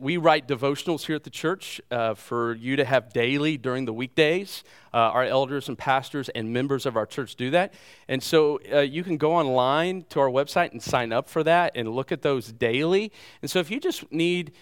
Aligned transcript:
We 0.00 0.16
write 0.16 0.46
devotionals 0.46 1.06
here 1.06 1.16
at 1.16 1.24
the 1.24 1.30
church 1.30 1.80
uh, 1.90 2.14
for 2.14 2.54
you 2.54 2.76
to 2.76 2.84
have 2.84 3.12
daily 3.12 3.56
during 3.56 3.84
the 3.84 3.92
weekdays. 3.92 4.62
Uh, 4.94 4.98
our 4.98 5.24
elders 5.24 5.68
and 5.68 5.76
pastors 5.76 6.28
and 6.28 6.52
members 6.52 6.86
of 6.86 6.96
our 6.96 7.04
church 7.04 7.34
do 7.34 7.50
that. 7.50 7.74
And 8.06 8.22
so 8.22 8.60
uh, 8.72 8.80
you 8.80 9.02
can 9.02 9.16
go 9.16 9.34
online 9.34 10.04
to 10.10 10.20
our 10.20 10.28
website 10.30 10.70
and 10.70 10.80
sign 10.80 11.12
up 11.12 11.28
for 11.28 11.42
that 11.42 11.72
and 11.74 11.88
look 11.88 12.12
at 12.12 12.22
those 12.22 12.52
daily. 12.52 13.10
And 13.42 13.50
so 13.50 13.58
if 13.58 13.72
you 13.72 13.80
just 13.80 14.10
need 14.12 14.52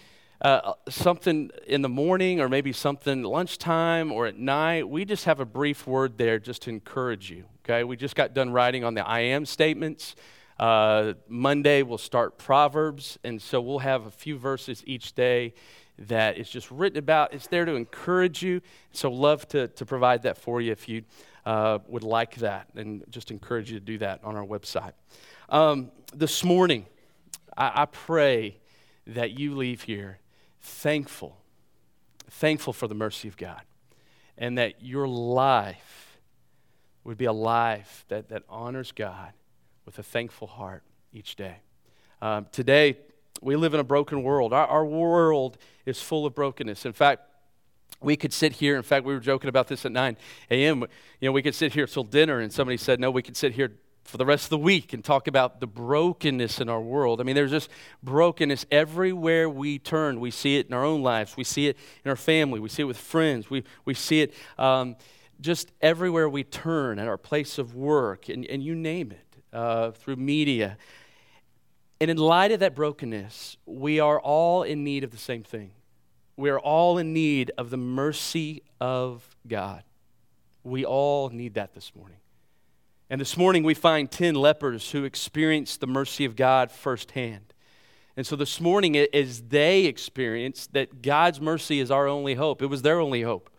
uh, 0.41 0.73
something 0.89 1.51
in 1.67 1.83
the 1.83 1.89
morning 1.89 2.39
or 2.41 2.49
maybe 2.49 2.71
something 2.71 3.21
lunchtime 3.21 4.11
or 4.11 4.25
at 4.25 4.37
night, 4.37 4.89
we 4.89 5.05
just 5.05 5.25
have 5.25 5.39
a 5.39 5.45
brief 5.45 5.85
word 5.85 6.17
there 6.17 6.39
just 6.39 6.63
to 6.63 6.71
encourage 6.71 7.29
you. 7.29 7.45
Okay, 7.63 7.83
we 7.83 7.95
just 7.95 8.15
got 8.15 8.33
done 8.33 8.51
writing 8.51 8.83
on 8.83 8.95
the 8.95 9.05
I 9.05 9.19
am 9.19 9.45
statements. 9.45 10.15
Uh, 10.59 11.13
Monday, 11.27 11.83
we'll 11.83 11.99
start 11.99 12.37
Proverbs, 12.37 13.19
and 13.23 13.41
so 13.41 13.61
we'll 13.61 13.79
have 13.79 14.07
a 14.07 14.11
few 14.11 14.37
verses 14.37 14.83
each 14.87 15.13
day 15.13 15.53
that 15.99 16.37
is 16.37 16.49
just 16.49 16.69
written 16.71 16.97
about. 16.97 17.33
It's 17.33 17.47
there 17.47 17.65
to 17.65 17.75
encourage 17.75 18.41
you. 18.41 18.61
So, 18.91 19.11
love 19.11 19.47
to, 19.49 19.67
to 19.67 19.85
provide 19.85 20.23
that 20.23 20.37
for 20.37 20.59
you 20.59 20.71
if 20.71 20.89
you 20.89 21.03
uh, 21.45 21.79
would 21.87 22.03
like 22.03 22.35
that, 22.37 22.69
and 22.75 23.03
just 23.09 23.29
encourage 23.29 23.71
you 23.71 23.79
to 23.79 23.85
do 23.85 23.97
that 23.99 24.23
on 24.23 24.35
our 24.35 24.45
website. 24.45 24.93
Um, 25.49 25.91
this 26.13 26.43
morning, 26.43 26.87
I, 27.55 27.83
I 27.83 27.85
pray 27.85 28.57
that 29.05 29.37
you 29.37 29.55
leave 29.55 29.83
here 29.83 30.19
thankful, 30.59 31.37
thankful 32.29 32.73
for 32.73 32.87
the 32.87 32.95
mercy 32.95 33.27
of 33.27 33.37
God, 33.37 33.61
and 34.37 34.57
that 34.57 34.83
your 34.83 35.07
life 35.07 36.17
would 37.03 37.17
be 37.17 37.25
a 37.25 37.33
life 37.33 38.05
that, 38.09 38.29
that 38.29 38.43
honors 38.49 38.91
God 38.91 39.33
with 39.87 39.97
a 39.97 40.03
thankful 40.03 40.47
heart 40.47 40.83
each 41.13 41.37
day. 41.37 41.55
Um, 42.21 42.45
today, 42.51 42.97
we 43.41 43.55
live 43.55 43.73
in 43.73 43.79
a 43.79 43.85
broken 43.85 44.21
world. 44.21 44.51
Our, 44.51 44.67
our 44.67 44.85
world 44.85 45.57
is 45.85 46.01
full 46.01 46.25
of 46.25 46.35
brokenness. 46.35 46.85
In 46.85 46.91
fact, 46.91 47.21
we 48.01 48.17
could 48.17 48.33
sit 48.33 48.51
here. 48.51 48.75
In 48.75 48.83
fact, 48.83 49.05
we 49.05 49.13
were 49.13 49.21
joking 49.21 49.47
about 49.47 49.69
this 49.69 49.85
at 49.85 49.93
9 49.93 50.17
a.m. 50.51 50.81
You 51.21 51.29
know, 51.29 51.31
we 51.31 51.41
could 51.41 51.55
sit 51.55 51.73
here 51.73 51.87
till 51.87 52.03
dinner, 52.03 52.39
and 52.39 52.51
somebody 52.51 52.75
said, 52.75 52.99
no, 52.99 53.09
we 53.09 53.23
could 53.23 53.37
sit 53.37 53.53
here 53.53 53.77
for 54.03 54.17
the 54.17 54.25
rest 54.25 54.45
of 54.45 54.49
the 54.49 54.57
week 54.57 54.91
and 54.91 55.05
talk 55.05 55.27
about 55.27 55.61
the 55.61 55.67
brokenness 55.67 56.59
in 56.59 56.67
our 56.67 56.81
world. 56.81 57.21
I 57.21 57.23
mean, 57.23 57.35
there's 57.35 57.51
just 57.51 57.69
brokenness 58.03 58.65
everywhere 58.69 59.49
we 59.49 59.79
turn. 59.79 60.19
We 60.19 60.31
see 60.31 60.57
it 60.57 60.67
in 60.67 60.73
our 60.73 60.83
own 60.83 61.01
lives, 61.01 61.37
we 61.37 61.45
see 61.45 61.67
it 61.67 61.77
in 62.03 62.09
our 62.09 62.17
family, 62.17 62.59
we 62.59 62.69
see 62.69 62.81
it 62.81 62.85
with 62.85 62.97
friends, 62.97 63.49
we, 63.49 63.63
we 63.85 63.93
see 63.93 64.21
it 64.21 64.33
um, 64.57 64.97
just 65.39 65.71
everywhere 65.81 66.27
we 66.27 66.43
turn, 66.43 66.99
at 66.99 67.07
our 67.07 67.17
place 67.17 67.57
of 67.57 67.73
work, 67.73 68.27
and, 68.27 68.45
and 68.45 68.61
you 68.61 68.75
name 68.75 69.11
it 69.11 69.26
uh, 69.53 69.91
through 69.91 70.17
media. 70.17 70.77
And 71.99 72.11
in 72.11 72.17
light 72.17 72.51
of 72.51 72.59
that 72.59 72.75
brokenness, 72.75 73.57
we 73.65 73.99
are 73.99 74.19
all 74.19 74.63
in 74.63 74.83
need 74.83 75.03
of 75.03 75.11
the 75.11 75.17
same 75.17 75.43
thing. 75.43 75.71
We 76.35 76.49
are 76.49 76.59
all 76.59 76.97
in 76.97 77.13
need 77.13 77.51
of 77.57 77.71
the 77.71 77.77
mercy 77.77 78.61
of 78.79 79.35
God. 79.47 79.83
We 80.63 80.85
all 80.85 81.29
need 81.29 81.55
that 81.55 81.73
this 81.73 81.95
morning. 81.95 82.17
And 83.09 83.21
this 83.21 83.37
morning 83.37 83.63
we 83.63 83.73
find 83.73 84.11
10 84.11 84.35
lepers 84.35 84.91
who 84.91 85.05
experienced 85.05 85.79
the 85.79 85.87
mercy 85.87 86.25
of 86.25 86.35
God 86.35 86.71
firsthand. 86.71 87.53
And 88.17 88.25
so 88.25 88.35
this 88.35 88.59
morning, 88.59 88.97
as 88.97 89.43
they 89.43 89.85
experienced 89.85 90.73
that 90.73 91.01
God's 91.01 91.39
mercy 91.39 91.79
is 91.79 91.89
our 91.89 92.07
only 92.07 92.33
hope, 92.33 92.61
it 92.61 92.65
was 92.65 92.81
their 92.81 92.99
only 92.99 93.21
hope 93.21 93.49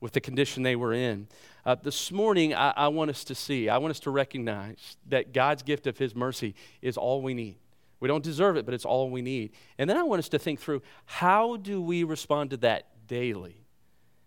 with 0.00 0.12
the 0.12 0.20
condition 0.20 0.62
they 0.62 0.76
were 0.76 0.92
in. 0.92 1.28
Uh, 1.66 1.74
this 1.82 2.12
morning, 2.12 2.54
I, 2.54 2.72
I 2.76 2.88
want 2.88 3.10
us 3.10 3.24
to 3.24 3.34
see, 3.34 3.68
I 3.68 3.78
want 3.78 3.90
us 3.90 3.98
to 4.00 4.10
recognize 4.12 4.96
that 5.08 5.34
God's 5.34 5.64
gift 5.64 5.88
of 5.88 5.98
His 5.98 6.14
mercy 6.14 6.54
is 6.80 6.96
all 6.96 7.20
we 7.22 7.34
need. 7.34 7.58
We 7.98 8.06
don't 8.06 8.22
deserve 8.22 8.56
it, 8.56 8.64
but 8.64 8.72
it's 8.72 8.84
all 8.84 9.10
we 9.10 9.20
need. 9.20 9.50
And 9.76 9.90
then 9.90 9.96
I 9.96 10.04
want 10.04 10.20
us 10.20 10.28
to 10.28 10.38
think 10.38 10.60
through 10.60 10.82
how 11.06 11.56
do 11.56 11.82
we 11.82 12.04
respond 12.04 12.50
to 12.50 12.56
that 12.58 13.08
daily? 13.08 13.66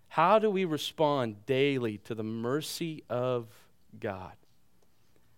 How 0.09 0.37
do 0.37 0.51
we 0.51 0.65
respond 0.65 1.45
daily 1.45 1.99
to 1.99 2.13
the 2.13 2.23
mercy 2.23 3.05
of 3.09 3.47
God? 3.97 4.33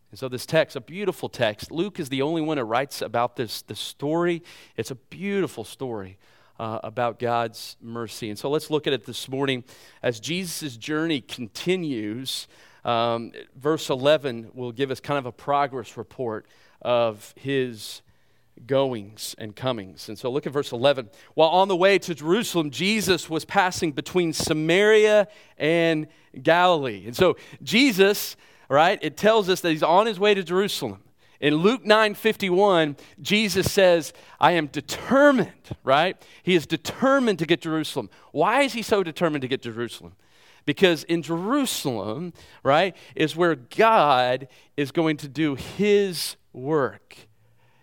And 0.10 0.20
so 0.20 0.28
this 0.28 0.48
text, 0.48 0.76
a 0.76 0.82
beautiful 0.82 1.30
text. 1.30 1.72
Luke 1.72 2.00
is 2.00 2.10
the 2.10 2.24
only 2.24 2.42
one 2.42 2.58
that 2.58 2.66
writes 2.66 3.04
about 3.04 3.36
this, 3.36 3.62
this 3.62 3.80
story. 3.80 4.42
It's 4.76 4.90
a 4.90 4.96
beautiful 4.96 5.64
story 5.64 6.18
uh, 6.62 6.80
about 6.84 7.18
God's 7.18 7.76
mercy. 7.82 8.30
And 8.30 8.38
so 8.38 8.48
let's 8.48 8.70
look 8.70 8.86
at 8.86 8.94
it 8.94 9.08
this 9.08 9.28
morning 9.28 9.64
as 10.04 10.20
Jesus' 10.20 10.78
journey 10.78 11.20
continues. 11.20 12.48
Um, 12.86 13.32
verse 13.56 13.90
11 13.90 14.52
will 14.54 14.72
give 14.72 14.92
us 14.92 15.00
kind 15.00 15.18
of 15.18 15.26
a 15.26 15.32
progress 15.32 15.98
report 15.98 16.46
of 16.80 17.34
his 17.36 18.04
goings 18.68 19.34
and 19.40 19.56
comings. 19.56 20.08
And 20.08 20.20
so 20.20 20.30
look 20.30 20.46
at 20.46 20.54
verse 20.54 20.72
11. 20.72 21.10
While 21.34 21.50
on 21.50 21.68
the 21.68 21.76
way 21.76 21.98
to 21.98 22.14
Jerusalem, 22.14 22.70
Jesus 22.70 23.28
was 23.28 23.44
passing 23.44 23.92
between 23.92 24.32
Samaria 24.32 25.28
and 25.58 26.06
Galilee. 26.44 27.08
And 27.08 27.16
so 27.16 27.38
Jesus, 27.64 28.36
right, 28.70 29.00
it 29.02 29.18
tells 29.18 29.50
us 29.50 29.62
that 29.62 29.72
he's 29.72 29.82
on 29.82 30.06
his 30.06 30.20
way 30.20 30.36
to 30.36 30.44
Jerusalem. 30.44 31.02
In 31.42 31.56
Luke 31.56 31.84
9 31.84 32.14
51, 32.14 32.96
Jesus 33.20 33.72
says, 33.72 34.14
I 34.40 34.52
am 34.52 34.68
determined, 34.68 35.76
right? 35.84 36.16
He 36.44 36.54
is 36.54 36.68
determined 36.68 37.40
to 37.40 37.48
get 37.48 37.62
Jerusalem. 37.62 38.12
Why 38.32 38.62
is 38.62 38.74
he 38.74 38.84
so 38.84 39.02
determined 39.02 39.42
to 39.42 39.48
get 39.48 39.64
Jerusalem? 39.64 40.14
Because 40.66 41.04
in 41.06 41.24
Jerusalem, 41.24 42.34
right, 42.64 42.96
is 43.16 43.36
where 43.36 43.56
God 43.56 44.48
is 44.78 44.92
going 44.92 45.18
to 45.18 45.28
do 45.28 45.56
his 45.56 46.36
work, 46.54 47.18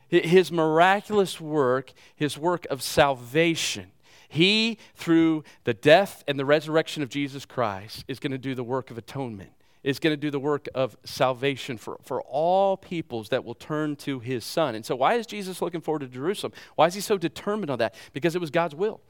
his 0.07 0.53
miraculous 0.53 1.41
work, 1.41 1.93
his 2.15 2.39
work 2.39 2.65
of 2.71 2.81
salvation. 2.81 3.91
He, 4.29 4.79
through 4.95 5.43
the 5.65 5.75
death 5.75 6.23
and 6.29 6.39
the 6.39 6.45
resurrection 6.45 7.03
of 7.03 7.09
Jesus 7.09 7.45
Christ, 7.45 8.05
is 8.07 8.21
going 8.21 8.31
to 8.31 8.39
do 8.39 8.55
the 8.55 8.63
work 8.63 8.93
of 8.93 8.99
atonement 8.99 9.51
is 9.83 9.99
going 9.99 10.13
to 10.13 10.17
do 10.17 10.31
the 10.31 10.41
work 10.41 10.69
of 10.75 10.97
salvation 11.05 11.79
for, 11.79 11.99
for 12.03 12.21
all 12.23 12.77
peoples 12.77 13.29
that 13.31 13.45
will 13.45 13.55
turn 13.55 13.97
to 13.97 14.21
his 14.21 14.45
son. 14.45 14.75
And 14.75 14.85
so, 14.85 14.97
why 14.97 15.15
is 15.15 15.27
Jesus 15.27 15.63
looking 15.63 15.81
forward 15.81 16.01
to 16.01 16.09
Jerusalem? 16.09 16.53
Why 16.75 16.87
is 16.87 16.95
he 16.95 17.01
so 17.01 17.19
determined 17.19 17.71
on 17.71 17.79
that? 17.79 17.95
Because 18.13 18.35
it 18.35 18.41
was 18.41 18.51
God's 18.51 18.75
will. 18.75 19.01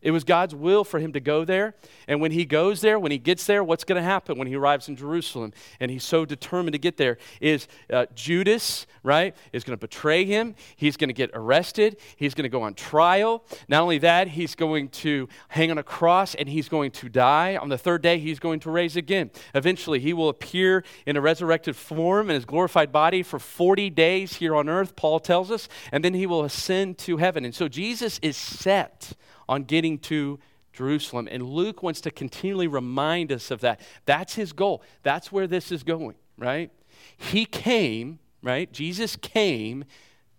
It 0.00 0.12
was 0.12 0.22
God's 0.22 0.54
will 0.54 0.84
for 0.84 1.00
him 1.00 1.12
to 1.12 1.20
go 1.20 1.44
there. 1.44 1.74
And 2.06 2.20
when 2.20 2.30
he 2.30 2.44
goes 2.44 2.80
there, 2.80 2.98
when 2.98 3.10
he 3.10 3.18
gets 3.18 3.46
there, 3.46 3.64
what's 3.64 3.82
going 3.82 4.00
to 4.00 4.06
happen 4.06 4.38
when 4.38 4.46
he 4.46 4.54
arrives 4.54 4.88
in 4.88 4.94
Jerusalem? 4.94 5.52
And 5.80 5.90
he's 5.90 6.04
so 6.04 6.24
determined 6.24 6.74
to 6.74 6.78
get 6.78 6.96
there 6.96 7.18
is 7.40 7.66
uh, 7.92 8.06
Judas, 8.14 8.86
right, 9.02 9.36
is 9.52 9.64
going 9.64 9.76
to 9.76 9.80
betray 9.80 10.24
him. 10.24 10.54
He's 10.76 10.96
going 10.96 11.08
to 11.08 11.14
get 11.14 11.30
arrested. 11.34 11.96
He's 12.16 12.34
going 12.34 12.44
to 12.44 12.48
go 12.48 12.62
on 12.62 12.74
trial. 12.74 13.44
Not 13.68 13.82
only 13.82 13.98
that, 13.98 14.28
he's 14.28 14.54
going 14.54 14.88
to 14.90 15.28
hang 15.48 15.70
on 15.72 15.78
a 15.78 15.82
cross 15.82 16.36
and 16.36 16.48
he's 16.48 16.68
going 16.68 16.92
to 16.92 17.08
die. 17.08 17.56
On 17.56 17.68
the 17.68 17.78
third 17.78 18.00
day, 18.02 18.18
he's 18.18 18.38
going 18.38 18.60
to 18.60 18.70
raise 18.70 18.94
again. 18.94 19.32
Eventually, 19.54 19.98
he 19.98 20.12
will 20.12 20.28
appear 20.28 20.84
in 21.06 21.16
a 21.16 21.20
resurrected 21.20 21.74
form 21.74 22.30
in 22.30 22.34
his 22.34 22.44
glorified 22.44 22.92
body 22.92 23.24
for 23.24 23.40
40 23.40 23.90
days 23.90 24.34
here 24.34 24.54
on 24.54 24.68
earth, 24.68 24.94
Paul 24.94 25.18
tells 25.18 25.50
us, 25.50 25.68
and 25.90 26.04
then 26.04 26.14
he 26.14 26.26
will 26.26 26.44
ascend 26.44 26.98
to 26.98 27.16
heaven. 27.16 27.44
And 27.44 27.54
so 27.54 27.66
Jesus 27.66 28.18
is 28.22 28.36
set 28.36 29.14
on 29.48 29.64
getting 29.64 29.98
to 29.98 30.38
Jerusalem. 30.72 31.28
And 31.30 31.42
Luke 31.42 31.82
wants 31.82 32.00
to 32.02 32.10
continually 32.10 32.66
remind 32.66 33.32
us 33.32 33.50
of 33.50 33.60
that. 33.62 33.80
That's 34.04 34.34
his 34.34 34.52
goal. 34.52 34.82
That's 35.02 35.32
where 35.32 35.46
this 35.46 35.72
is 35.72 35.82
going, 35.82 36.14
right? 36.36 36.70
He 37.16 37.44
came, 37.44 38.18
right? 38.42 38.70
Jesus 38.72 39.16
came 39.16 39.84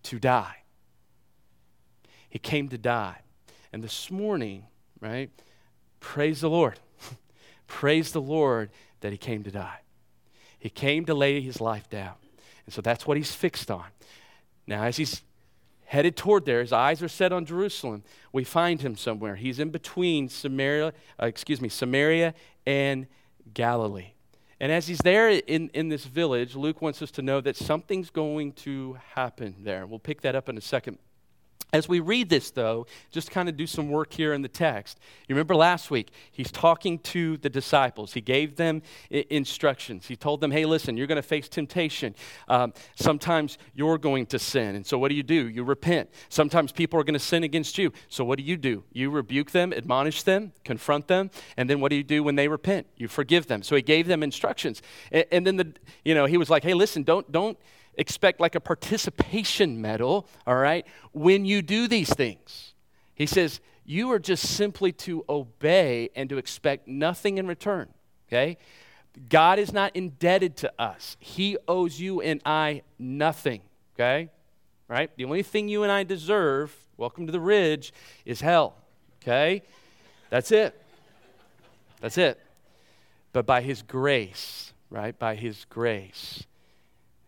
to 0.04 0.20
die. 0.20 0.58
He 2.30 2.40
came 2.40 2.70
to 2.70 2.78
die. 2.78 3.22
And 3.74 3.84
this 3.84 4.10
morning, 4.10 4.66
right? 5.02 5.30
Praise 6.00 6.42
the 6.42 6.50
Lord. 6.50 6.80
praise 7.68 8.12
the 8.12 8.22
Lord 8.22 8.70
that 9.02 9.12
he 9.12 9.18
came 9.18 9.44
to 9.44 9.52
die. 9.52 9.80
He 10.58 10.70
came 10.70 11.06
to 11.06 11.14
lay 11.14 11.42
his 11.42 11.62
life 11.62 11.90
down. 11.90 12.16
And 12.66 12.74
so 12.74 12.82
that's 12.82 13.08
what 13.08 13.18
he's 13.18 13.34
fixed 13.34 13.72
on. 13.72 13.86
Now, 14.68 14.84
as 14.84 14.98
he's 14.98 15.22
headed 15.90 16.16
toward 16.16 16.46
there. 16.46 16.62
His 16.62 16.72
eyes 16.72 17.02
are 17.02 17.08
set 17.08 17.34
on 17.34 17.46
Jerusalem. 17.46 18.04
We 18.32 18.44
find 18.44 18.80
him 18.80 18.96
somewhere. 18.96 19.36
He's 19.36 19.58
in 19.58 19.72
between 19.72 20.30
Samaria, 20.30 20.94
uh, 21.22 21.26
excuse 21.26 21.60
me, 21.60 21.68
Samaria 21.68 22.36
and 22.68 23.08
Galilee. 23.56 24.12
And 24.60 24.72
as 24.72 24.88
he's 24.88 25.00
there 25.00 25.30
in, 25.30 25.70
in 25.74 25.90
this 25.90 26.06
village, 26.06 26.56
Luke 26.56 26.80
wants 26.84 27.02
us 27.02 27.10
to 27.12 27.24
know 27.24 27.42
that 27.42 27.56
something's 27.56 28.12
going 28.12 28.52
to 28.54 29.00
happen 29.16 29.56
there. 29.64 29.88
We'll 29.88 29.98
pick 29.98 30.22
that 30.22 30.36
up 30.36 30.48
in 30.48 30.58
a 30.60 30.62
second. 30.62 31.00
As 31.72 31.88
we 31.88 32.00
read 32.00 32.30
this, 32.30 32.50
though, 32.50 32.88
just 33.12 33.30
kind 33.30 33.48
of 33.48 33.56
do 33.56 33.68
some 33.68 33.90
work 33.90 34.12
here 34.12 34.34
in 34.34 34.42
the 34.42 34.48
text. 34.48 35.00
You 35.28 35.36
remember 35.36 35.56
last 35.56 35.92
week, 35.92 36.10
he's 36.32 36.52
talking 36.52 36.98
to 37.00 37.38
the 37.38 37.50
disciples. 37.50 38.14
He 38.14 38.22
gave 38.22 38.56
them 38.56 38.82
I- 39.14 39.26
instructions. 39.30 40.08
He 40.08 40.16
told 40.16 40.42
them, 40.42 40.50
hey, 40.50 40.66
listen, 40.66 40.98
you're 40.98 41.06
going 41.06 41.18
to 41.18 41.22
face 41.22 41.48
temptation. 41.48 42.16
Um, 42.48 42.74
sometimes 42.96 43.60
you're 43.76 44.00
going 44.00 44.26
to 44.28 44.40
sin. 44.40 44.76
And 44.76 44.86
so 44.86 44.98
what 44.98 45.10
do 45.10 45.16
you 45.16 45.22
do? 45.22 45.48
You 45.48 45.64
repent. 45.64 46.10
Sometimes 46.30 46.72
people 46.72 47.00
are 47.00 47.04
going 47.04 47.14
to 47.14 47.20
sin 47.20 47.44
against 47.44 47.78
you. 47.78 47.94
So 48.08 48.26
what 48.26 48.40
do 48.40 48.44
you 48.44 48.58
do? 48.58 48.84
You 48.92 49.12
rebuke 49.12 49.52
them, 49.52 49.72
admonish 49.72 50.24
them, 50.24 50.54
confront 50.64 51.08
them. 51.08 51.30
And 51.56 51.70
then 51.70 51.80
what 51.80 51.92
do 51.92 51.98
you 51.98 52.04
do 52.04 52.24
when 52.24 52.36
they 52.36 52.48
repent? 52.48 52.88
You 52.98 53.08
forgive 53.08 53.46
them. 53.46 53.62
So 53.62 53.76
he 53.76 53.84
gave 53.84 54.08
them 54.08 54.24
instructions. 54.24 54.82
And, 55.12 55.26
and 55.32 55.46
then, 55.46 55.58
the, 55.58 55.74
you 56.04 56.16
know, 56.16 56.26
he 56.26 56.38
was 56.38 56.50
like, 56.50 56.64
hey, 56.64 56.74
listen, 56.74 57.04
don't, 57.04 57.32
don't 57.32 57.60
expect 58.00 58.40
like 58.40 58.56
a 58.56 58.60
participation 58.60 59.82
medal, 59.82 60.28
all 60.48 60.56
right, 60.56 60.88
when 61.12 61.46
you 61.46 61.62
do 61.62 61.88
these 61.88 62.12
things. 62.12 62.74
He 63.14 63.26
says, 63.26 63.60
You 63.86 64.12
are 64.12 64.20
just 64.20 64.48
simply 64.48 64.92
to 64.94 65.26
obey 65.30 66.10
and 66.16 66.30
to 66.30 66.38
expect 66.38 66.88
nothing 66.88 67.38
in 67.38 67.46
return. 67.46 67.90
Okay? 68.28 68.58
God 69.28 69.60
is 69.60 69.74
not 69.74 69.96
indebted 69.96 70.56
to 70.58 70.72
us, 70.80 71.18
He 71.20 71.58
owes 71.68 72.00
you 72.00 72.22
and 72.22 72.42
I 72.46 72.84
nothing. 72.98 73.62
Okay? 73.96 74.30
Right? 74.88 75.12
The 75.18 75.26
only 75.26 75.44
thing 75.44 75.68
you 75.68 75.84
and 75.84 75.92
I 75.92 76.04
deserve, 76.04 76.76
welcome 76.98 77.26
to 77.26 77.32
the 77.32 77.40
ridge, 77.40 77.94
is 78.26 78.42
hell. 78.42 78.76
Okay? 79.22 79.62
That's 80.30 80.52
it. 80.52 80.82
That's 82.00 82.18
it. 82.18 82.40
But 83.34 83.46
by 83.46 83.62
His 83.62 83.82
grace, 83.82 84.74
right? 84.90 85.18
By 85.20 85.36
His 85.36 85.66
grace 85.66 86.46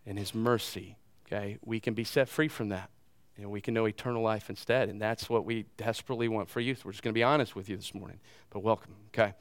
and 0.06 0.18
His 0.18 0.34
mercy, 0.34 0.96
okay, 1.26 1.58
we 1.64 1.80
can 1.80 1.94
be 1.94 2.04
set 2.04 2.28
free 2.28 2.48
from 2.48 2.70
that. 2.70 2.90
And 3.38 3.50
we 3.50 3.60
can 3.60 3.72
know 3.72 3.86
eternal 3.86 4.22
life 4.22 4.50
instead. 4.50 4.88
And 4.88 5.00
that's 5.00 5.30
what 5.30 5.44
we 5.44 5.64
desperately 5.76 6.28
want 6.28 6.50
for 6.50 6.60
you. 6.60 6.74
So 6.74 6.82
we're 6.84 6.92
just 6.92 7.02
going 7.02 7.14
to 7.14 7.18
be 7.18 7.22
honest 7.22 7.56
with 7.56 7.68
you 7.68 7.76
this 7.76 7.94
morning. 7.94 8.20
But 8.50 8.60
welcome, 8.60 8.94
okay? 9.08 9.34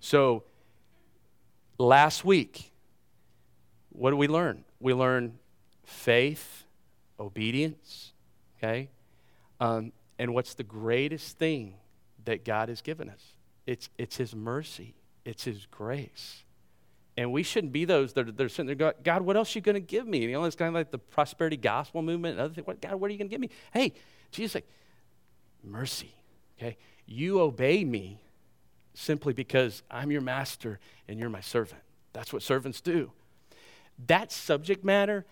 So, 0.00 0.44
last 1.78 2.24
week, 2.24 2.72
what 3.90 4.10
did 4.10 4.16
we 4.16 4.28
learn? 4.28 4.64
We 4.80 4.94
learned 4.94 5.38
faith, 5.84 6.64
obedience, 7.20 8.12
okay? 8.58 8.88
Um, 9.60 9.92
and 10.18 10.34
what's 10.34 10.54
the 10.54 10.64
greatest 10.64 11.38
thing 11.38 11.74
that 12.24 12.44
God 12.44 12.68
has 12.68 12.80
given 12.80 13.10
us? 13.10 13.22
It's, 13.66 13.90
it's 13.98 14.16
His 14.16 14.34
mercy, 14.34 14.94
it's 15.24 15.44
His 15.44 15.66
grace. 15.70 16.44
And 17.16 17.32
we 17.32 17.42
shouldn't 17.42 17.72
be 17.72 17.84
those 17.84 18.12
that 18.12 18.28
are, 18.28 18.32
that 18.32 18.44
are 18.44 18.48
sitting 18.48 18.66
there 18.66 18.74
going, 18.74 18.92
God, 19.02 19.22
what 19.22 19.36
else 19.36 19.54
are 19.54 19.58
you 19.58 19.62
going 19.62 19.74
to 19.74 19.80
give 19.80 20.06
me? 20.06 20.18
You 20.18 20.32
know, 20.32 20.44
it's 20.44 20.56
kind 20.56 20.68
of 20.68 20.74
like 20.74 20.90
the 20.90 20.98
prosperity 20.98 21.56
gospel 21.56 22.02
movement 22.02 22.32
and 22.32 22.40
other 22.40 22.54
things. 22.54 22.66
What, 22.66 22.80
God, 22.82 22.94
what 22.96 23.08
are 23.08 23.12
you 23.12 23.18
going 23.18 23.28
to 23.28 23.32
give 23.32 23.40
me? 23.40 23.48
Hey, 23.72 23.94
Jesus, 24.30 24.56
like, 24.56 24.68
mercy, 25.64 26.14
okay? 26.58 26.76
You 27.06 27.40
obey 27.40 27.84
me 27.84 28.20
simply 28.92 29.32
because 29.32 29.82
I'm 29.90 30.10
your 30.10 30.20
master 30.20 30.78
and 31.08 31.18
you're 31.18 31.30
my 31.30 31.40
servant. 31.40 31.80
That's 32.12 32.32
what 32.32 32.42
servants 32.42 32.80
do. 32.80 33.12
That 34.06 34.30
subject 34.30 34.84
matter 34.84 35.24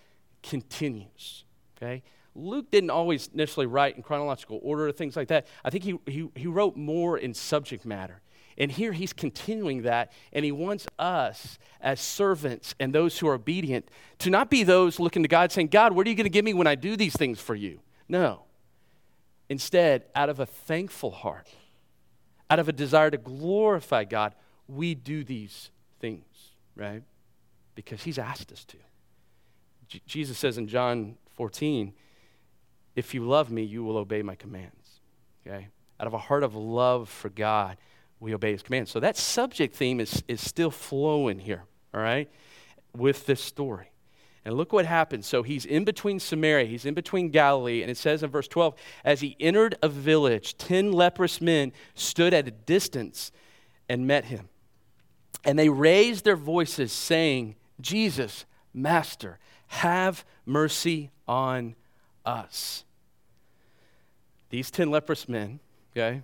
continues, 0.42 1.44
okay? 1.76 2.02
Luke 2.34 2.70
didn't 2.70 2.90
always 2.90 3.30
necessarily 3.32 3.66
write 3.66 3.96
in 3.96 4.02
chronological 4.02 4.58
order 4.62 4.88
or 4.88 4.92
things 4.92 5.16
like 5.16 5.28
that. 5.28 5.46
I 5.64 5.70
think 5.70 5.84
he, 5.84 5.98
he, 6.06 6.28
he 6.34 6.46
wrote 6.46 6.76
more 6.76 7.18
in 7.18 7.34
subject 7.34 7.84
matter. 7.84 8.20
And 8.56 8.70
here 8.70 8.92
he's 8.92 9.12
continuing 9.12 9.82
that, 9.82 10.12
and 10.32 10.44
he 10.44 10.52
wants 10.52 10.86
us 10.98 11.58
as 11.80 12.00
servants 12.00 12.74
and 12.78 12.94
those 12.94 13.18
who 13.18 13.28
are 13.28 13.34
obedient 13.34 13.88
to 14.20 14.30
not 14.30 14.50
be 14.50 14.62
those 14.62 15.00
looking 15.00 15.22
to 15.22 15.28
God 15.28 15.50
saying, 15.50 15.68
God, 15.68 15.92
what 15.92 16.06
are 16.06 16.10
you 16.10 16.16
going 16.16 16.24
to 16.24 16.30
give 16.30 16.44
me 16.44 16.54
when 16.54 16.66
I 16.66 16.74
do 16.74 16.96
these 16.96 17.14
things 17.14 17.40
for 17.40 17.54
you? 17.54 17.80
No. 18.08 18.42
Instead, 19.48 20.04
out 20.14 20.28
of 20.28 20.40
a 20.40 20.46
thankful 20.46 21.10
heart, 21.10 21.48
out 22.48 22.58
of 22.58 22.68
a 22.68 22.72
desire 22.72 23.10
to 23.10 23.18
glorify 23.18 24.04
God, 24.04 24.34
we 24.68 24.94
do 24.94 25.24
these 25.24 25.70
things, 26.00 26.24
right? 26.76 27.02
Because 27.74 28.02
he's 28.02 28.18
asked 28.18 28.52
us 28.52 28.64
to. 28.64 28.76
J- 29.88 30.00
Jesus 30.06 30.38
says 30.38 30.58
in 30.58 30.68
John 30.68 31.16
14, 31.36 31.92
if 32.96 33.12
you 33.12 33.24
love 33.24 33.50
me, 33.50 33.62
you 33.62 33.82
will 33.84 33.96
obey 33.96 34.22
my 34.22 34.36
commands, 34.36 35.00
okay? 35.46 35.68
Out 35.98 36.06
of 36.06 36.14
a 36.14 36.18
heart 36.18 36.42
of 36.42 36.54
love 36.54 37.08
for 37.08 37.28
God, 37.28 37.76
we 38.20 38.34
obey 38.34 38.52
his 38.52 38.62
commands. 38.62 38.90
So 38.90 39.00
that 39.00 39.16
subject 39.16 39.74
theme 39.74 40.00
is, 40.00 40.22
is 40.28 40.40
still 40.40 40.70
flowing 40.70 41.38
here, 41.38 41.64
all 41.92 42.00
right, 42.00 42.30
with 42.96 43.26
this 43.26 43.40
story. 43.40 43.90
And 44.44 44.56
look 44.56 44.72
what 44.72 44.84
happens. 44.84 45.26
So 45.26 45.42
he's 45.42 45.64
in 45.64 45.84
between 45.84 46.20
Samaria, 46.20 46.66
he's 46.66 46.84
in 46.84 46.94
between 46.94 47.30
Galilee, 47.30 47.82
and 47.82 47.90
it 47.90 47.96
says 47.96 48.22
in 48.22 48.30
verse 48.30 48.48
12, 48.48 48.74
as 49.04 49.20
he 49.20 49.36
entered 49.40 49.76
a 49.82 49.88
village, 49.88 50.56
10 50.58 50.92
leprous 50.92 51.40
men 51.40 51.72
stood 51.94 52.34
at 52.34 52.46
a 52.46 52.50
distance 52.50 53.32
and 53.88 54.06
met 54.06 54.26
him. 54.26 54.48
And 55.44 55.58
they 55.58 55.68
raised 55.68 56.24
their 56.24 56.36
voices, 56.36 56.92
saying, 56.92 57.56
Jesus, 57.80 58.44
Master, 58.72 59.38
have 59.68 60.24
mercy 60.46 61.10
on 61.26 61.74
us. 62.24 62.84
These 64.50 64.70
10 64.70 64.90
leprous 64.90 65.28
men, 65.28 65.60
okay, 65.92 66.22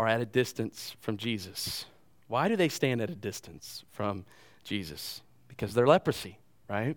are 0.00 0.08
at 0.08 0.22
a 0.22 0.24
distance 0.24 0.96
from 1.02 1.18
Jesus. 1.18 1.84
Why 2.26 2.48
do 2.48 2.56
they 2.56 2.70
stand 2.70 3.02
at 3.02 3.10
a 3.10 3.14
distance 3.14 3.84
from 3.90 4.24
Jesus? 4.64 5.20
Because 5.46 5.74
they're 5.74 5.86
leprosy, 5.86 6.38
right? 6.70 6.96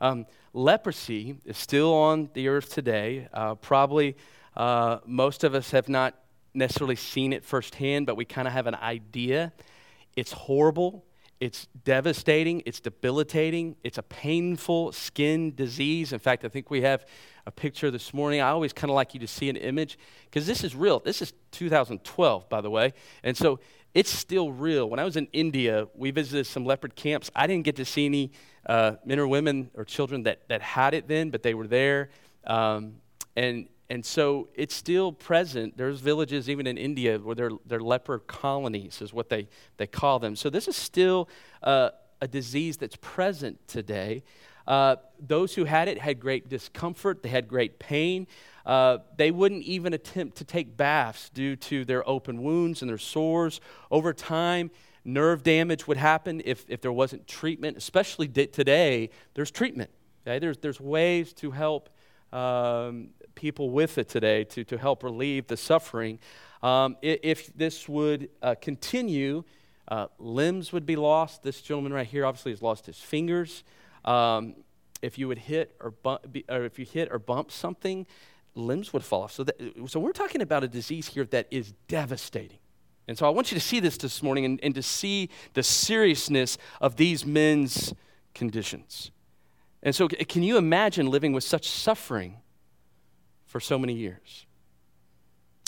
Um, 0.00 0.24
leprosy 0.52 1.36
is 1.44 1.58
still 1.58 1.92
on 1.92 2.30
the 2.32 2.46
earth 2.46 2.72
today. 2.72 3.26
Uh, 3.32 3.56
probably 3.56 4.16
uh, 4.56 4.98
most 5.04 5.42
of 5.42 5.56
us 5.56 5.72
have 5.72 5.88
not 5.88 6.14
necessarily 6.54 6.94
seen 6.94 7.32
it 7.32 7.44
firsthand, 7.44 8.06
but 8.06 8.16
we 8.16 8.24
kind 8.24 8.46
of 8.46 8.54
have 8.54 8.68
an 8.68 8.76
idea. 8.76 9.52
It's 10.14 10.30
horrible. 10.30 11.04
It's 11.44 11.66
devastating. 11.84 12.62
It's 12.64 12.80
debilitating. 12.80 13.76
It's 13.84 13.98
a 13.98 14.02
painful 14.02 14.92
skin 14.92 15.54
disease. 15.54 16.14
In 16.14 16.18
fact, 16.18 16.42
I 16.42 16.48
think 16.48 16.70
we 16.70 16.80
have 16.80 17.04
a 17.44 17.50
picture 17.50 17.90
this 17.90 18.14
morning. 18.14 18.40
I 18.40 18.48
always 18.48 18.72
kind 18.72 18.90
of 18.90 18.94
like 18.94 19.12
you 19.12 19.20
to 19.20 19.26
see 19.26 19.50
an 19.50 19.56
image 19.56 19.98
because 20.24 20.46
this 20.46 20.64
is 20.64 20.74
real. 20.74 21.00
This 21.00 21.20
is 21.20 21.34
2012, 21.50 22.48
by 22.48 22.62
the 22.62 22.70
way. 22.70 22.94
And 23.22 23.36
so 23.36 23.60
it's 23.92 24.08
still 24.08 24.52
real. 24.52 24.88
When 24.88 24.98
I 24.98 25.04
was 25.04 25.18
in 25.18 25.28
India, 25.34 25.86
we 25.94 26.12
visited 26.12 26.46
some 26.46 26.64
leper 26.64 26.88
camps. 26.88 27.30
I 27.36 27.46
didn't 27.46 27.66
get 27.66 27.76
to 27.76 27.84
see 27.84 28.06
any 28.06 28.32
uh, 28.64 28.92
men 29.04 29.18
or 29.18 29.28
women 29.28 29.70
or 29.74 29.84
children 29.84 30.22
that, 30.22 30.48
that 30.48 30.62
had 30.62 30.94
it 30.94 31.08
then, 31.08 31.28
but 31.28 31.42
they 31.42 31.52
were 31.52 31.66
there. 31.66 32.08
Um, 32.46 32.94
and, 33.36 33.68
and 33.90 34.04
so 34.04 34.48
it's 34.54 34.74
still 34.74 35.12
present. 35.12 35.76
There's 35.76 36.00
villages 36.00 36.48
even 36.48 36.66
in 36.66 36.78
India 36.78 37.18
where 37.18 37.34
they're, 37.34 37.50
they're 37.66 37.80
leper 37.80 38.18
colonies, 38.18 39.02
is 39.02 39.12
what 39.12 39.28
they, 39.28 39.48
they 39.76 39.86
call 39.86 40.18
them. 40.18 40.36
So 40.36 40.48
this 40.48 40.68
is 40.68 40.76
still 40.76 41.28
uh, 41.62 41.90
a 42.20 42.28
disease 42.28 42.78
that's 42.78 42.96
present 42.96 43.66
today. 43.68 44.22
Uh, 44.66 44.96
those 45.20 45.54
who 45.54 45.64
had 45.64 45.88
it 45.88 45.98
had 45.98 46.18
great 46.18 46.48
discomfort, 46.48 47.22
they 47.22 47.28
had 47.28 47.46
great 47.46 47.78
pain. 47.78 48.26
Uh, 48.64 48.98
they 49.18 49.30
wouldn't 49.30 49.62
even 49.64 49.92
attempt 49.92 50.38
to 50.38 50.44
take 50.44 50.74
baths 50.76 51.28
due 51.28 51.54
to 51.54 51.84
their 51.84 52.08
open 52.08 52.42
wounds 52.42 52.80
and 52.80 52.88
their 52.88 52.96
sores. 52.96 53.60
Over 53.90 54.14
time, 54.14 54.70
nerve 55.04 55.42
damage 55.42 55.86
would 55.86 55.98
happen 55.98 56.40
if, 56.46 56.64
if 56.68 56.80
there 56.80 56.92
wasn't 56.92 57.26
treatment, 57.26 57.76
especially 57.76 58.26
today, 58.28 59.10
there's 59.34 59.50
treatment. 59.50 59.90
Okay? 60.26 60.38
There's, 60.38 60.56
there's 60.56 60.80
ways 60.80 61.34
to 61.34 61.50
help 61.50 61.90
um, 62.32 63.10
people 63.34 63.70
with 63.70 63.98
it 63.98 64.08
today 64.08 64.44
to, 64.44 64.64
to 64.64 64.78
help 64.78 65.02
relieve 65.02 65.46
the 65.46 65.56
suffering. 65.56 66.18
Um, 66.62 66.96
if 67.02 67.54
this 67.54 67.88
would 67.88 68.30
uh, 68.42 68.54
continue, 68.60 69.44
uh, 69.88 70.06
limbs 70.18 70.72
would 70.72 70.86
be 70.86 70.96
lost. 70.96 71.42
This 71.42 71.60
gentleman 71.60 71.92
right 71.92 72.06
here 72.06 72.24
obviously 72.24 72.52
has 72.52 72.62
lost 72.62 72.86
his 72.86 72.98
fingers. 72.98 73.64
Um, 74.04 74.56
if 75.02 75.18
you 75.18 75.28
would 75.28 75.38
hit 75.38 75.76
or, 75.80 75.90
bump, 75.90 76.36
or 76.48 76.64
if 76.64 76.78
you 76.78 76.86
hit 76.86 77.08
or 77.12 77.18
bump 77.18 77.50
something, 77.52 78.06
limbs 78.54 78.92
would 78.92 79.04
fall 79.04 79.24
off. 79.24 79.32
So, 79.32 79.44
that, 79.44 79.60
so 79.86 80.00
we're 80.00 80.12
talking 80.12 80.40
about 80.40 80.64
a 80.64 80.68
disease 80.68 81.08
here 81.08 81.24
that 81.26 81.46
is 81.50 81.74
devastating. 81.88 82.58
And 83.06 83.18
so 83.18 83.26
I 83.26 83.28
want 83.28 83.52
you 83.52 83.56
to 83.56 83.64
see 83.64 83.80
this 83.80 83.98
this 83.98 84.22
morning 84.22 84.46
and, 84.46 84.60
and 84.62 84.74
to 84.74 84.82
see 84.82 85.28
the 85.52 85.62
seriousness 85.62 86.56
of 86.80 86.96
these 86.96 87.26
men's 87.26 87.92
conditions. 88.34 89.10
And 89.82 89.94
so, 89.94 90.08
can 90.08 90.42
you 90.42 90.56
imagine 90.56 91.10
living 91.10 91.34
with 91.34 91.44
such 91.44 91.68
suffering 91.68 92.38
for 93.54 93.60
so 93.60 93.78
many 93.78 93.92
years? 93.92 94.46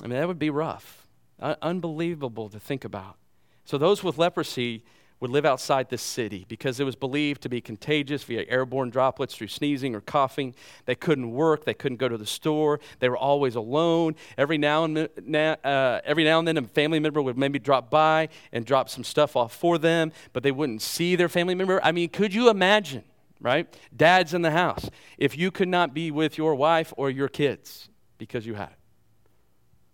I 0.03 0.09
mean, 0.09 0.19
that 0.19 0.27
would 0.27 0.41
be 0.41 0.51
rough, 0.51 1.07
unbelievable 1.39 2.49
to 2.49 2.59
think 2.59 2.85
about. 2.85 3.17
So, 3.65 3.79
those 3.79 4.03
with 4.03 4.19
leprosy, 4.19 4.83
would 5.21 5.31
live 5.31 5.47
outside 5.47 5.89
the 5.89 5.97
city 5.97 6.45
because 6.49 6.81
it 6.81 6.85
was 6.85 6.97
believed 6.97 7.41
to 7.43 7.49
be 7.49 7.61
contagious 7.61 8.25
via 8.25 8.45
airborne 8.49 8.91
droplets 8.91 9.37
through 9.37 9.47
sneezing 9.47 9.95
or 9.95 10.01
coughing. 10.01 10.53
They 10.85 10.97
couldn't 10.97 11.31
work, 11.31 11.65
they 11.65 11.75
couldn't 11.75 11.99
go 11.99 12.09
to 12.09 12.19
the 12.19 12.27
store, 12.27 12.81
they 12.99 13.09
were 13.09 13.17
always 13.17 13.55
alone. 13.55 14.17
Every 14.37 14.59
now 14.59 14.85
and, 14.85 14.99
uh, 14.99 16.01
every 16.05 16.25
now 16.25 16.41
and 16.41 16.49
then, 16.49 16.57
a 16.57 16.63
family 16.63 16.99
member 16.99 17.23
would 17.23 17.39
maybe 17.39 17.61
drop 17.61 17.89
by 17.89 18.29
and 18.53 18.67
drop 18.67 18.89
some 18.91 19.05
stuff 19.05 19.37
off 19.37 19.55
for 19.55 19.79
them, 19.79 20.13
but 20.33 20.43
they 20.43 20.53
wouldn't 20.53 20.83
see 20.83 21.15
their 21.15 21.29
family 21.29 21.55
member. 21.55 21.81
I 21.85 21.93
mean, 21.93 22.09
could 22.09 22.35
you 22.35 22.51
imagine, 22.51 23.05
right? 23.41 23.67
Dad's 23.95 24.35
in 24.35 24.43
the 24.43 24.51
house. 24.51 24.91
If 25.19 25.37
you 25.37 25.51
could 25.51 25.69
not 25.69 25.95
be 25.95 26.11
with 26.11 26.39
your 26.39 26.55
wife 26.55 26.93
or 26.97 27.11
your 27.11 27.29
kids 27.29 27.89
because 28.19 28.47
you 28.47 28.55
had 28.55 28.69
it, 28.69 28.79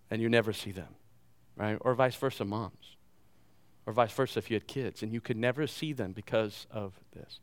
and 0.09 0.21
you 0.21 0.29
never 0.29 0.53
see 0.53 0.71
them, 0.71 0.95
right? 1.55 1.77
Or 1.81 1.93
vice 1.95 2.15
versa, 2.15 2.45
moms 2.45 2.93
or 3.85 3.93
vice 3.93 4.13
versa 4.13 4.39
if 4.39 4.49
you 4.49 4.55
had 4.55 4.67
kids, 4.67 5.03
and 5.03 5.11
you 5.11 5.21
could 5.21 5.37
never 5.37 5.67
see 5.67 5.93
them 5.93 6.13
because 6.13 6.67
of 6.71 6.97
this. 7.13 7.39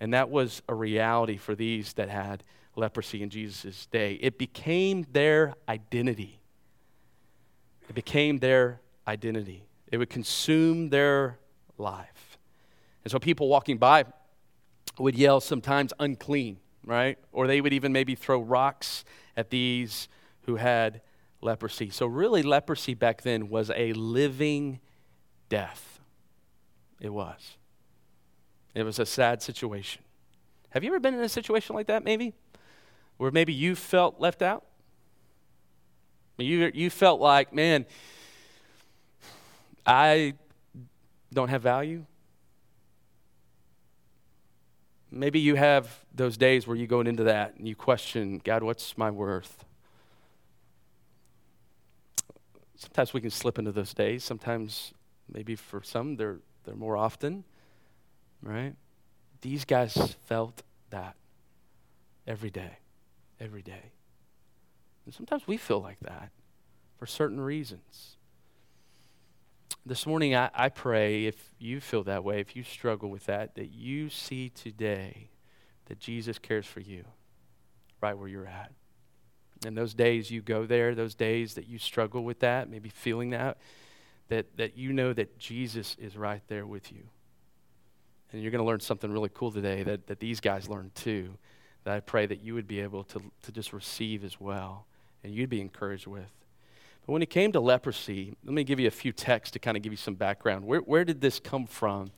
And 0.00 0.12
that 0.12 0.28
was 0.28 0.62
a 0.68 0.74
reality 0.74 1.36
for 1.36 1.54
these 1.54 1.94
that 1.94 2.08
had 2.08 2.42
leprosy 2.74 3.22
in 3.22 3.30
Jesus' 3.30 3.86
day. 3.86 4.18
It 4.20 4.38
became 4.38 5.06
their 5.12 5.54
identity. 5.68 6.40
It 7.88 7.94
became 7.94 8.38
their 8.38 8.80
identity. 9.08 9.64
It 9.90 9.96
would 9.96 10.10
consume 10.10 10.90
their 10.90 11.38
life. 11.78 12.38
And 13.04 13.10
so 13.10 13.18
people 13.18 13.48
walking 13.48 13.78
by 13.78 14.04
would 14.98 15.16
yell 15.16 15.40
sometimes 15.40 15.92
unclean, 15.98 16.58
right? 16.84 17.18
Or 17.32 17.46
they 17.46 17.60
would 17.60 17.72
even 17.72 17.92
maybe 17.92 18.14
throw 18.14 18.40
rocks 18.40 19.04
at 19.36 19.50
these 19.50 20.08
who 20.42 20.56
had 20.56 21.02
leprosy. 21.40 21.90
So, 21.90 22.06
really, 22.06 22.42
leprosy 22.42 22.94
back 22.94 23.22
then 23.22 23.48
was 23.48 23.70
a 23.74 23.92
living 23.92 24.80
death. 25.48 26.00
It 27.00 27.12
was. 27.12 27.56
It 28.74 28.82
was 28.82 28.98
a 28.98 29.06
sad 29.06 29.42
situation. 29.42 30.02
Have 30.70 30.84
you 30.84 30.90
ever 30.90 31.00
been 31.00 31.14
in 31.14 31.20
a 31.20 31.28
situation 31.28 31.74
like 31.74 31.86
that, 31.86 32.04
maybe? 32.04 32.34
Where 33.16 33.30
maybe 33.30 33.52
you 33.52 33.74
felt 33.74 34.20
left 34.20 34.42
out? 34.42 34.64
You, 36.38 36.70
you 36.74 36.90
felt 36.90 37.20
like, 37.20 37.54
man, 37.54 37.86
I 39.86 40.34
don't 41.32 41.48
have 41.48 41.62
value. 41.62 42.04
Maybe 45.10 45.38
you 45.38 45.54
have 45.54 46.04
those 46.14 46.36
days 46.36 46.66
where 46.66 46.76
you 46.76 46.86
go 46.86 47.00
into 47.00 47.24
that 47.24 47.54
and 47.56 47.68
you 47.68 47.76
question, 47.76 48.40
God, 48.44 48.62
what's 48.62 48.98
my 48.98 49.10
worth? 49.10 49.64
Sometimes 52.76 53.14
we 53.14 53.20
can 53.20 53.30
slip 53.30 53.58
into 53.58 53.72
those 53.72 53.94
days. 53.94 54.24
Sometimes, 54.24 54.92
maybe 55.32 55.56
for 55.56 55.82
some, 55.82 56.16
they're, 56.16 56.38
they're 56.64 56.74
more 56.74 56.96
often, 56.96 57.44
right? 58.42 58.74
These 59.40 59.64
guys 59.64 60.16
felt 60.26 60.62
that 60.90 61.14
every 62.26 62.50
day, 62.50 62.78
every 63.40 63.62
day. 63.62 63.92
And 65.04 65.14
sometimes 65.14 65.46
we 65.46 65.56
feel 65.56 65.80
like 65.80 66.00
that 66.00 66.30
for 66.98 67.06
certain 67.06 67.40
reasons. 67.40 68.15
This 69.84 70.06
morning, 70.06 70.34
I, 70.34 70.50
I 70.54 70.68
pray 70.68 71.26
if 71.26 71.54
you 71.58 71.80
feel 71.80 72.02
that 72.04 72.24
way, 72.24 72.40
if 72.40 72.56
you 72.56 72.62
struggle 72.62 73.08
with 73.08 73.26
that, 73.26 73.54
that 73.54 73.72
you 73.72 74.08
see 74.08 74.48
today 74.48 75.30
that 75.86 76.00
Jesus 76.00 76.38
cares 76.38 76.66
for 76.66 76.80
you 76.80 77.04
right 78.00 78.18
where 78.18 78.28
you're 78.28 78.46
at. 78.46 78.72
And 79.64 79.76
those 79.76 79.94
days 79.94 80.30
you 80.30 80.42
go 80.42 80.66
there, 80.66 80.94
those 80.94 81.14
days 81.14 81.54
that 81.54 81.66
you 81.66 81.78
struggle 81.78 82.24
with 82.24 82.40
that, 82.40 82.68
maybe 82.68 82.88
feeling 82.88 83.30
that, 83.30 83.58
that, 84.28 84.56
that 84.56 84.76
you 84.76 84.92
know 84.92 85.12
that 85.12 85.38
Jesus 85.38 85.96
is 85.98 86.16
right 86.16 86.42
there 86.48 86.66
with 86.66 86.92
you. 86.92 87.04
And 88.32 88.42
you're 88.42 88.50
going 88.50 88.62
to 88.62 88.66
learn 88.66 88.80
something 88.80 89.10
really 89.10 89.30
cool 89.32 89.52
today 89.52 89.82
that, 89.84 90.08
that 90.08 90.20
these 90.20 90.40
guys 90.40 90.68
learned 90.68 90.94
too, 90.94 91.38
that 91.84 91.94
I 91.94 92.00
pray 92.00 92.26
that 92.26 92.42
you 92.42 92.54
would 92.54 92.66
be 92.66 92.80
able 92.80 93.04
to, 93.04 93.22
to 93.42 93.52
just 93.52 93.72
receive 93.72 94.24
as 94.24 94.40
well, 94.40 94.86
and 95.22 95.32
you'd 95.32 95.48
be 95.48 95.60
encouraged 95.60 96.06
with. 96.06 96.30
But 97.06 97.12
when 97.12 97.22
it 97.22 97.30
came 97.30 97.52
to 97.52 97.60
leprosy, 97.60 98.36
let 98.44 98.52
me 98.52 98.64
give 98.64 98.80
you 98.80 98.88
a 98.88 98.92
few 98.92 99.12
texts 99.12 99.52
to 99.52 99.58
kind 99.60 99.76
of 99.76 99.82
give 99.82 99.92
you 99.92 99.96
some 99.96 100.14
background. 100.14 100.64
Where, 100.64 100.80
where 100.80 101.04
did 101.04 101.20
this 101.20 101.38
come 101.38 101.66
from 101.66 102.10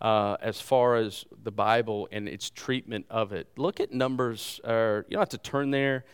uh, 0.00 0.36
as 0.40 0.60
far 0.60 0.96
as 0.96 1.24
the 1.44 1.52
Bible 1.52 2.08
and 2.10 2.28
its 2.28 2.50
treatment 2.50 3.06
of 3.08 3.32
it? 3.32 3.46
Look 3.56 3.78
at 3.78 3.92
Numbers, 3.92 4.60
or 4.64 5.06
you 5.08 5.14
don't 5.14 5.20
have 5.20 5.28
to 5.30 5.38
turn 5.38 5.70
there. 5.70 6.04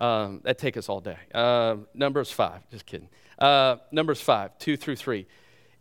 Um, 0.00 0.40
that 0.44 0.58
take 0.58 0.76
us 0.76 0.88
all 0.88 1.00
day. 1.00 1.18
Uh, 1.32 1.76
numbers 1.94 2.30
5, 2.30 2.68
just 2.70 2.84
kidding. 2.84 3.08
Uh, 3.38 3.76
numbers 3.92 4.20
5, 4.20 4.58
2 4.58 4.76
through 4.76 4.96
3. 4.96 5.26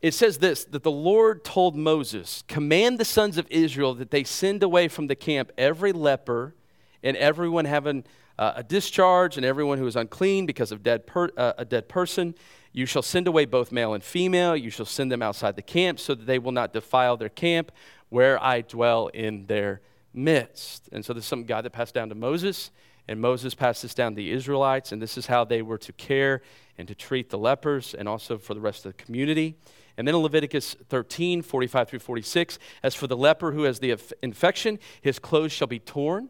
It 0.03 0.13
says 0.13 0.37
this 0.37 0.65
that 0.65 0.83
the 0.83 0.91
Lord 0.91 1.43
told 1.43 1.75
Moses, 1.75 2.43
Command 2.47 2.99
the 2.99 3.05
sons 3.05 3.37
of 3.37 3.47
Israel 3.49 3.95
that 3.95 4.11
they 4.11 4.23
send 4.23 4.61
away 4.61 4.87
from 4.87 5.07
the 5.07 5.15
camp 5.15 5.51
every 5.57 5.93
leper 5.93 6.53
and 7.01 7.17
everyone 7.17 7.65
having 7.65 8.03
uh, 8.43 8.53
a 8.57 8.63
discharge 8.63 9.37
and 9.37 9.45
everyone 9.45 9.77
who 9.77 9.87
is 9.87 9.95
unclean 9.95 10.45
because 10.45 10.73
of 10.73 10.83
dead 10.83 11.07
per, 11.07 11.29
uh, 11.37 11.53
a 11.57 11.63
dead 11.63 11.87
person. 11.87 12.35
You 12.73 12.85
shall 12.85 13.01
send 13.01 13.25
away 13.25 13.45
both 13.45 13.71
male 13.71 13.93
and 13.93 14.03
female. 14.03 14.57
You 14.57 14.69
shall 14.69 14.85
send 14.85 15.09
them 15.11 15.21
outside 15.21 15.55
the 15.55 15.61
camp 15.61 15.97
so 15.97 16.13
that 16.13 16.25
they 16.25 16.39
will 16.39 16.51
not 16.51 16.73
defile 16.73 17.15
their 17.15 17.29
camp 17.29 17.71
where 18.09 18.43
I 18.43 18.61
dwell 18.61 19.07
in 19.07 19.45
their 19.45 19.79
midst. 20.13 20.89
And 20.91 21.05
so 21.05 21.13
this 21.13 21.23
is 21.23 21.27
something 21.27 21.45
God 21.45 21.63
that 21.63 21.69
passed 21.69 21.93
down 21.93 22.09
to 22.09 22.15
Moses. 22.15 22.71
And 23.07 23.21
Moses 23.21 23.53
passed 23.53 23.81
this 23.81 23.93
down 23.93 24.11
to 24.11 24.15
the 24.15 24.31
Israelites, 24.31 24.91
and 24.91 25.01
this 25.01 25.17
is 25.17 25.27
how 25.27 25.43
they 25.45 25.61
were 25.61 25.77
to 25.77 25.93
care 25.93 26.41
and 26.77 26.87
to 26.87 26.95
treat 26.95 27.29
the 27.29 27.37
lepers 27.37 27.93
and 27.93 28.09
also 28.09 28.37
for 28.37 28.53
the 28.53 28.61
rest 28.61 28.85
of 28.85 28.95
the 28.95 29.03
community. 29.03 29.55
And 29.97 30.07
then 30.07 30.15
in 30.15 30.21
Leviticus 30.21 30.75
13, 30.89 31.41
45 31.41 31.89
through 31.89 31.99
46, 31.99 32.59
as 32.81 32.95
for 32.95 33.07
the 33.07 33.17
leper 33.17 33.51
who 33.51 33.63
has 33.63 33.79
the 33.79 33.97
infection, 34.21 34.79
his 35.01 35.19
clothes 35.19 35.51
shall 35.51 35.67
be 35.67 35.79
torn 35.79 36.29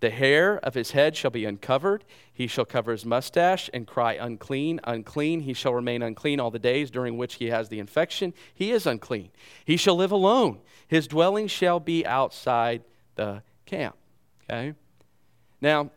the 0.00 0.10
hair 0.10 0.58
of 0.58 0.74
his 0.74 0.92
head 0.92 1.16
shall 1.16 1.30
be 1.30 1.44
uncovered. 1.44 2.04
He 2.32 2.46
shall 2.46 2.64
cover 2.64 2.92
his 2.92 3.04
mustache 3.04 3.68
and 3.74 3.86
cry, 3.86 4.12
Unclean, 4.14 4.80
unclean. 4.84 5.40
He 5.40 5.54
shall 5.54 5.74
remain 5.74 6.02
unclean 6.02 6.38
all 6.38 6.50
the 6.50 6.58
days 6.58 6.90
during 6.90 7.18
which 7.18 7.34
he 7.34 7.46
has 7.46 7.68
the 7.68 7.80
infection. 7.80 8.32
He 8.54 8.70
is 8.70 8.86
unclean. 8.86 9.30
He 9.64 9.76
shall 9.76 9.96
live 9.96 10.12
alone. 10.12 10.60
His 10.86 11.08
dwelling 11.08 11.48
shall 11.48 11.80
be 11.80 12.06
outside 12.06 12.82
the 13.16 13.42
camp. 13.66 13.96
Okay? 14.44 14.74
Now, 15.60 15.90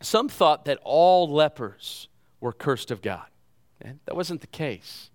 some 0.00 0.28
thought 0.28 0.66
that 0.66 0.78
all 0.84 1.32
lepers 1.32 2.08
were 2.40 2.52
cursed 2.52 2.90
of 2.90 3.00
God. 3.00 3.26
And 3.80 4.00
that 4.04 4.14
wasn't 4.14 4.42
the 4.42 4.46
case. 4.46 5.10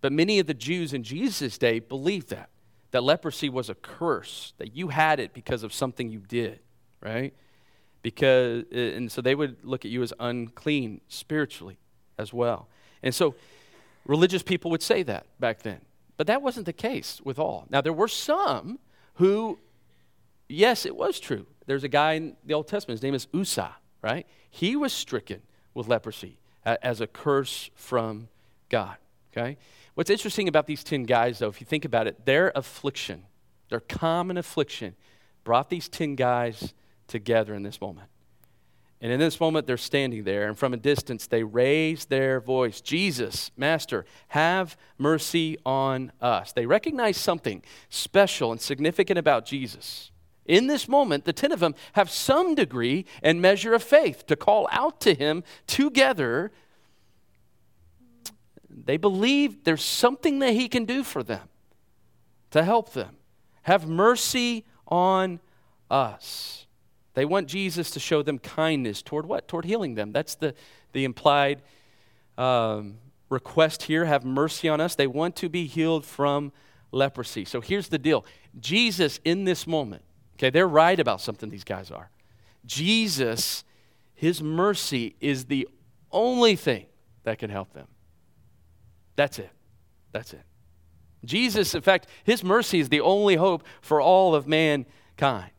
But 0.00 0.12
many 0.12 0.40
of 0.40 0.46
the 0.46 0.54
Jews 0.54 0.92
in 0.92 1.04
Jesus' 1.04 1.56
day 1.56 1.78
believed 1.78 2.30
that, 2.30 2.50
that 2.90 3.04
leprosy 3.04 3.48
was 3.48 3.70
a 3.70 3.74
curse, 3.74 4.52
that 4.58 4.76
you 4.76 4.88
had 4.88 5.20
it 5.20 5.32
because 5.32 5.62
of 5.62 5.72
something 5.72 6.10
you 6.10 6.18
did, 6.18 6.60
right? 7.00 7.32
Because 8.04 8.64
uh, 8.72 8.76
and 8.78 9.10
so 9.10 9.20
they 9.20 9.34
would 9.34 9.56
look 9.64 9.84
at 9.84 9.90
you 9.90 10.02
as 10.02 10.12
unclean 10.20 11.00
spiritually 11.08 11.78
as 12.18 12.32
well. 12.32 12.68
And 13.02 13.12
so 13.12 13.34
religious 14.06 14.44
people 14.44 14.70
would 14.70 14.82
say 14.82 15.02
that 15.02 15.26
back 15.40 15.62
then. 15.62 15.80
But 16.16 16.28
that 16.28 16.42
wasn't 16.42 16.66
the 16.66 16.72
case 16.72 17.20
with 17.24 17.40
all. 17.40 17.66
Now 17.70 17.80
there 17.80 17.92
were 17.92 18.06
some 18.06 18.78
who 19.14 19.58
yes, 20.48 20.86
it 20.86 20.94
was 20.94 21.18
true. 21.18 21.46
There's 21.66 21.84
a 21.84 21.88
guy 21.88 22.12
in 22.12 22.36
the 22.44 22.54
Old 22.54 22.68
Testament, 22.68 22.98
his 22.98 23.02
name 23.02 23.14
is 23.14 23.26
Uzziah, 23.34 23.76
right? 24.02 24.26
He 24.50 24.76
was 24.76 24.92
stricken 24.92 25.42
with 25.72 25.88
leprosy 25.88 26.38
as 26.64 27.00
a 27.00 27.06
curse 27.06 27.70
from 27.74 28.28
God, 28.68 28.96
okay? 29.32 29.56
What's 29.94 30.10
interesting 30.10 30.48
about 30.48 30.66
these 30.66 30.84
10 30.84 31.04
guys 31.04 31.38
though, 31.38 31.48
if 31.48 31.60
you 31.60 31.66
think 31.66 31.84
about 31.84 32.06
it, 32.06 32.26
their 32.26 32.52
affliction, 32.54 33.24
their 33.70 33.80
common 33.80 34.36
affliction 34.36 34.94
brought 35.42 35.70
these 35.70 35.88
10 35.88 36.16
guys 36.16 36.74
together 37.06 37.54
in 37.54 37.62
this 37.62 37.80
moment. 37.80 38.08
And 39.00 39.12
in 39.12 39.20
this 39.20 39.38
moment, 39.38 39.66
they're 39.66 39.76
standing 39.76 40.24
there, 40.24 40.48
and 40.48 40.56
from 40.56 40.72
a 40.72 40.78
distance, 40.78 41.26
they 41.26 41.42
raise 41.42 42.06
their 42.06 42.40
voice 42.40 42.80
Jesus, 42.80 43.50
Master, 43.54 44.06
have 44.28 44.78
mercy 44.96 45.58
on 45.66 46.10
us. 46.22 46.52
They 46.52 46.64
recognize 46.64 47.18
something 47.18 47.62
special 47.90 48.50
and 48.50 48.60
significant 48.60 49.18
about 49.18 49.44
Jesus. 49.44 50.10
In 50.46 50.68
this 50.68 50.88
moment, 50.88 51.24
the 51.24 51.32
10 51.32 51.52
of 51.52 51.60
them 51.60 51.74
have 51.92 52.10
some 52.10 52.54
degree 52.54 53.04
and 53.22 53.42
measure 53.42 53.74
of 53.74 53.82
faith 53.82 54.26
to 54.26 54.36
call 54.36 54.68
out 54.70 55.00
to 55.02 55.14
him 55.14 55.44
together. 55.66 56.50
They 58.70 58.96
believe 58.96 59.64
there's 59.64 59.84
something 59.84 60.38
that 60.38 60.52
he 60.52 60.68
can 60.68 60.84
do 60.84 61.02
for 61.02 61.22
them 61.22 61.48
to 62.52 62.62
help 62.62 62.92
them. 62.92 63.16
Have 63.62 63.88
mercy 63.88 64.64
on 64.86 65.40
us. 65.90 66.63
They 67.14 67.24
want 67.24 67.48
Jesus 67.48 67.90
to 67.92 68.00
show 68.00 68.22
them 68.22 68.38
kindness 68.38 69.02
toward 69.02 69.26
what? 69.26 69.48
Toward 69.48 69.64
healing 69.64 69.94
them. 69.94 70.12
That's 70.12 70.34
the, 70.34 70.54
the 70.92 71.04
implied 71.04 71.62
um, 72.36 72.98
request 73.28 73.84
here. 73.84 74.04
Have 74.04 74.24
mercy 74.24 74.68
on 74.68 74.80
us. 74.80 74.94
They 74.94 75.06
want 75.06 75.36
to 75.36 75.48
be 75.48 75.66
healed 75.66 76.04
from 76.04 76.52
leprosy. 76.90 77.44
So 77.44 77.60
here's 77.60 77.88
the 77.88 77.98
deal 77.98 78.24
Jesus, 78.58 79.20
in 79.24 79.44
this 79.44 79.66
moment, 79.66 80.02
okay, 80.36 80.50
they're 80.50 80.68
right 80.68 80.98
about 80.98 81.20
something, 81.20 81.50
these 81.50 81.64
guys 81.64 81.90
are. 81.90 82.10
Jesus, 82.66 83.64
his 84.14 84.42
mercy 84.42 85.16
is 85.20 85.46
the 85.46 85.68
only 86.10 86.56
thing 86.56 86.86
that 87.24 87.38
can 87.38 87.50
help 87.50 87.72
them. 87.72 87.88
That's 89.16 89.38
it. 89.38 89.50
That's 90.12 90.32
it. 90.32 90.42
Jesus, 91.24 91.74
in 91.74 91.82
fact, 91.82 92.06
his 92.24 92.44
mercy 92.44 92.80
is 92.80 92.88
the 92.88 93.00
only 93.00 93.36
hope 93.36 93.64
for 93.80 94.00
all 94.00 94.34
of 94.34 94.46
mankind. 94.46 95.50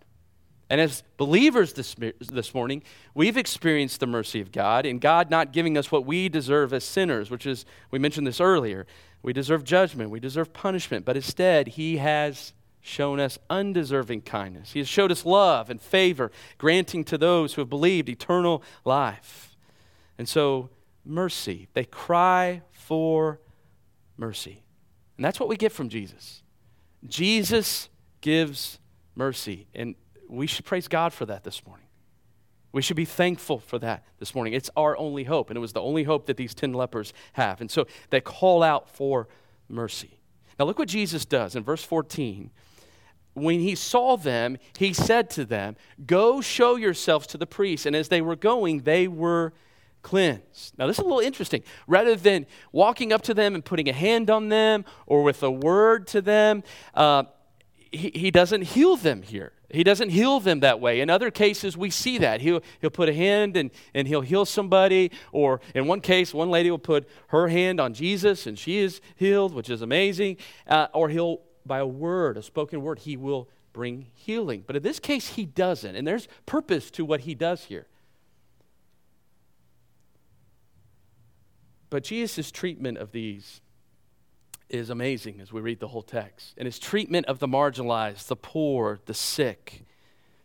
And 0.70 0.82
as 0.82 1.04
believers 1.18 1.74
this, 1.74 1.96
this 2.20 2.54
morning, 2.54 2.82
we've 3.14 3.38
experienced 3.38 4.00
the 4.00 4.08
mercy 4.08 4.42
of 4.42 4.52
God 4.52 4.86
and 4.86 5.00
God 5.00 5.30
not 5.30 5.54
giving 5.54 5.78
us 5.78 5.92
what 5.92 6.06
we 6.06 6.28
deserve 6.28 6.74
as 6.74 6.84
sinners, 6.84 7.30
which 7.30 7.46
is, 7.46 7.66
we 7.92 8.00
mentioned 8.00 8.26
this 8.26 8.42
earlier. 8.42 8.88
We 9.22 9.34
deserve 9.34 9.64
judgment, 9.64 10.10
we 10.10 10.20
deserve 10.20 10.54
punishment, 10.54 11.06
but 11.06 11.16
instead, 11.16 11.70
He 11.70 11.98
has 11.98 12.54
shown 12.82 13.20
us 13.20 13.40
undeserving 13.50 14.22
kindness. 14.22 14.74
He 14.74 14.80
has 14.80 14.88
showed 14.88 15.12
us 15.12 15.26
love 15.26 15.70
and 15.72 15.82
favor, 15.82 16.32
granting 16.60 17.04
to 17.06 17.18
those 17.18 17.54
who 17.54 17.62
have 17.62 17.70
believed 17.70 18.10
eternal 18.10 18.62
life. 18.84 19.56
And 20.18 20.30
so, 20.30 20.70
mercy. 21.04 21.68
They 21.74 21.86
cry 21.86 22.62
for 22.72 23.40
mercy. 24.18 24.64
And 25.18 25.26
that's 25.26 25.40
what 25.40 25.50
we 25.50 25.58
get 25.58 25.72
from 25.72 25.90
Jesus. 25.90 26.44
Jesus 27.08 27.90
gives 28.22 28.80
mercy. 29.16 29.68
And 29.74 29.96
we 30.29 30.48
should 30.48 30.65
praise 30.65 30.88
God 30.88 31.13
for 31.13 31.25
that 31.25 31.44
this 31.44 31.65
morning. 31.65 31.86
We 32.72 32.82
should 32.82 32.98
be 32.98 33.05
thankful 33.05 33.60
for 33.60 33.79
that 33.79 34.03
this 34.20 34.36
morning. 34.36 34.53
It's 34.53 34.70
our 34.75 34.98
only 34.98 35.24
hope, 35.24 35.50
and 35.50 35.55
it 35.55 35.62
was 35.62 35.72
the 35.72 35.82
only 35.82 36.03
hope 36.03 36.25
that 36.25 36.36
these 36.36 36.53
10 36.53 36.74
lepers 36.74 37.13
have. 37.34 37.62
And 37.62 37.72
so 37.72 37.88
they 38.10 38.20
call 38.20 38.63
out 38.63 38.89
for 38.89 39.29
mercy. 39.70 40.20
Now, 40.60 40.65
look 40.65 40.77
what 40.77 40.89
Jesus 40.89 41.25
does 41.25 41.55
in 41.55 41.63
verse 41.63 41.84
14. 41.84 42.51
When 43.34 43.60
he 43.60 43.75
saw 43.75 44.17
them, 44.17 44.58
he 44.77 44.94
said 44.94 45.29
to 45.32 45.46
them, 45.46 45.75
Go 46.05 46.41
show 46.41 46.75
yourselves 46.75 47.27
to 47.27 47.38
the 47.38 47.48
priests. 47.48 47.86
And 47.86 47.96
as 47.96 48.10
they 48.10 48.22
were 48.22 48.36
going, 48.36 48.82
they 48.82 49.08
were 49.08 49.53
cleansed. 50.01 50.77
Now, 50.77 50.88
this 50.88 50.98
is 50.98 51.03
a 51.03 51.08
little 51.08 51.20
interesting. 51.20 51.63
Rather 51.88 52.15
than 52.15 52.46
walking 52.72 53.12
up 53.12 53.22
to 53.24 53.34
them 53.34 53.55
and 53.55 53.63
putting 53.63 53.89
a 53.89 53.94
hand 53.94 54.29
on 54.29 54.50
them 54.50 54.86
or 55.05 55.24
with 55.24 55.44
a 55.44 55.51
word 55.51 56.08
to 56.08 56.22
them, 56.22 56.63
uh, 56.94 57.24
he, 57.91 58.12
he 58.13 58.32
doesn't 58.32 58.62
heal 58.62 58.98
them 58.98 59.22
here. 59.22 59.53
He 59.75 59.84
doesn't 59.84 60.10
heal 60.10 60.39
them 60.39 60.62
that 60.62 60.79
way. 60.79 61.01
In 61.01 61.10
other 61.10 61.29
cases, 61.29 61.75
we 61.77 61.89
see 61.89 62.17
that. 62.20 62.41
He'll, 62.41 62.62
he'll 62.82 62.89
put 62.89 63.10
a 63.10 63.13
hand 63.13 63.58
and, 63.58 63.72
and 63.94 64.08
he'll 64.08 64.22
heal 64.22 64.46
somebody. 64.46 65.12
Or 65.32 65.62
in 65.74 65.88
one 65.88 66.01
case, 66.01 66.34
one 66.34 66.50
lady 66.50 66.72
will 66.72 66.79
put 66.79 67.08
her 67.27 67.48
hand 67.48 67.79
on 67.79 67.94
Jesus 67.94 68.48
and 68.48 68.58
she 68.58 68.79
is 68.79 69.01
healed, 69.15 69.53
which 69.53 69.70
is 69.70 69.82
amazing. 69.82 70.38
Uh, 70.67 70.88
or 70.94 71.10
he'll, 71.10 71.41
by 71.65 71.79
a 71.79 71.88
word, 71.88 72.38
a 72.38 72.44
spoken 72.44 72.82
word, 72.82 73.00
he 73.00 73.17
will 73.17 73.50
bring 73.74 74.08
healing. 74.13 74.63
But 74.65 74.77
in 74.77 74.84
this 74.84 75.00
case, 75.00 75.29
he 75.29 75.46
doesn't. 75.46 75.96
And 75.96 76.08
there's 76.08 76.27
purpose 76.46 76.89
to 76.91 77.03
what 77.03 77.22
he 77.22 77.36
does 77.36 77.65
here. 77.65 77.88
But 81.89 82.03
Jesus' 82.03 82.51
treatment 82.51 82.98
of 82.98 83.12
these 83.12 83.62
is 84.70 84.90
amazing 84.90 85.40
as 85.40 85.54
we 85.54 85.62
read 85.62 85.80
the 85.80 85.90
whole 85.90 86.02
text. 86.02 86.54
And 86.58 86.66
his 86.66 86.80
treatment 86.80 87.28
of 87.28 87.40
the 87.40 87.48
marginalized, 87.48 88.28
the 88.28 88.36
poor, 88.36 89.00
the 89.06 89.14
sick, 89.14 89.86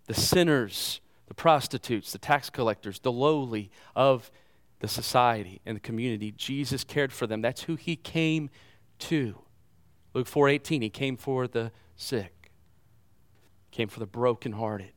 the 0.06 0.14
sinners, 0.14 1.00
the 1.26 1.34
prostitutes, 1.34 2.12
the 2.12 2.18
tax 2.18 2.50
collectors, 2.50 2.98
the 3.00 3.12
lowly 3.12 3.70
of 3.94 4.30
the 4.80 4.88
society 4.88 5.60
and 5.64 5.76
the 5.76 5.80
community. 5.80 6.32
Jesus 6.32 6.84
cared 6.84 7.12
for 7.12 7.26
them. 7.26 7.40
That's 7.40 7.62
who 7.62 7.76
he 7.76 7.96
came 7.96 8.50
to. 9.00 9.38
Luke 10.12 10.26
4:18, 10.26 10.82
he 10.82 10.90
came 10.90 11.16
for 11.16 11.46
the 11.46 11.70
sick. 11.96 12.50
Came 13.70 13.88
for 13.88 14.00
the 14.00 14.06
brokenhearted. 14.06 14.92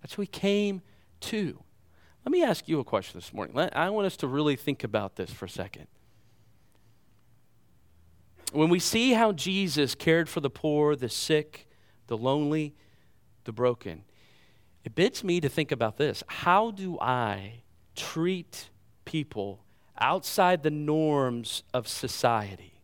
That's 0.00 0.14
who 0.14 0.22
he 0.22 0.26
came 0.26 0.82
to. 1.20 1.62
Let 2.24 2.32
me 2.32 2.42
ask 2.42 2.68
you 2.68 2.80
a 2.80 2.84
question 2.84 3.18
this 3.18 3.34
morning. 3.34 3.56
I 3.74 3.90
want 3.90 4.06
us 4.06 4.16
to 4.18 4.26
really 4.26 4.56
think 4.56 4.82
about 4.82 5.16
this 5.16 5.30
for 5.30 5.44
a 5.44 5.48
second 5.50 5.86
when 8.54 8.68
we 8.68 8.78
see 8.78 9.12
how 9.12 9.32
Jesus 9.32 9.94
cared 9.94 10.28
for 10.28 10.40
the 10.40 10.50
poor, 10.50 10.96
the 10.96 11.08
sick, 11.08 11.68
the 12.06 12.16
lonely, 12.16 12.74
the 13.44 13.52
broken, 13.52 14.04
it 14.84 14.94
bids 14.94 15.24
me 15.24 15.40
to 15.40 15.48
think 15.48 15.72
about 15.72 15.96
this. 15.96 16.22
How 16.26 16.70
do 16.70 16.98
I 17.00 17.62
treat 17.96 18.70
people 19.04 19.64
outside 19.98 20.62
the 20.62 20.70
norms 20.70 21.62
of 21.72 21.88
society? 21.88 22.80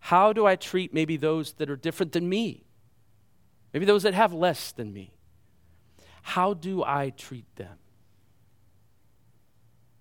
How 0.00 0.32
do 0.32 0.46
I 0.46 0.56
treat 0.56 0.92
maybe 0.92 1.16
those 1.16 1.54
that 1.54 1.70
are 1.70 1.76
different 1.76 2.12
than 2.12 2.28
me? 2.28 2.64
Maybe 3.72 3.86
those 3.86 4.02
that 4.02 4.14
have 4.14 4.32
less 4.32 4.72
than 4.72 4.92
me? 4.92 5.12
How 6.22 6.54
do 6.54 6.82
I 6.82 7.10
treat 7.10 7.46
them? 7.56 7.78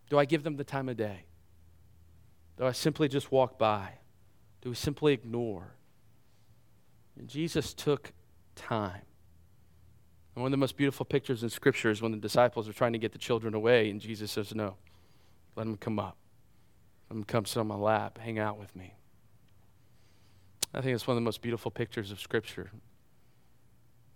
Do 0.09 0.17
I 0.17 0.25
give 0.25 0.43
them 0.43 0.57
the 0.57 0.63
time 0.63 0.89
of 0.89 0.97
day? 0.97 1.25
Do 2.59 2.65
I 2.65 2.73
simply 2.73 3.07
just 3.07 3.31
walk 3.31 3.57
by? 3.57 3.93
Do 4.61 4.69
we 4.69 4.75
simply 4.75 5.13
ignore? 5.13 5.75
And 7.17 7.29
Jesus 7.29 7.73
took 7.73 8.11
time. 8.55 9.01
And 10.35 10.43
one 10.43 10.49
of 10.49 10.51
the 10.51 10.57
most 10.57 10.75
beautiful 10.75 11.05
pictures 11.05 11.41
in 11.41 11.49
Scripture 11.49 11.89
is 11.89 12.01
when 12.01 12.11
the 12.11 12.17
disciples 12.17 12.67
are 12.67 12.73
trying 12.73 12.91
to 12.93 12.99
get 12.99 13.13
the 13.13 13.17
children 13.17 13.53
away, 13.53 13.89
and 13.89 14.01
Jesus 14.01 14.31
says, 14.31 14.53
No, 14.53 14.75
let 15.55 15.65
them 15.65 15.77
come 15.77 15.99
up. 15.99 16.17
Let 17.09 17.15
them 17.15 17.23
come 17.23 17.45
sit 17.45 17.59
on 17.61 17.67
my 17.67 17.75
lap, 17.75 18.17
hang 18.17 18.39
out 18.39 18.59
with 18.59 18.75
me. 18.75 18.93
I 20.73 20.81
think 20.81 20.93
it's 20.93 21.07
one 21.07 21.15
of 21.15 21.21
the 21.21 21.25
most 21.25 21.41
beautiful 21.41 21.71
pictures 21.71 22.11
of 22.11 22.19
Scripture. 22.19 22.71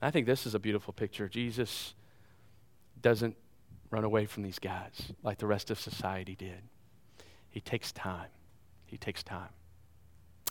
I 0.01 0.11
think 0.11 0.27
this 0.27 0.45
is 0.45 0.53
a 0.53 0.59
beautiful 0.59 0.93
picture. 0.93 1.29
Jesus 1.29 1.93
doesn't 3.01 3.37
run 3.89 4.03
away 4.03 4.25
from 4.25 4.43
these 4.43 4.59
guys 4.59 5.13
like 5.23 5.37
the 5.37 5.47
rest 5.47 5.71
of 5.71 5.79
society 5.79 6.35
did. 6.35 6.61
He 7.53 7.61
takes 7.61 7.91
time. 7.91 8.29
He 8.87 8.97
takes 8.97 9.21
time. 9.21 9.49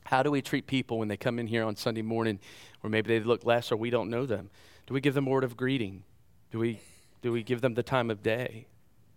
How 0.05 0.23
do 0.23 0.31
we 0.31 0.41
treat 0.41 0.69
people 0.69 1.01
when 1.01 1.09
they 1.09 1.17
come 1.17 1.41
in 1.41 1.49
here 1.49 1.65
on 1.65 1.75
Sunday 1.75 2.01
morning, 2.01 2.39
or 2.85 2.89
maybe 2.89 3.09
they 3.09 3.25
look 3.25 3.45
less 3.45 3.73
or 3.73 3.77
we 3.77 3.91
don't 3.91 4.09
know 4.09 4.25
them? 4.25 4.51
Do 4.87 4.95
we 4.95 5.01
give 5.01 5.15
them 5.15 5.27
a 5.27 5.31
word 5.31 5.43
of 5.43 5.57
greeting? 5.57 6.05
Do 6.53 6.61
we, 6.61 6.79
do 7.21 7.33
we 7.33 7.43
give 7.43 7.61
them 7.61 7.75
the 7.75 7.83
time 7.83 8.09
of 8.09 8.23
day? 8.23 8.67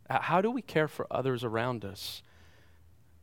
How 0.09 0.41
do 0.41 0.49
we 0.49 0.63
care 0.63 0.87
for 0.87 1.05
others 1.11 1.43
around 1.43 1.85
us, 1.85 2.23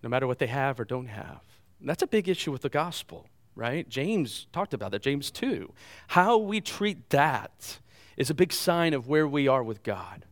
no 0.00 0.08
matter 0.08 0.28
what 0.28 0.38
they 0.38 0.46
have 0.46 0.78
or 0.78 0.84
don't 0.84 1.06
have? 1.06 1.40
That's 1.80 2.02
a 2.04 2.06
big 2.06 2.28
issue 2.28 2.52
with 2.52 2.62
the 2.62 2.68
gospel, 2.68 3.26
right? 3.56 3.88
James 3.88 4.46
talked 4.52 4.74
about 4.74 4.92
that, 4.92 5.02
James 5.02 5.32
2. 5.32 5.72
How 6.06 6.36
we 6.38 6.60
treat 6.60 7.10
that 7.10 7.80
is 8.16 8.30
a 8.30 8.34
big 8.34 8.52
sign 8.52 8.94
of 8.94 9.08
where 9.08 9.26
we 9.26 9.48
are 9.48 9.64
with 9.64 9.82
God. 9.82 10.24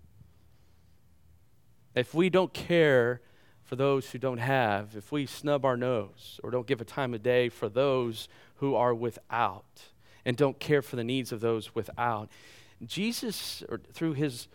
If 1.96 2.14
we 2.14 2.30
don't 2.30 2.52
care 2.52 3.22
for 3.70 3.76
those 3.76 4.10
who 4.10 4.18
don't 4.18 4.38
have, 4.38 4.96
if 4.96 5.12
we 5.12 5.26
snub 5.26 5.64
our 5.64 5.76
nose 5.76 6.40
or 6.42 6.50
don't 6.50 6.66
give 6.66 6.80
a 6.80 6.84
time 6.84 7.14
of 7.14 7.22
day 7.22 7.48
for 7.48 7.68
those 7.68 8.26
who 8.56 8.74
are 8.74 8.92
without 8.92 9.84
and 10.24 10.36
don't 10.36 10.58
care 10.58 10.82
for 10.82 10.96
the 10.96 11.04
needs 11.04 11.30
of 11.30 11.38
those 11.38 11.72
without, 11.72 12.28
Jesus, 12.84 13.62
or 13.68 13.80
through 13.92 14.14
his 14.14 14.48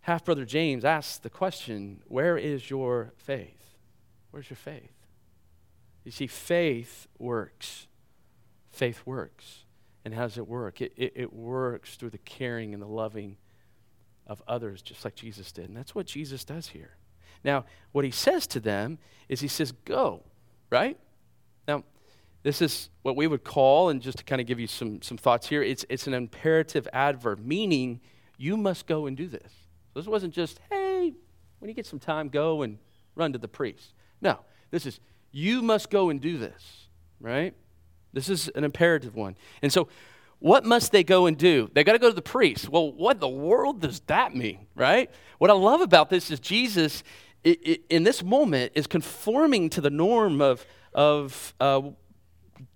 half 0.00 0.24
brother 0.24 0.46
James, 0.46 0.86
asks 0.86 1.18
the 1.18 1.28
question 1.28 2.00
where 2.06 2.38
is 2.38 2.70
your 2.70 3.12
faith? 3.18 3.76
Where's 4.30 4.48
your 4.48 4.56
faith? 4.56 4.94
You 6.04 6.10
see, 6.10 6.26
faith 6.26 7.08
works. 7.18 7.88
Faith 8.70 9.02
works. 9.04 9.66
And 10.02 10.14
how 10.14 10.22
does 10.22 10.38
it 10.38 10.48
work? 10.48 10.80
It, 10.80 10.94
it, 10.96 11.12
it 11.14 11.32
works 11.34 11.96
through 11.96 12.08
the 12.08 12.16
caring 12.16 12.72
and 12.72 12.82
the 12.82 12.86
loving 12.86 13.36
of 14.26 14.42
others, 14.48 14.80
just 14.80 15.04
like 15.04 15.14
Jesus 15.14 15.52
did. 15.52 15.66
And 15.66 15.76
that's 15.76 15.94
what 15.94 16.06
Jesus 16.06 16.42
does 16.42 16.68
here. 16.68 16.96
Now, 17.44 17.64
what 17.92 18.04
he 18.04 18.10
says 18.10 18.46
to 18.48 18.60
them 18.60 18.98
is 19.28 19.40
he 19.40 19.48
says, 19.48 19.72
Go, 19.72 20.22
right? 20.70 20.98
Now, 21.66 21.84
this 22.42 22.62
is 22.62 22.90
what 23.02 23.16
we 23.16 23.26
would 23.26 23.44
call, 23.44 23.90
and 23.90 24.00
just 24.00 24.18
to 24.18 24.24
kind 24.24 24.40
of 24.40 24.46
give 24.46 24.58
you 24.58 24.66
some, 24.66 25.02
some 25.02 25.18
thoughts 25.18 25.48
here, 25.48 25.62
it's, 25.62 25.84
it's 25.88 26.06
an 26.06 26.14
imperative 26.14 26.88
adverb, 26.92 27.38
meaning 27.38 28.00
you 28.38 28.56
must 28.56 28.86
go 28.86 29.06
and 29.06 29.16
do 29.16 29.28
this. 29.28 29.52
So 29.92 30.00
this 30.00 30.06
wasn't 30.06 30.32
just, 30.32 30.60
hey, 30.70 31.12
when 31.58 31.68
you 31.68 31.74
get 31.74 31.86
some 31.86 31.98
time, 31.98 32.28
go 32.28 32.62
and 32.62 32.78
run 33.14 33.32
to 33.32 33.38
the 33.38 33.48
priest. 33.48 33.92
No, 34.22 34.38
this 34.70 34.86
is, 34.86 35.00
you 35.32 35.60
must 35.60 35.90
go 35.90 36.08
and 36.08 36.20
do 36.20 36.38
this, 36.38 36.88
right? 37.20 37.54
This 38.12 38.28
is 38.28 38.48
an 38.48 38.64
imperative 38.64 39.14
one. 39.14 39.36
And 39.62 39.72
so, 39.72 39.88
what 40.40 40.64
must 40.64 40.90
they 40.90 41.04
go 41.04 41.26
and 41.26 41.36
do? 41.36 41.70
They 41.72 41.84
got 41.84 41.92
to 41.92 41.98
go 41.98 42.08
to 42.08 42.14
the 42.14 42.22
priest. 42.22 42.68
Well, 42.68 42.92
what 42.92 43.16
in 43.16 43.20
the 43.20 43.28
world 43.28 43.80
does 43.80 44.00
that 44.06 44.34
mean, 44.34 44.66
right? 44.74 45.10
What 45.38 45.50
I 45.50 45.54
love 45.54 45.80
about 45.80 46.10
this 46.10 46.30
is 46.30 46.40
Jesus 46.40 47.02
in 47.44 48.04
this 48.04 48.22
moment 48.22 48.72
is 48.74 48.86
conforming 48.86 49.70
to 49.70 49.80
the 49.80 49.90
norm 49.90 50.40
of, 50.40 50.66
of 50.92 51.54
uh, 51.60 51.82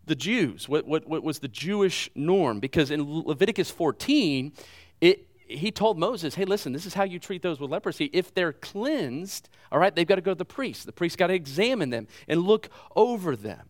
the 0.07 0.15
Jews, 0.15 0.69
what, 0.69 0.87
what, 0.87 1.07
what 1.07 1.23
was 1.23 1.39
the 1.39 1.49
Jewish 1.49 2.11
norm. 2.15 2.61
Because 2.61 2.91
in 2.91 3.25
Leviticus 3.25 3.71
14, 3.71 4.53
it, 5.01 5.27
he 5.47 5.71
told 5.71 5.99
Moses, 5.99 6.35
hey, 6.35 6.45
listen, 6.45 6.73
this 6.73 6.87
is 6.87 6.95
how 6.95 7.05
you 7.05 7.19
treat 7.19 7.43
those 7.43 7.61
with 7.61 7.71
leprosy. 7.71 8.11
If 8.13 8.33
they're 8.33 8.53
cleansed, 8.53 9.49
all 9.71 9.79
right, 9.79 9.95
they've 9.95 10.07
got 10.07 10.17
to 10.17 10.23
go 10.23 10.33
to 10.33 10.39
the 10.39 10.45
priest. 10.45 10.87
The 10.87 10.93
priest 10.93 11.19
got 11.19 11.27
to 11.27 11.35
examine 11.35 11.91
them 11.91 12.07
and 12.27 12.43
look 12.43 12.69
over 12.97 13.37
them. 13.37 13.69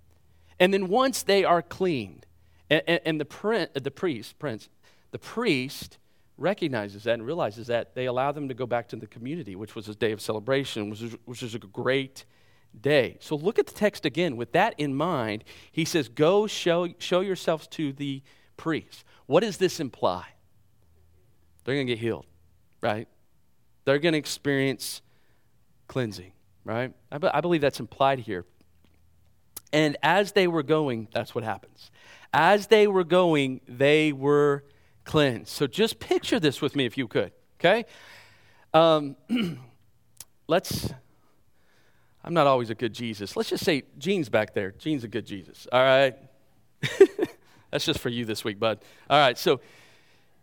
And 0.60 0.72
then 0.72 0.88
once 0.88 1.22
they 1.24 1.44
are 1.44 1.62
cleaned, 1.62 2.26
and, 2.70 2.82
and, 2.86 3.00
and 3.04 3.20
the, 3.20 3.24
print, 3.24 3.70
the 3.74 3.90
priest, 3.90 4.38
prince, 4.38 4.68
the 5.10 5.18
priest 5.18 5.98
recognizes 6.36 7.04
that 7.04 7.14
and 7.14 7.26
realizes 7.26 7.68
that, 7.68 7.94
they 7.94 8.06
allow 8.06 8.32
them 8.32 8.48
to 8.48 8.54
go 8.54 8.66
back 8.66 8.88
to 8.88 8.96
the 8.96 9.06
community, 9.06 9.54
which 9.54 9.74
was 9.74 9.88
a 9.88 9.94
day 9.94 10.12
of 10.12 10.20
celebration, 10.20 10.90
which 11.24 11.42
is, 11.42 11.54
a 11.54 11.58
great 11.58 12.24
day. 12.80 13.16
So 13.20 13.36
look 13.36 13.58
at 13.58 13.66
the 13.66 13.74
text 13.74 14.04
again. 14.04 14.36
With 14.36 14.52
that 14.52 14.74
in 14.78 14.94
mind, 14.94 15.44
he 15.70 15.84
says, 15.84 16.08
Go 16.08 16.46
show, 16.46 16.88
show 16.98 17.20
yourselves 17.20 17.66
to 17.68 17.92
the 17.92 18.22
priest. 18.56 19.04
What 19.26 19.40
does 19.40 19.58
this 19.58 19.80
imply? 19.80 20.24
They're 21.64 21.76
going 21.76 21.86
to 21.86 21.92
get 21.92 22.00
healed, 22.00 22.26
right? 22.80 23.08
They're 23.84 23.98
going 23.98 24.12
to 24.12 24.18
experience 24.18 25.02
cleansing, 25.88 26.32
right? 26.64 26.92
I, 27.10 27.18
be, 27.18 27.28
I 27.28 27.40
believe 27.40 27.60
that's 27.60 27.80
implied 27.80 28.18
here. 28.18 28.44
And 29.72 29.96
as 30.02 30.32
they 30.32 30.46
were 30.46 30.62
going, 30.62 31.08
that's 31.12 31.34
what 31.34 31.42
happens. 31.42 31.90
As 32.36 32.66
they 32.66 32.88
were 32.88 33.04
going, 33.04 33.60
they 33.68 34.12
were 34.12 34.64
cleansed. 35.04 35.48
So 35.48 35.68
just 35.68 36.00
picture 36.00 36.40
this 36.40 36.60
with 36.60 36.74
me 36.74 36.84
if 36.84 36.98
you 36.98 37.06
could, 37.06 37.30
okay? 37.60 37.84
Um, 38.74 39.14
let's, 40.48 40.92
I'm 42.24 42.34
not 42.34 42.48
always 42.48 42.70
a 42.70 42.74
good 42.74 42.92
Jesus. 42.92 43.36
Let's 43.36 43.50
just 43.50 43.64
say 43.64 43.84
Gene's 43.98 44.28
back 44.28 44.52
there. 44.52 44.72
Gene's 44.72 45.04
a 45.04 45.08
good 45.08 45.24
Jesus, 45.24 45.68
all 45.70 45.80
right? 45.80 46.16
That's 47.70 47.84
just 47.84 48.00
for 48.00 48.08
you 48.08 48.24
this 48.24 48.42
week, 48.42 48.58
bud. 48.58 48.80
All 49.08 49.18
right, 49.18 49.38
so 49.38 49.60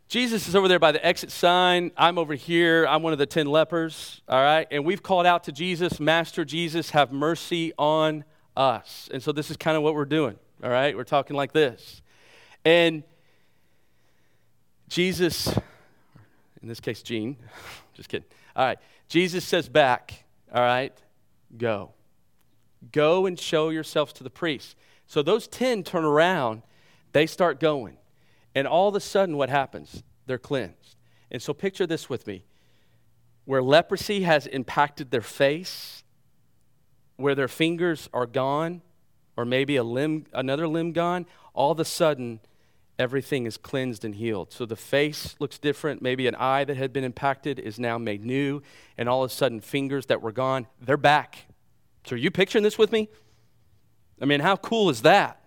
Jesus 0.07 0.47
is 0.47 0.55
over 0.55 0.69
there 0.69 0.79
by 0.79 0.93
the 0.93 1.05
exit 1.05 1.29
sign. 1.29 1.91
I'm 1.97 2.17
over 2.17 2.35
here. 2.35 2.87
I'm 2.87 3.03
one 3.03 3.11
of 3.11 3.19
the 3.19 3.25
10 3.25 3.47
lepers, 3.47 4.21
all 4.29 4.41
right? 4.41 4.65
And 4.71 4.85
we've 4.85 5.03
called 5.03 5.25
out 5.25 5.43
to 5.45 5.51
Jesus, 5.51 5.99
Master 5.99 6.45
Jesus, 6.45 6.91
have 6.91 7.11
mercy 7.11 7.73
on 7.77 8.23
us. 8.55 9.09
And 9.13 9.21
so 9.21 9.33
this 9.33 9.51
is 9.51 9.57
kind 9.57 9.75
of 9.75 9.83
what 9.83 9.93
we're 9.93 10.05
doing, 10.05 10.37
all 10.63 10.69
right? 10.69 10.95
We're 10.95 11.03
talking 11.03 11.35
like 11.35 11.53
this. 11.53 12.01
And 12.63 13.03
Jesus, 14.87 15.47
in 16.61 16.67
this 16.67 16.79
case, 16.79 17.01
Gene, 17.01 17.37
just 17.93 18.09
kidding. 18.09 18.27
All 18.55 18.65
right. 18.65 18.77
Jesus 19.07 19.43
says 19.45 19.67
back, 19.67 20.25
all 20.53 20.61
right, 20.61 20.93
go. 21.57 21.91
Go 22.91 23.25
and 23.25 23.39
show 23.39 23.69
yourselves 23.69 24.13
to 24.13 24.23
the 24.23 24.29
priests. 24.29 24.75
So 25.07 25.21
those 25.21 25.47
10 25.47 25.83
turn 25.83 26.05
around, 26.05 26.63
they 27.11 27.25
start 27.25 27.59
going. 27.59 27.97
And 28.55 28.67
all 28.67 28.89
of 28.89 28.95
a 28.95 28.99
sudden, 28.99 29.37
what 29.37 29.49
happens? 29.49 30.03
They're 30.25 30.37
cleansed. 30.37 30.95
And 31.29 31.41
so 31.41 31.53
picture 31.53 31.87
this 31.87 32.09
with 32.09 32.27
me 32.27 32.45
where 33.45 33.63
leprosy 33.63 34.21
has 34.21 34.45
impacted 34.47 35.11
their 35.11 35.21
face, 35.21 36.03
where 37.15 37.35
their 37.35 37.47
fingers 37.47 38.09
are 38.13 38.25
gone, 38.25 38.81
or 39.37 39.45
maybe 39.45 39.75
a 39.75 39.83
limb, 39.83 40.25
another 40.33 40.67
limb 40.67 40.91
gone, 40.91 41.25
all 41.53 41.71
of 41.71 41.79
a 41.79 41.85
sudden, 41.85 42.39
everything 42.99 43.45
is 43.45 43.57
cleansed 43.57 44.05
and 44.05 44.15
healed. 44.15 44.51
So 44.51 44.65
the 44.65 44.75
face 44.75 45.35
looks 45.39 45.57
different. 45.57 46.01
Maybe 46.01 46.27
an 46.27 46.35
eye 46.35 46.63
that 46.63 46.77
had 46.77 46.93
been 46.93 47.03
impacted 47.03 47.57
is 47.59 47.79
now 47.79 47.97
made 47.97 48.23
new, 48.23 48.61
and 48.97 49.09
all 49.09 49.23
of 49.23 49.31
a 49.31 49.33
sudden, 49.33 49.59
fingers 49.59 50.05
that 50.07 50.21
were 50.21 50.31
gone, 50.31 50.67
they're 50.79 50.97
back. 50.97 51.45
So 52.05 52.15
are 52.15 52.19
you 52.19 52.31
picturing 52.31 52.63
this 52.63 52.77
with 52.77 52.91
me? 52.91 53.09
I 54.21 54.25
mean, 54.25 54.39
how 54.39 54.55
cool 54.55 54.89
is 54.89 55.01
that? 55.01 55.41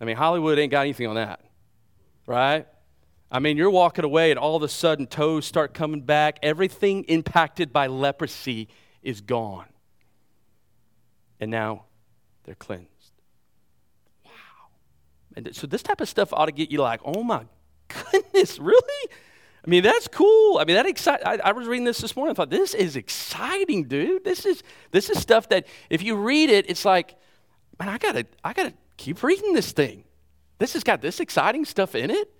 I 0.00 0.04
mean, 0.04 0.16
Hollywood 0.16 0.58
ain't 0.58 0.70
got 0.70 0.82
anything 0.82 1.08
on 1.08 1.16
that, 1.16 1.40
right? 2.26 2.66
I 3.30 3.40
mean, 3.40 3.56
you're 3.58 3.68
walking 3.68 4.04
away, 4.04 4.30
and 4.30 4.38
all 4.38 4.56
of 4.56 4.62
a 4.62 4.68
sudden, 4.68 5.06
toes 5.06 5.44
start 5.44 5.74
coming 5.74 6.00
back. 6.00 6.38
Everything 6.42 7.04
impacted 7.04 7.72
by 7.72 7.88
leprosy 7.88 8.68
is 9.02 9.20
gone. 9.20 9.66
And 11.40 11.50
now 11.50 11.84
they're 12.44 12.54
cleansed. 12.54 12.88
Wow. 14.24 14.30
And 15.36 15.54
so, 15.54 15.66
this 15.66 15.82
type 15.82 16.00
of 16.00 16.08
stuff 16.08 16.32
ought 16.32 16.46
to 16.46 16.52
get 16.52 16.70
you 16.70 16.80
like, 16.80 17.00
oh 17.04 17.22
my 17.22 17.44
goodness, 17.88 18.58
really? 18.60 19.10
I 19.64 19.70
mean, 19.70 19.82
that's 19.82 20.08
cool. 20.08 20.58
I 20.58 20.64
mean, 20.64 20.76
that 20.76 20.86
excite. 20.86 21.20
I, 21.26 21.38
I, 21.44 21.52
was 21.52 21.66
reading 21.66 21.84
this 21.84 21.98
this 21.98 22.16
morning. 22.16 22.30
I 22.30 22.34
thought 22.34 22.50
this 22.50 22.74
is 22.74 22.96
exciting, 22.96 23.84
dude. 23.84 24.24
This 24.24 24.46
is 24.46 24.62
this 24.92 25.10
is 25.10 25.20
stuff 25.20 25.48
that 25.50 25.66
if 25.90 26.02
you 26.02 26.16
read 26.16 26.48
it, 26.48 26.70
it's 26.70 26.84
like, 26.84 27.16
man, 27.78 27.88
I 27.88 27.98
gotta 27.98 28.26
I 28.42 28.52
gotta 28.52 28.72
keep 28.96 29.22
reading 29.22 29.52
this 29.52 29.72
thing. 29.72 30.04
This 30.58 30.72
has 30.72 30.84
got 30.84 31.00
this 31.02 31.20
exciting 31.20 31.64
stuff 31.64 31.94
in 31.94 32.10
it. 32.10 32.32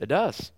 It 0.00 0.06
does. 0.06 0.52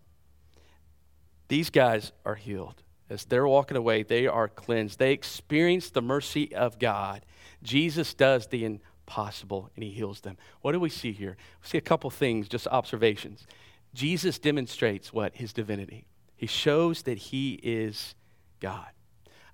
These 1.48 1.70
guys 1.70 2.12
are 2.24 2.34
healed. 2.34 2.82
As 3.10 3.24
they're 3.24 3.46
walking 3.46 3.76
away, 3.76 4.02
they 4.02 4.26
are 4.26 4.48
cleansed. 4.48 4.98
They 4.98 5.12
experience 5.12 5.90
the 5.90 6.02
mercy 6.02 6.54
of 6.54 6.78
God. 6.78 7.24
Jesus 7.68 8.14
does 8.14 8.46
the 8.46 8.64
impossible 8.64 9.70
and 9.74 9.84
he 9.84 9.90
heals 9.90 10.20
them. 10.22 10.38
What 10.62 10.72
do 10.72 10.80
we 10.80 10.88
see 10.88 11.12
here? 11.12 11.36
We 11.62 11.68
see 11.68 11.78
a 11.78 11.82
couple 11.82 12.08
things, 12.08 12.48
just 12.48 12.66
observations. 12.68 13.46
Jesus 13.92 14.38
demonstrates 14.38 15.12
what? 15.12 15.36
His 15.36 15.52
divinity. 15.52 16.06
He 16.34 16.46
shows 16.46 17.02
that 17.02 17.18
he 17.18 17.60
is 17.62 18.14
God. 18.60 18.88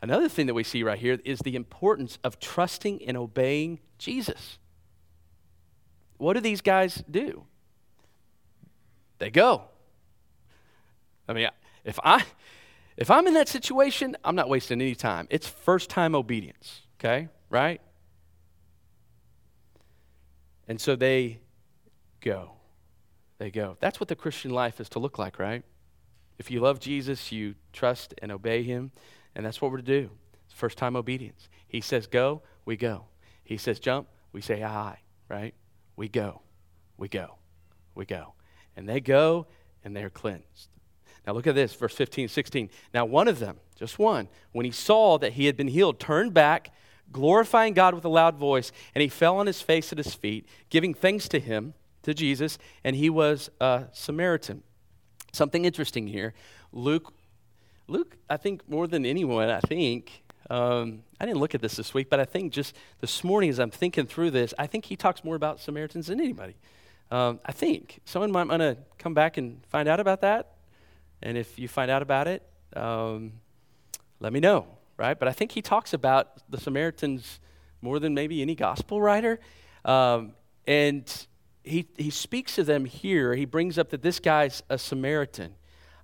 Another 0.01 0.29
thing 0.29 0.47
that 0.47 0.55
we 0.55 0.63
see 0.63 0.83
right 0.83 0.99
here 0.99 1.19
is 1.25 1.41
the 1.41 1.57
importance 1.57 2.19
of 2.23 2.39
trusting 2.39 3.03
and 3.05 3.17
obeying 3.17 3.81
Jesus. 3.99 4.59
What 6.19 6.35
do 6.35 6.41
these 6.41 6.61
guys 6.61 7.03
do? 7.11 7.45
They 9.19 9.31
go. 9.31 9.63
I 11.27 11.33
mean, 11.33 11.49
if 11.85 11.99
I 12.05 12.25
if 12.97 13.11
I'm 13.11 13.27
in 13.27 13.35
that 13.35 13.49
situation, 13.49 14.17
I'm 14.23 14.37
not 14.37 14.49
wasting 14.49 14.81
any 14.81 14.95
time. 14.95 15.27
It's 15.31 15.49
first 15.49 15.91
time 15.91 16.15
obedience, 16.15 16.83
okay? 17.01 17.29
Right? 17.51 17.81
And 20.67 20.81
so 20.81 20.97
they 20.97 21.41
go 22.21 22.53
they 23.39 23.51
go. 23.51 23.77
That's 23.81 24.01
what 24.01 24.09
the 24.09 24.17
Christian 24.17 24.51
life 24.51 24.81
is 24.81 24.89
to 24.91 24.99
look 24.99 25.19
like, 25.19 25.39
right? 25.39 25.63
If 26.39 26.51
you 26.51 26.61
love 26.61 26.81
Jesus, 26.81 27.33
you 27.33 27.55
trust 27.73 28.15
and 28.19 28.33
obey 28.33 28.63
him, 28.63 28.91
and 29.35 29.45
that's 29.45 29.61
what 29.61 29.71
we're 29.71 29.79
to 29.79 29.83
do. 29.83 30.11
It's 30.47 30.55
first 30.55 30.79
time 30.79 30.97
obedience. 30.97 31.49
He 31.67 31.81
says 31.81 32.07
go, 32.07 32.43
we 32.65 32.77
go. 32.77 33.07
He 33.43 33.57
says 33.57 33.79
jump, 33.79 34.09
we 34.33 34.41
say 34.41 34.61
hi, 34.61 35.01
right? 35.29 35.55
We 35.97 36.09
go, 36.09 36.43
we 36.97 37.09
go, 37.09 37.37
we 37.95 38.05
go. 38.05 38.35
And 38.77 38.89
they 38.89 39.01
go 39.01 39.47
and 39.85 39.95
they're 39.95 40.11
cleansed. 40.11 40.71
Now 41.27 41.33
look 41.33 41.47
at 41.47 41.55
this, 41.55 41.75
verse 41.75 41.95
15, 41.95 42.29
16. 42.29 42.71
Now 42.93 43.05
one 43.05 43.29
of 43.29 43.39
them, 43.39 43.59
just 43.77 43.99
one, 43.99 44.29
when 44.53 44.65
he 44.65 44.73
saw 44.73 45.19
that 45.19 45.35
he 45.35 45.47
had 45.47 45.57
been 45.57 45.69
healed, 45.69 46.01
turned 46.01 46.35
back, 46.35 46.73
glorifying 47.15 47.73
God 47.73 47.95
with 47.95 48.05
a 48.05 48.11
loud 48.11 48.37
voice, 48.37 48.71
and 48.95 49.01
he 49.01 49.09
fell 49.09 49.39
on 49.39 49.47
his 49.47 49.63
face 49.63 49.91
at 49.93 49.97
his 49.97 50.15
feet, 50.15 50.47
giving 50.69 50.93
thanks 50.93 51.29
to 51.29 51.41
him 51.41 51.73
to 52.03 52.13
Jesus, 52.13 52.59
and 52.83 52.95
he 52.95 53.09
was 53.09 53.49
a 53.61 53.85
Samaritan. 53.93 54.63
Something 55.33 55.65
interesting 55.65 56.09
here. 56.09 56.35
Luke, 56.73 57.15
Luke, 57.89 58.19
I 58.29 58.37
think 58.37 58.69
more 58.69 58.87
than 58.87 59.07
anyone, 59.07 59.49
I 59.49 59.61
think, 59.61 60.25
um, 60.51 61.05
I 61.19 61.25
didn't 61.25 61.39
look 61.39 61.55
at 61.55 61.63
this 61.63 61.77
this 61.77 61.95
week, 61.95 62.11
but 62.11 62.21
I 62.21 62.25
think 62.25 62.53
just 62.53 62.77
this 63.01 63.25
morning 63.25 63.49
as 63.49 63.59
I'm 63.59 63.71
thinking 63.71 64.07
through 64.07 64.33
this, 64.33 64.53
I 64.59 64.67
think 64.67 64.85
he 64.85 64.97
talks 64.97 65.25
more 65.25 65.37
about 65.37 65.61
Samaritans 65.61 66.09
than 66.09 66.21
anybody. 66.21 66.57
Um, 67.11 67.41
I 67.47 67.53
think. 67.53 68.01
Someone 68.05 68.33
might 68.33 68.49
want 68.49 68.61
to 68.61 68.77
come 68.99 69.15
back 69.15 69.37
and 69.37 69.65
find 69.67 69.89
out 69.89 70.01
about 70.01 70.21
that. 70.23 70.53
And 71.23 71.39
if 71.39 71.59
you 71.59 71.69
find 71.69 71.91
out 71.91 72.03
about 72.03 72.27
it, 72.27 72.43
um, 72.75 73.33
let 74.21 74.33
me 74.33 74.41
know, 74.41 74.67
right? 74.97 75.19
But 75.19 75.29
I 75.29 75.33
think 75.33 75.53
he 75.53 75.63
talks 75.63 75.93
about 75.93 76.51
the 76.51 76.59
Samaritans 76.59 77.41
more 77.81 77.99
than 77.99 78.15
maybe 78.15 78.43
any 78.43 78.55
gospel 78.55 79.01
writer. 79.01 79.41
Um, 79.85 80.33
and 80.67 81.27
he, 81.63 81.87
he 81.97 82.11
speaks 82.11 82.55
to 82.57 82.65
them 82.65 82.85
here. 82.85 83.35
He 83.35 83.45
brings 83.45 83.79
up 83.79 83.91
that 83.91 84.03
this 84.03 84.21
guy's 84.21 84.63
a 84.69 84.79
Samaritan. 84.79 85.55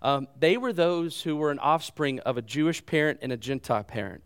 Um, 0.02 0.28
they 0.38 0.56
were 0.56 0.72
those 0.72 1.22
who 1.22 1.36
were 1.36 1.50
an 1.50 1.58
offspring 1.58 2.20
of 2.20 2.36
a 2.36 2.42
Jewish 2.42 2.84
parent 2.84 3.20
and 3.22 3.32
a 3.32 3.36
Gentile 3.36 3.84
parent, 3.84 4.22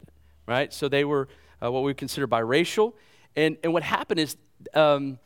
right? 0.46 0.72
So 0.72 0.88
they 0.88 1.04
were 1.04 1.28
uh, 1.62 1.70
what 1.70 1.82
we 1.82 1.94
consider 1.94 2.28
biracial. 2.28 2.94
And, 3.36 3.56
and 3.62 3.72
what 3.72 3.82
happened 3.82 4.20
is 4.20 4.36
um, 4.74 5.18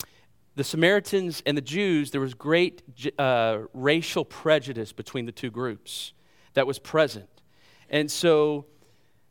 the 0.54 0.64
Samaritans 0.64 1.42
and 1.44 1.56
the 1.56 1.62
Jews, 1.62 2.10
there 2.10 2.20
was 2.20 2.34
great 2.34 2.82
uh, 3.18 3.58
racial 3.74 4.24
prejudice 4.24 4.92
between 4.92 5.26
the 5.26 5.32
two 5.32 5.50
groups 5.50 6.14
that 6.54 6.66
was 6.66 6.78
present. 6.78 7.28
And 7.90 8.10
so 8.10 8.66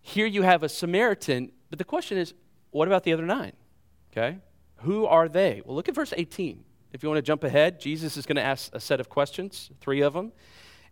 here 0.07 0.25
you 0.25 0.41
have 0.41 0.63
a 0.63 0.69
Samaritan, 0.69 1.51
but 1.69 1.79
the 1.79 1.85
question 1.85 2.17
is, 2.17 2.33
what 2.71 2.87
about 2.87 3.03
the 3.03 3.11
other 3.11 3.25
nine? 3.25 3.51
Okay? 4.11 4.37
Who 4.77 5.05
are 5.05 5.27
they? 5.27 5.61
Well, 5.65 5.75
look 5.75 5.89
at 5.89 5.95
verse 5.95 6.13
18. 6.15 6.63
If 6.93 7.03
you 7.03 7.09
want 7.09 7.17
to 7.17 7.23
jump 7.23 7.43
ahead, 7.43 7.81
Jesus 7.81 8.15
is 8.15 8.25
going 8.25 8.37
to 8.37 8.41
ask 8.41 8.73
a 8.73 8.79
set 8.79 9.01
of 9.01 9.09
questions, 9.09 9.69
three 9.81 9.99
of 10.01 10.13
them. 10.13 10.31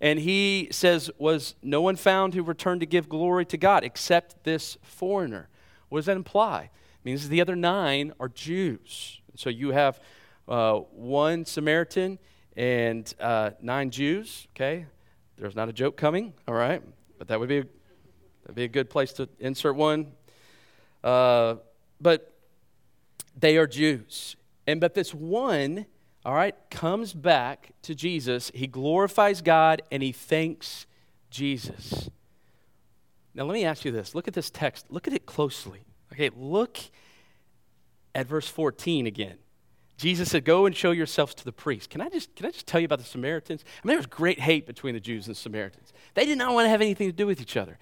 And 0.01 0.19
he 0.19 0.67
says, 0.71 1.09
Was 1.17 1.55
no 1.63 1.81
one 1.81 1.95
found 1.95 2.33
who 2.33 2.43
returned 2.43 2.81
to 2.81 2.85
give 2.85 3.07
glory 3.07 3.45
to 3.45 3.57
God 3.57 3.85
except 3.85 4.43
this 4.43 4.77
foreigner? 4.81 5.47
What 5.87 5.99
does 5.99 6.07
that 6.07 6.17
imply? 6.17 6.63
It 6.63 7.05
means 7.05 7.29
the 7.29 7.39
other 7.39 7.55
nine 7.55 8.11
are 8.19 8.27
Jews. 8.27 9.21
So 9.35 9.49
you 9.49 9.71
have 9.71 10.01
uh, 10.49 10.79
one 10.91 11.45
Samaritan 11.45 12.19
and 12.57 13.13
uh, 13.21 13.51
nine 13.61 13.91
Jews, 13.91 14.49
okay? 14.55 14.87
There's 15.37 15.55
not 15.55 15.69
a 15.69 15.73
joke 15.73 15.95
coming, 15.95 16.33
all 16.49 16.53
right? 16.53 16.81
But 17.17 17.29
that 17.29 17.39
would 17.39 17.49
be 17.49 17.59
a, 17.59 17.65
that'd 18.45 18.55
be 18.55 18.63
a 18.63 18.67
good 18.67 18.89
place 18.89 19.11
to 19.13 19.27
insert 19.39 19.75
one. 19.75 20.11
Uh, 21.03 21.55
but 21.99 22.31
they 23.37 23.57
are 23.57 23.67
Jews. 23.67 24.35
And 24.67 24.79
but 24.79 24.93
this 24.93 25.13
one, 25.13 25.85
all 26.23 26.33
right, 26.33 26.55
comes 26.69 27.13
back 27.13 27.71
to 27.81 27.93
Jesus. 27.93 28.51
He 28.53 28.67
glorifies 28.67 29.41
God 29.41 29.81
and 29.91 30.01
he 30.01 30.11
thanks 30.11 30.85
Jesus. 31.29 32.09
Now 33.33 33.43
let 33.43 33.53
me 33.53 33.65
ask 33.65 33.83
you 33.83 33.91
this. 33.91 34.15
Look 34.15 34.27
at 34.27 34.33
this 34.33 34.49
text. 34.49 34.85
Look 34.89 35.07
at 35.07 35.13
it 35.13 35.25
closely. 35.25 35.81
Okay, 36.13 36.29
look 36.35 36.77
at 38.13 38.27
verse 38.27 38.47
14 38.47 39.07
again. 39.07 39.37
Jesus 39.97 40.29
said, 40.29 40.45
Go 40.45 40.65
and 40.65 40.75
show 40.75 40.91
yourselves 40.91 41.33
to 41.35 41.45
the 41.45 41.51
priest. 41.51 41.89
Can 41.89 42.01
I 42.01 42.09
just 42.09 42.35
can 42.35 42.45
I 42.45 42.51
just 42.51 42.67
tell 42.67 42.79
you 42.79 42.85
about 42.85 42.99
the 42.99 43.05
Samaritans? 43.05 43.63
I 43.65 43.87
mean, 43.87 43.91
there 43.91 43.97
was 43.97 44.05
great 44.05 44.39
hate 44.39 44.65
between 44.65 44.93
the 44.93 44.99
Jews 44.99 45.27
and 45.27 45.35
the 45.35 45.39
Samaritans. 45.39 45.93
They 46.13 46.25
did 46.25 46.37
not 46.37 46.53
want 46.53 46.65
to 46.65 46.69
have 46.69 46.81
anything 46.81 47.07
to 47.07 47.15
do 47.15 47.27
with 47.27 47.39
each 47.39 47.55
other. 47.55 47.77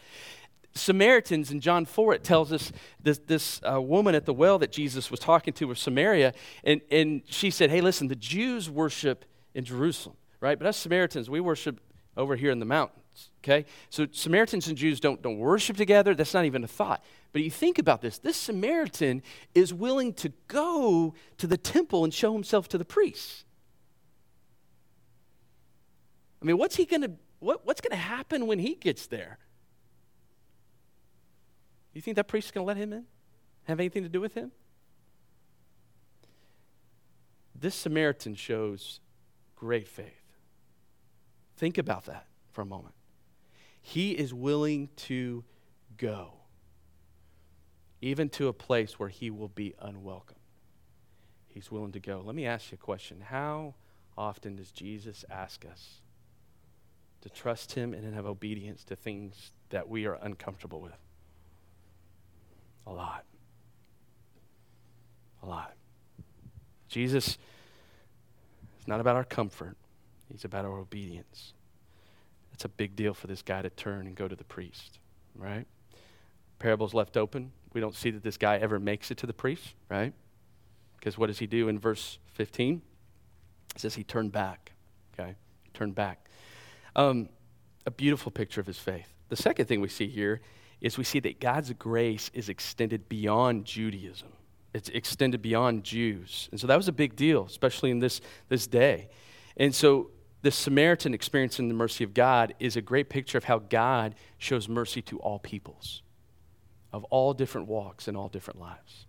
Samaritans 0.76 1.52
in 1.52 1.60
John 1.60 1.86
4, 1.86 2.16
it 2.16 2.24
tells 2.24 2.52
us 2.52 2.72
this, 3.02 3.20
this 3.20 3.62
uh, 3.64 3.80
woman 3.82 4.16
at 4.16 4.26
the 4.26 4.34
well 4.34 4.58
that 4.60 4.72
Jesus 4.72 5.12
was 5.12 5.20
talking 5.20 5.54
to 5.54 5.66
was 5.66 5.80
Samaria, 5.80 6.34
and, 6.64 6.82
and 6.90 7.22
she 7.26 7.52
said, 7.52 7.70
Hey, 7.70 7.82
listen, 7.82 8.08
the 8.08 8.16
Jews 8.16 8.70
worship 8.70 9.26
in 9.54 9.66
Jerusalem, 9.66 10.18
right? 10.40 10.58
But 10.58 10.68
us 10.68 10.78
Samaritans, 10.78 11.30
we 11.30 11.40
worship 11.40 11.80
over 12.18 12.36
here 12.36 12.52
in 12.52 12.60
the 12.60 12.66
mountains, 12.66 13.30
okay? 13.44 13.66
So 13.90 14.08
Samaritans 14.12 14.68
and 14.68 14.78
Jews 14.78 15.00
don't, 15.00 15.22
don't 15.22 15.38
worship 15.38 15.78
together. 15.78 16.16
That's 16.16 16.34
not 16.34 16.46
even 16.46 16.64
a 16.64 16.68
thought. 16.68 17.04
But 17.34 17.44
you 17.44 17.52
think 17.52 17.80
about 17.80 18.02
this 18.02 18.20
this 18.20 18.38
Samaritan 18.38 19.22
is 19.54 19.74
willing 19.74 20.14
to 20.16 20.32
go 20.48 21.14
to 21.38 21.48
the 21.48 21.58
temple 21.58 22.04
and 22.04 22.14
show 22.14 22.34
himself 22.34 22.68
to 22.70 22.78
the 22.78 22.86
priests. 22.86 23.46
I 26.42 26.46
mean, 26.46 26.58
what's 26.58 26.76
he 26.76 26.86
going 26.86 27.02
to, 27.04 27.12
what, 27.40 27.66
what's 27.66 27.80
going 27.80 27.92
to 27.92 27.96
happen 27.96 28.48
when 28.48 28.60
he 28.60 28.76
gets 28.76 29.08
there? 29.08 29.38
You 31.94 32.02
think 32.02 32.16
that 32.16 32.28
priest 32.28 32.48
is 32.48 32.52
going 32.52 32.64
to 32.64 32.68
let 32.68 32.78
him 32.78 32.92
in? 32.92 33.06
Have 33.66 33.80
anything 33.80 34.04
to 34.04 34.10
do 34.10 34.20
with 34.20 34.34
him? 34.34 34.52
This 37.56 37.76
Samaritan 37.76 38.36
shows 38.36 39.00
great 39.56 39.88
faith. 39.88 40.38
Think 41.56 41.78
about 41.78 42.06
that 42.06 42.26
for 42.52 42.62
a 42.62 42.66
moment. 42.66 42.96
He 43.82 44.12
is 44.12 44.34
willing 44.34 44.90
to 44.98 45.44
go, 45.98 46.34
even 48.02 48.30
to 48.30 48.48
a 48.48 48.54
place 48.54 49.00
where 49.00 49.10
he 49.10 49.30
will 49.30 49.50
be 49.50 49.74
unwelcome. 49.80 50.38
He's 51.48 51.72
willing 51.72 51.92
to 51.92 52.00
go. 52.00 52.22
Let 52.26 52.36
me 52.36 52.46
ask 52.46 52.72
you 52.72 52.76
a 52.82 52.84
question. 52.84 53.22
How 53.22 53.76
often 54.18 54.56
does 54.56 54.72
Jesus 54.72 55.24
ask 55.30 55.66
us 55.66 56.02
to 57.22 57.30
trust 57.30 57.74
him 57.74 57.94
and 57.94 58.14
have 58.14 58.26
obedience 58.26 58.84
to 58.86 58.96
things 58.96 59.52
that 59.70 59.88
we 59.88 60.06
are 60.06 60.18
uncomfortable 60.22 60.82
with? 60.82 60.98
A 62.88 62.91
lot. 62.91 63.26
A 65.41 65.46
lot. 65.46 65.74
Jesus 66.88 67.38
is 68.80 68.88
not 68.88 69.00
about 69.00 69.15
our 69.15 69.24
comfort, 69.24 69.76
he's 70.32 70.46
about 70.46 70.65
our 70.65 70.78
obedience. 70.78 71.54
That's 72.52 72.65
a 72.65 72.69
big 72.69 72.96
deal 72.96 73.15
for 73.15 73.26
this 73.26 73.41
guy 73.41 73.63
to 73.63 73.69
turn 73.72 74.06
and 74.06 74.15
go 74.15 74.28
to 74.28 74.36
the 74.36 74.43
priest, 74.43 75.00
right? 75.36 75.65
Parable's 76.60 76.93
left 76.93 77.17
open. 77.17 77.52
We 77.74 77.82
don't 77.82 77.96
see 77.96 78.12
that 78.12 78.24
this 78.24 78.38
guy 78.38 78.58
ever 78.58 78.80
makes 78.80 79.10
it 79.10 79.17
to 79.17 79.26
the 79.26 79.34
priest, 79.34 79.74
right? 79.89 80.13
Because 80.98 81.17
what 81.17 81.28
does 81.28 81.39
he 81.39 81.48
do 81.48 81.67
in 81.67 81.80
verse 81.80 82.19
15? 82.36 82.82
It 83.76 83.82
says 83.82 83.96
he 83.96 84.04
turned 84.04 84.32
back, 84.32 84.74
okay? 85.13 85.36
he 85.63 85.72
Turned 85.74 85.96
back. 85.96 86.30
Um, 86.96 87.30
a 87.86 87.91
beautiful 87.91 88.32
picture 88.32 88.62
of 88.62 88.67
his 88.67 88.78
faith. 88.78 89.08
The 89.30 89.36
second 89.36 89.65
thing 89.65 89.82
we 89.82 89.89
see 89.89 90.08
here 90.08 90.41
is 90.84 90.98
we 90.98 91.04
see 91.04 91.19
that 91.22 91.39
God's 91.39 91.74
grace 91.74 92.30
is 92.34 92.50
extended 92.50 93.10
beyond 93.10 93.65
Judaism. 93.65 94.28
It's 94.74 94.89
extended 94.89 95.41
beyond 95.41 95.84
Jews. 95.84 96.50
And 96.52 96.60
so 96.60 96.67
that 96.67 96.76
was 96.76 96.88
a 96.88 96.91
big 96.91 97.15
deal, 97.15 97.46
especially 97.46 97.89
in 97.89 98.00
this, 98.00 98.22
this 98.50 98.67
day. 98.67 99.10
And 99.58 99.74
so 99.74 100.12
the 100.41 100.52
Samaritan 100.52 101.13
experiencing 101.13 101.69
the 101.69 101.74
mercy 101.74 102.04
of 102.04 102.13
God 102.13 102.54
is 102.60 102.76
a 102.76 102.82
great 102.82 103.10
picture 103.10 103.38
of 103.38 103.46
how 103.46 103.60
God 103.60 104.13
shows 104.38 104.67
mercy 104.67 105.02
to 105.04 105.17
all 105.19 105.39
peoples 105.39 106.04
of 106.91 107.04
all 107.06 107.34
different 107.34 107.67
walks 107.67 108.08
and 108.08 108.15
all 108.15 108.30
different 108.30 108.60
lives. 108.60 109.08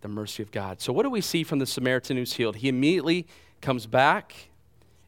The 0.00 0.08
mercy 0.08 0.42
of 0.42 0.50
God. 0.50 0.80
So, 0.80 0.92
what 0.92 1.04
do 1.04 1.10
we 1.10 1.20
see 1.20 1.44
from 1.44 1.60
the 1.60 1.66
Samaritan 1.66 2.16
who's 2.16 2.34
healed? 2.34 2.56
He 2.56 2.68
immediately 2.68 3.26
comes 3.62 3.86
back 3.86 4.50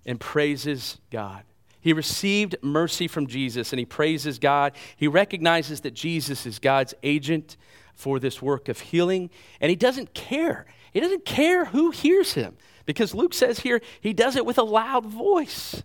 and 0.07 0.21
praises 0.21 0.99
God. 1.11 1.43
He 1.87 1.93
received 1.93 2.57
mercy 2.63 3.07
from 3.07 3.29
Jesus 3.29 3.73
and 3.73 3.79
he 3.79 3.85
praises 3.85 4.41
God. 4.41 4.73
He 4.97 5.07
recognizes 5.07 5.83
that 5.83 5.95
Jesus 5.95 6.45
is 6.45 6.59
God's 6.59 6.95
agent 7.05 7.57
for 7.95 8.19
this 8.19 8.43
work 8.43 8.69
of 8.69 8.81
healing, 8.81 9.31
and 9.61 9.71
he 9.71 9.77
doesn't 9.77 10.13
care. 10.13 10.67
He 10.93 10.99
doesn't 10.99 11.25
care 11.25 11.67
who 11.67 11.93
hears 11.93 12.33
him 12.33 12.57
because 12.87 13.15
Luke 13.15 13.33
says 13.33 13.61
here 13.61 13.81
he 14.01 14.13
does 14.13 14.35
it 14.35 14.45
with 14.45 14.59
a 14.59 14.65
loud 14.65 15.07
voice. 15.07 15.81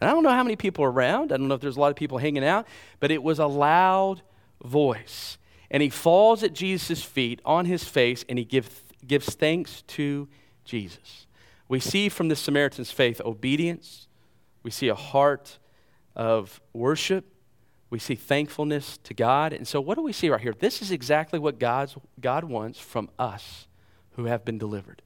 And 0.00 0.08
I 0.08 0.12
don't 0.12 0.22
know 0.22 0.30
how 0.30 0.44
many 0.44 0.54
people 0.54 0.84
are 0.84 0.92
around. 0.92 1.32
I 1.32 1.36
don't 1.36 1.48
know 1.48 1.56
if 1.56 1.60
there's 1.60 1.76
a 1.76 1.80
lot 1.80 1.90
of 1.90 1.96
people 1.96 2.18
hanging 2.18 2.44
out, 2.44 2.68
but 3.00 3.10
it 3.10 3.20
was 3.20 3.40
a 3.40 3.46
loud 3.46 4.22
voice. 4.62 5.36
And 5.68 5.82
he 5.82 5.90
falls 5.90 6.44
at 6.44 6.52
Jesus' 6.52 7.02
feet 7.02 7.40
on 7.44 7.64
his 7.64 7.82
face 7.82 8.24
and 8.28 8.38
he 8.38 8.44
give, 8.44 8.84
gives 9.04 9.34
thanks 9.34 9.82
to 9.88 10.28
Jesus. 10.64 11.26
We 11.66 11.80
see 11.80 12.08
from 12.08 12.28
the 12.28 12.36
Samaritan's 12.36 12.92
faith 12.92 13.20
obedience, 13.24 14.06
we 14.62 14.70
see 14.70 14.88
a 14.88 14.94
heart 14.94 15.58
of 16.14 16.60
worship. 16.72 17.24
We 17.88 17.98
see 17.98 18.14
thankfulness 18.14 18.98
to 19.04 19.14
God. 19.14 19.52
And 19.52 19.66
so, 19.66 19.80
what 19.80 19.96
do 19.96 20.02
we 20.02 20.12
see 20.12 20.28
right 20.28 20.40
here? 20.40 20.54
This 20.56 20.80
is 20.80 20.90
exactly 20.90 21.38
what 21.38 21.58
God's, 21.58 21.96
God 22.20 22.44
wants 22.44 22.78
from 22.78 23.10
us 23.18 23.66
who 24.12 24.26
have 24.26 24.44
been 24.44 24.58
delivered 24.58 25.02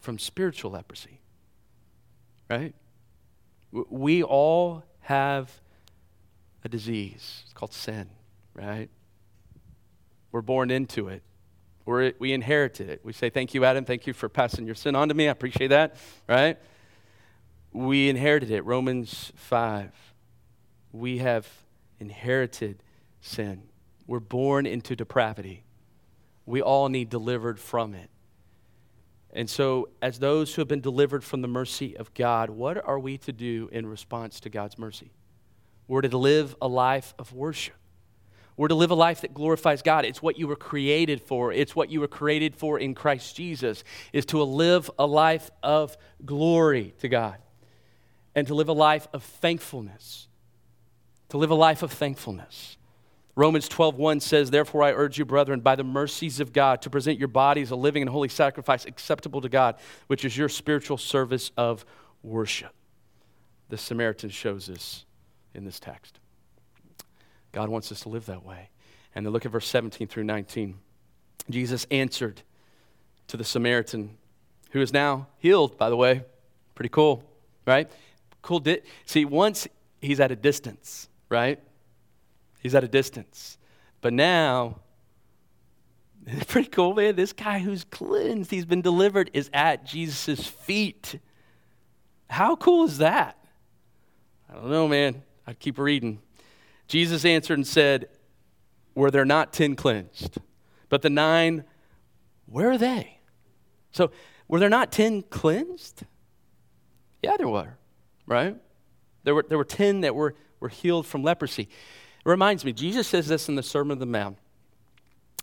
from 0.00 0.18
spiritual 0.18 0.72
leprosy. 0.72 1.20
Right? 2.50 2.74
We 3.70 4.22
all 4.22 4.84
have 5.00 5.60
a 6.64 6.68
disease. 6.68 7.42
It's 7.44 7.52
called 7.52 7.72
sin, 7.72 8.10
right? 8.54 8.90
We're 10.32 10.42
born 10.42 10.70
into 10.70 11.08
it. 11.08 11.22
We're, 11.84 12.12
we 12.18 12.32
inherited 12.32 12.88
it. 12.88 13.00
We 13.04 13.12
say, 13.12 13.30
Thank 13.30 13.54
you, 13.54 13.64
Adam. 13.64 13.84
Thank 13.84 14.06
you 14.06 14.12
for 14.12 14.28
passing 14.28 14.66
your 14.66 14.74
sin 14.74 14.94
on 14.94 15.08
to 15.08 15.14
me. 15.14 15.28
I 15.28 15.30
appreciate 15.30 15.68
that, 15.68 15.96
right? 16.28 16.58
We 17.72 18.08
inherited 18.08 18.50
it. 18.50 18.64
Romans 18.64 19.32
5. 19.36 19.90
We 20.92 21.18
have 21.18 21.48
inherited 21.98 22.82
sin. 23.20 23.62
We're 24.06 24.20
born 24.20 24.66
into 24.66 24.94
depravity. 24.94 25.64
We 26.44 26.60
all 26.60 26.88
need 26.88 27.08
delivered 27.08 27.58
from 27.58 27.94
it. 27.94 28.10
And 29.32 29.48
so, 29.48 29.88
as 30.02 30.18
those 30.18 30.54
who 30.54 30.60
have 30.60 30.68
been 30.68 30.82
delivered 30.82 31.24
from 31.24 31.40
the 31.40 31.48
mercy 31.48 31.96
of 31.96 32.12
God, 32.12 32.50
what 32.50 32.84
are 32.86 32.98
we 32.98 33.16
to 33.18 33.32
do 33.32 33.70
in 33.72 33.86
response 33.86 34.40
to 34.40 34.50
God's 34.50 34.78
mercy? 34.78 35.12
We're 35.88 36.02
to 36.02 36.18
live 36.18 36.54
a 36.60 36.68
life 36.68 37.14
of 37.18 37.32
worship. 37.32 37.74
We're 38.58 38.68
to 38.68 38.74
live 38.74 38.90
a 38.90 38.94
life 38.94 39.22
that 39.22 39.32
glorifies 39.32 39.80
God. 39.80 40.04
It's 40.04 40.20
what 40.20 40.38
you 40.38 40.46
were 40.46 40.56
created 40.56 41.22
for. 41.22 41.50
It's 41.50 41.74
what 41.74 41.90
you 41.90 42.00
were 42.00 42.08
created 42.08 42.54
for 42.54 42.78
in 42.78 42.94
Christ 42.94 43.34
Jesus, 43.34 43.82
is 44.12 44.26
to 44.26 44.42
live 44.42 44.90
a 44.98 45.06
life 45.06 45.50
of 45.62 45.96
glory 46.26 46.92
to 46.98 47.08
God 47.08 47.38
and 48.34 48.46
to 48.46 48.54
live 48.54 48.68
a 48.68 48.72
life 48.72 49.08
of 49.12 49.22
thankfulness. 49.22 50.28
To 51.30 51.38
live 51.38 51.50
a 51.50 51.54
life 51.54 51.82
of 51.82 51.92
thankfulness. 51.92 52.76
Romans 53.34 53.68
12:1 53.68 54.20
says, 54.20 54.50
"Therefore 54.50 54.82
I 54.82 54.92
urge 54.92 55.18
you, 55.18 55.24
brethren, 55.24 55.60
by 55.60 55.74
the 55.74 55.84
mercies 55.84 56.38
of 56.40 56.52
God, 56.52 56.82
to 56.82 56.90
present 56.90 57.18
your 57.18 57.28
bodies 57.28 57.70
a 57.70 57.76
living 57.76 58.02
and 58.02 58.10
holy 58.10 58.28
sacrifice 58.28 58.84
acceptable 58.84 59.40
to 59.40 59.48
God, 59.48 59.78
which 60.06 60.24
is 60.24 60.36
your 60.36 60.50
spiritual 60.50 60.98
service 60.98 61.50
of 61.56 61.86
worship." 62.22 62.74
The 63.70 63.78
Samaritan 63.78 64.28
shows 64.28 64.68
us 64.68 65.06
in 65.54 65.64
this 65.64 65.80
text. 65.80 66.18
God 67.52 67.70
wants 67.70 67.90
us 67.90 68.00
to 68.00 68.10
live 68.10 68.26
that 68.26 68.44
way. 68.44 68.68
And 69.14 69.24
then 69.24 69.32
look 69.32 69.46
at 69.46 69.52
verse 69.52 69.66
17 69.66 70.08
through 70.08 70.24
19. 70.24 70.78
Jesus 71.48 71.86
answered 71.90 72.42
to 73.28 73.36
the 73.36 73.44
Samaritan, 73.44 74.18
who 74.70 74.80
is 74.80 74.92
now 74.92 75.28
healed, 75.38 75.78
by 75.78 75.88
the 75.88 75.96
way. 75.96 76.24
Pretty 76.74 76.88
cool, 76.88 77.24
right? 77.66 77.90
Cool. 78.42 78.60
Di- 78.60 78.82
See, 79.06 79.24
once 79.24 79.66
he's 80.00 80.20
at 80.20 80.30
a 80.30 80.36
distance, 80.36 81.08
right? 81.28 81.60
He's 82.60 82.74
at 82.74 82.84
a 82.84 82.88
distance. 82.88 83.58
But 84.00 84.12
now, 84.12 84.80
pretty 86.48 86.68
cool, 86.68 86.94
man. 86.94 87.16
This 87.16 87.32
guy 87.32 87.60
who's 87.60 87.84
cleansed, 87.84 88.50
he's 88.50 88.66
been 88.66 88.82
delivered, 88.82 89.30
is 89.32 89.50
at 89.52 89.84
Jesus' 89.84 90.46
feet. 90.46 91.18
How 92.28 92.56
cool 92.56 92.84
is 92.84 92.98
that? 92.98 93.36
I 94.48 94.54
don't 94.54 94.70
know, 94.70 94.88
man. 94.88 95.22
I'd 95.46 95.58
keep 95.58 95.78
reading. 95.78 96.20
Jesus 96.88 97.24
answered 97.24 97.54
and 97.54 97.66
said, 97.66 98.08
Were 98.94 99.10
there 99.10 99.24
not 99.24 99.52
ten 99.52 99.76
cleansed? 99.76 100.38
But 100.88 101.02
the 101.02 101.10
nine, 101.10 101.64
where 102.46 102.70
are 102.70 102.78
they? 102.78 103.18
So, 103.92 104.10
were 104.48 104.58
there 104.58 104.68
not 104.68 104.92
ten 104.92 105.22
cleansed? 105.22 106.04
Yeah, 107.22 107.36
there 107.36 107.48
were, 107.48 107.76
right? 108.26 108.56
There 109.24 109.34
were, 109.34 109.44
there 109.48 109.58
were 109.58 109.64
ten 109.64 110.00
that 110.02 110.14
were, 110.14 110.34
were 110.60 110.68
healed 110.68 111.06
from 111.06 111.22
leprosy. 111.22 111.62
It 111.62 112.28
reminds 112.28 112.64
me, 112.64 112.72
Jesus 112.72 113.08
says 113.08 113.28
this 113.28 113.48
in 113.48 113.54
the 113.54 113.62
Sermon 113.62 113.96
on 113.96 113.98
the 113.98 114.06
Mount. 114.06 114.38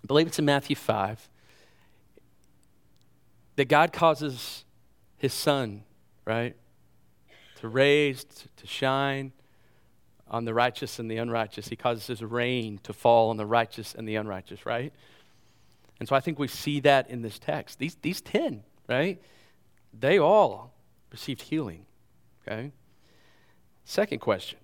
I 0.03 0.07
believe 0.07 0.27
it's 0.27 0.39
in 0.39 0.45
Matthew 0.45 0.75
5. 0.75 1.29
That 3.57 3.67
God 3.67 3.91
causes 3.91 4.63
his 5.17 5.33
sun, 5.33 5.83
right, 6.25 6.55
to 7.59 7.67
raise, 7.67 8.23
to 8.23 8.67
shine 8.67 9.33
on 10.29 10.45
the 10.45 10.53
righteous 10.53 10.99
and 10.99 11.09
the 11.09 11.17
unrighteous. 11.17 11.67
He 11.67 11.75
causes 11.75 12.07
his 12.07 12.23
rain 12.23 12.79
to 12.83 12.93
fall 12.93 13.29
on 13.29 13.37
the 13.37 13.45
righteous 13.45 13.95
and 13.95 14.07
the 14.07 14.15
unrighteous, 14.15 14.65
right? 14.65 14.93
And 15.99 16.07
so 16.07 16.15
I 16.15 16.21
think 16.21 16.39
we 16.39 16.47
see 16.47 16.79
that 16.81 17.09
in 17.09 17.21
this 17.21 17.39
text. 17.39 17.79
These, 17.79 17.95
these 18.01 18.21
10, 18.21 18.63
right? 18.87 19.21
They 19.97 20.19
all 20.19 20.71
received 21.11 21.41
healing, 21.41 21.85
okay? 22.49 22.71
Second 23.83 24.19
question. 24.19 24.59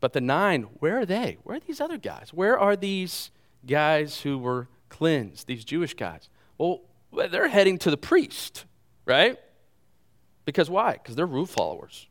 But 0.00 0.12
the 0.12 0.20
nine, 0.20 0.62
where 0.80 0.98
are 0.98 1.06
they? 1.06 1.38
Where 1.44 1.56
are 1.56 1.60
these 1.60 1.80
other 1.80 1.96
guys? 1.96 2.30
Where 2.32 2.58
are 2.58 2.76
these 2.76 3.30
guys 3.66 4.20
who 4.20 4.38
were 4.38 4.68
cleansed, 4.88 5.46
these 5.46 5.64
Jewish 5.64 5.94
guys? 5.94 6.28
Well, 6.58 6.82
they're 7.12 7.48
heading 7.48 7.78
to 7.78 7.90
the 7.90 7.96
priest, 7.96 8.64
right? 9.06 9.38
Because 10.44 10.68
why? 10.68 10.94
Because 10.94 11.16
they're 11.16 11.26
rule 11.26 11.46
followers. 11.46 12.06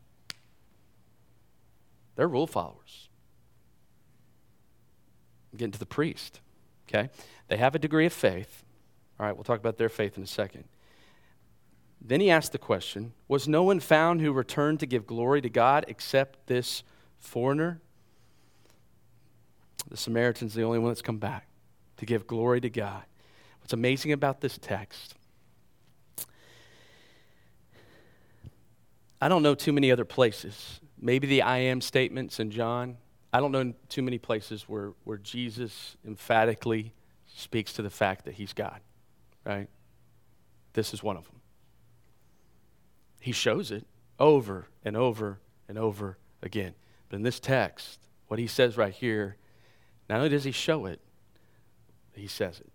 They're 2.16 2.28
rule 2.28 2.48
followers. 2.48 3.10
Getting 5.56 5.72
to 5.72 5.80
the 5.80 5.86
priest, 5.86 6.40
okay? 6.90 7.10
They 7.48 7.58
have 7.58 7.76
a 7.76 7.80
degree 7.80 8.08
of 8.08 8.14
faith. 8.14 8.64
All 9.20 9.26
right, 9.28 9.36
we'll 9.36 9.44
talk 9.44 9.60
about 9.60 9.78
their 9.78 9.90
faith 9.90 10.18
in 10.18 10.24
a 10.24 10.28
second. 10.28 10.64
Then 12.04 12.20
he 12.20 12.30
asked 12.30 12.52
the 12.52 12.58
question 12.58 13.14
Was 13.28 13.48
no 13.48 13.64
one 13.64 13.80
found 13.80 14.22
who 14.22 14.32
returned 14.32 14.80
to 14.82 14.86
give 14.86 15.08
glory 15.08 15.42
to 15.42 15.50
God 15.50 15.86
except 15.88 16.48
this 16.48 16.84
foreigner? 17.18 17.82
The 19.90 19.98
Samaritan's 19.98 20.54
the 20.54 20.64
only 20.64 20.80
one 20.80 20.90
that's 20.90 21.02
come 21.02 21.18
back 21.18 21.48
to 21.98 22.06
give 22.06 22.28
glory 22.28 22.62
to 22.62 22.70
God. 22.70 23.04
What's 23.60 23.74
amazing 23.74 24.12
about 24.12 24.42
this 24.42 24.58
text, 24.58 25.16
I 29.22 29.30
don't 29.30 29.44
know 29.44 29.56
too 29.56 29.72
many 29.72 29.92
other 29.92 30.06
places 30.06 30.82
maybe 31.04 31.28
the 31.28 31.42
I 31.42 31.58
am 31.58 31.82
statements 31.82 32.40
in 32.40 32.50
John. 32.50 32.98
I 33.32 33.40
don't 33.40 33.52
know 33.52 33.74
too 33.90 34.02
many 34.02 34.18
places 34.18 34.70
where, 34.70 34.94
where 35.04 35.18
Jesus 35.18 35.98
emphatically 36.08 36.94
speaks 37.28 37.74
to 37.74 37.82
the 37.82 37.90
fact 37.90 38.26
that 38.26 38.36
he's 38.36 38.54
God, 38.54 38.80
right? 39.46 39.68
This 40.74 40.94
is 40.94 41.04
one 41.04 41.18
of 41.18 41.26
them. 41.26 41.33
He 43.24 43.32
shows 43.32 43.72
it 43.72 43.86
over 44.20 44.68
and 44.84 44.98
over 44.98 45.40
and 45.70 45.78
over 45.78 46.18
again. 46.42 46.74
But 47.08 47.16
in 47.16 47.24
this 47.24 47.40
text, 47.40 48.02
what 48.28 48.38
he 48.38 48.48
says 48.48 48.76
right 48.76 48.94
here, 48.94 49.38
not 50.10 50.18
only 50.18 50.28
does 50.28 50.44
he 50.44 50.52
show 50.52 50.88
it, 50.88 51.00
he 52.12 52.28
says 52.28 52.60
it. 52.60 52.70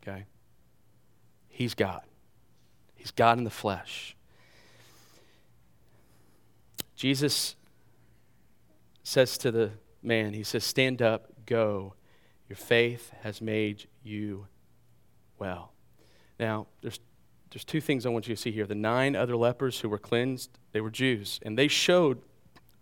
Okay? 0.00 0.24
He's 1.50 1.74
God. 1.74 2.00
He's 2.94 3.10
God 3.10 3.36
in 3.36 3.44
the 3.44 3.50
flesh. 3.50 4.16
Jesus 6.94 7.54
says 9.02 9.36
to 9.36 9.50
the 9.50 9.72
man, 10.02 10.32
He 10.32 10.42
says, 10.42 10.64
Stand 10.64 11.02
up, 11.02 11.30
go. 11.44 11.92
Your 12.48 12.56
faith 12.56 13.12
has 13.20 13.42
made 13.42 13.88
you 14.02 14.46
well. 15.38 15.74
Now, 16.40 16.66
there's, 16.80 16.98
there's 17.50 17.64
two 17.64 17.80
things 17.80 18.04
I 18.04 18.10
want 18.10 18.28
you 18.28 18.34
to 18.34 18.40
see 18.40 18.50
here. 18.50 18.66
The 18.66 18.74
nine 18.74 19.16
other 19.16 19.36
lepers 19.36 19.80
who 19.80 19.88
were 19.88 19.98
cleansed, 19.98 20.50
they 20.72 20.80
were 20.80 20.90
Jews, 20.90 21.40
and 21.42 21.56
they 21.56 21.68
showed 21.68 22.20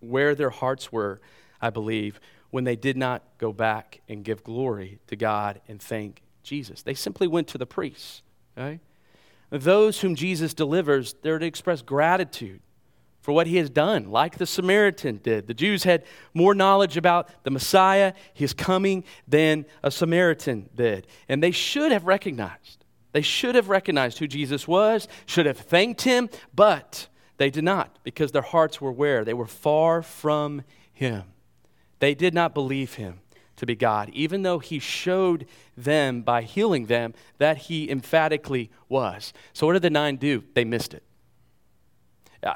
where 0.01 0.35
their 0.35 0.51
hearts 0.51 0.91
were, 0.93 1.21
I 1.61 1.71
believe, 1.71 2.21
when 2.51 2.65
they 2.65 2.77
did 2.77 2.97
not 2.97 3.23
go 3.39 3.53
back 3.53 4.01
and 4.09 4.25
give 4.25 4.45
glory 4.45 4.99
to 5.09 5.17
God 5.17 5.61
and 5.69 5.81
thank 5.81 6.23
Jesus. 6.43 6.83
They 6.83 6.95
simply 6.95 7.27
went 7.27 7.49
to 7.49 7.59
the 7.59 7.67
priests. 7.67 8.23
Okay? 8.57 8.81
Those 9.51 10.01
whom 10.01 10.15
Jesus 10.15 10.55
delivers, 10.55 11.15
they're 11.23 11.39
to 11.39 11.47
express 11.47 11.83
gratitude 11.83 12.61
for 13.21 13.33
what 13.33 13.47
he 13.47 13.57
has 13.57 13.71
done, 13.71 14.11
like 14.11 14.37
the 14.37 14.47
Samaritan 14.47 15.19
did. 15.23 15.47
The 15.47 15.55
Jews 15.55 15.85
had 15.85 16.05
more 16.35 16.55
knowledge 16.55 16.97
about 16.97 17.29
the 17.43 17.51
Messiah, 17.51 18.13
his 18.35 18.53
coming, 18.53 19.03
than 19.27 19.65
a 19.83 19.91
Samaritan 19.91 20.69
did. 20.75 21.07
And 21.29 21.43
they 21.43 21.51
should 21.51 21.91
have 21.91 22.05
recognized. 22.05 22.84
They 23.15 23.23
should 23.23 23.55
have 23.55 23.69
recognized 23.69 24.19
who 24.19 24.27
Jesus 24.27 24.67
was, 24.67 25.07
should 25.25 25.47
have 25.47 25.57
thanked 25.57 26.03
him, 26.03 26.29
but 26.53 27.07
they 27.37 27.49
did 27.49 27.63
not 27.63 27.97
because 28.03 28.33
their 28.33 28.43
hearts 28.43 28.81
were 28.81 28.91
where? 28.91 29.25
They 29.25 29.33
were 29.33 29.47
far 29.47 30.03
from 30.03 30.63
him. 30.93 31.23
They 32.01 32.17
did 32.17 32.35
not 32.35 32.55
believe 32.55 32.95
him 32.95 33.21
to 33.55 33.67
be 33.67 33.77
God, 33.77 34.11
even 34.15 34.43
though 34.43 34.59
he 34.59 34.81
showed 34.81 35.47
them 35.77 36.23
by 36.23 36.43
healing 36.43 36.87
them 36.87 37.15
that 37.39 37.57
he 37.57 37.89
emphatically 37.89 38.73
was. 38.89 39.33
So, 39.53 39.65
what 39.69 39.75
did 39.75 39.83
the 39.83 39.91
nine 39.91 40.17
do? 40.17 40.43
They 40.55 40.65
missed 40.65 40.93
it. 40.93 41.05
Uh, 42.43 42.55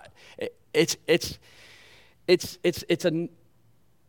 it's 0.74 0.96
it's 1.06 1.38
it's 2.26 2.58
it's 2.64 2.84
it's 2.88 3.04
a 3.04 3.28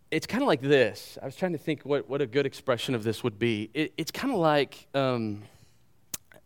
it's 0.10 0.26
kind 0.26 0.42
of 0.42 0.48
like 0.48 0.62
this. 0.62 1.20
I 1.22 1.26
was 1.26 1.36
trying 1.36 1.52
to 1.52 1.60
think 1.60 1.84
what, 1.84 2.10
what 2.10 2.24
a 2.24 2.26
good 2.26 2.48
expression 2.48 2.96
of 2.96 3.04
this 3.04 3.24
would 3.24 3.38
be. 3.38 3.70
It, 3.76 3.94
it's 3.98 4.10
kind 4.10 4.34
of 4.34 4.40
like 4.40 4.88
um, 4.96 5.44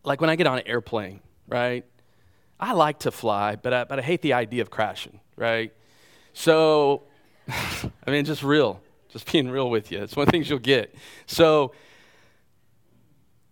like 0.04 0.20
when 0.20 0.30
I 0.30 0.36
get 0.36 0.46
on 0.46 0.58
an 0.58 0.66
airplane, 0.66 1.20
right? 1.48 1.84
I 2.60 2.72
like 2.72 3.00
to 3.00 3.10
fly, 3.10 3.56
but 3.56 3.72
I, 3.72 3.84
but 3.84 3.98
I 3.98 4.02
hate 4.02 4.22
the 4.22 4.34
idea 4.34 4.62
of 4.62 4.70
crashing, 4.70 5.20
right? 5.36 5.72
So, 6.32 7.02
I 7.48 8.10
mean, 8.10 8.24
just 8.24 8.42
real, 8.42 8.80
just 9.08 9.30
being 9.30 9.48
real 9.48 9.70
with 9.70 9.90
you. 9.90 10.02
It's 10.02 10.14
one 10.16 10.22
of 10.22 10.26
the 10.28 10.32
things 10.32 10.48
you'll 10.48 10.58
get. 10.60 10.94
So, 11.26 11.72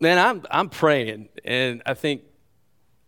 man, 0.00 0.18
I'm 0.18 0.44
I'm 0.50 0.68
praying, 0.68 1.28
and 1.44 1.82
I 1.84 1.94
think 1.94 2.22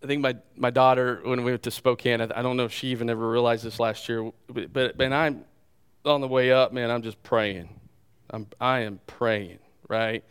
I 0.05 0.07
think 0.07 0.21
my, 0.21 0.37
my 0.55 0.69
daughter, 0.69 1.21
when 1.25 1.45
we 1.45 1.53
went 1.53 1.63
to 1.63 1.71
Spokane, 1.71 2.21
I, 2.21 2.25
I 2.37 2.43
don't 2.43 2.59
know 2.59 2.67
if 2.67 2.73
she 2.73 2.89
even 2.89 3.09
ever 3.09 3.27
realized 3.27 3.65
this 3.65 3.81
last 3.81 4.07
year, 4.07 4.31
but, 4.49 4.71
but, 4.71 4.99
but 4.99 5.13
I'm 5.13 5.47
on 6.05 6.21
the 6.21 6.29
way 6.29 6.53
up, 6.53 6.75
man, 6.75 6.91
I'm 6.91 7.01
just 7.01 7.23
praying. 7.23 7.71
I'm, 8.29 8.47
I 8.61 8.81
am 8.81 9.01
praying, 9.07 9.61
right? 9.89 10.23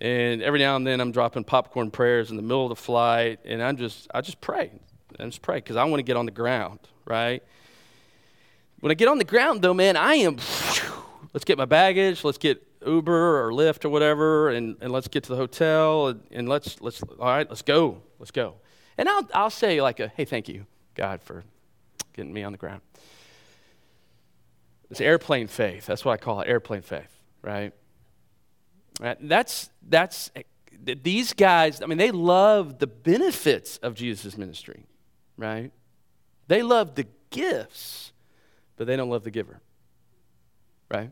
And 0.00 0.42
every 0.42 0.58
now 0.58 0.76
and 0.76 0.86
then 0.86 1.00
I'm 1.00 1.12
dropping 1.12 1.44
popcorn 1.44 1.90
prayers 1.90 2.30
in 2.30 2.36
the 2.36 2.42
middle 2.42 2.64
of 2.64 2.70
the 2.70 2.76
flight, 2.76 3.40
and 3.44 3.62
I'm 3.62 3.76
just, 3.76 4.08
I 4.14 4.22
just 4.22 4.40
pray. 4.40 4.70
I 5.18 5.24
just 5.24 5.42
pray 5.42 5.56
because 5.56 5.76
I 5.76 5.84
want 5.84 5.98
to 5.98 6.04
get 6.04 6.16
on 6.16 6.24
the 6.24 6.32
ground, 6.32 6.78
right? 7.04 7.42
When 8.80 8.90
I 8.90 8.94
get 8.94 9.08
on 9.08 9.18
the 9.18 9.24
ground, 9.24 9.60
though, 9.60 9.74
man, 9.74 9.96
I 9.96 10.14
am, 10.14 10.36
let's 11.34 11.44
get 11.44 11.58
my 11.58 11.66
baggage, 11.66 12.24
let's 12.24 12.38
get 12.38 12.66
Uber 12.86 13.46
or 13.46 13.52
Lyft 13.52 13.84
or 13.84 13.90
whatever, 13.90 14.48
and, 14.48 14.76
and 14.80 14.90
let's 14.90 15.06
get 15.06 15.24
to 15.24 15.30
the 15.30 15.36
hotel, 15.36 16.08
and, 16.08 16.22
and 16.30 16.48
let's, 16.48 16.80
let's, 16.80 17.02
all 17.02 17.26
right, 17.26 17.46
let's 17.50 17.60
go, 17.60 18.00
let's 18.18 18.30
go. 18.30 18.54
And 18.96 19.06
I'll, 19.06 19.28
I'll 19.34 19.50
say, 19.50 19.82
like, 19.82 20.00
a, 20.00 20.08
hey, 20.08 20.24
thank 20.24 20.48
you, 20.48 20.64
God, 20.94 21.20
for 21.20 21.44
getting 22.14 22.32
me 22.32 22.42
on 22.42 22.52
the 22.52 22.58
ground. 22.58 22.80
It's 24.90 25.00
airplane 25.00 25.46
faith. 25.46 25.84
That's 25.84 26.06
what 26.06 26.12
I 26.12 26.16
call 26.16 26.40
it 26.40 26.48
airplane 26.48 26.82
faith, 26.82 27.14
right? 27.42 27.74
Right? 29.00 29.16
That's, 29.20 29.70
that's, 29.88 30.30
eh, 30.36 30.42
these 31.02 31.32
guys, 31.32 31.82
I 31.82 31.86
mean, 31.86 31.98
they 31.98 32.10
love 32.10 32.78
the 32.78 32.86
benefits 32.86 33.78
of 33.78 33.94
Jesus' 33.94 34.38
ministry, 34.38 34.84
right? 35.36 35.72
They 36.46 36.62
love 36.62 36.94
the 36.94 37.06
gifts, 37.30 38.12
but 38.76 38.86
they 38.86 38.96
don't 38.96 39.10
love 39.10 39.24
the 39.24 39.30
giver, 39.30 39.60
right? 40.90 41.10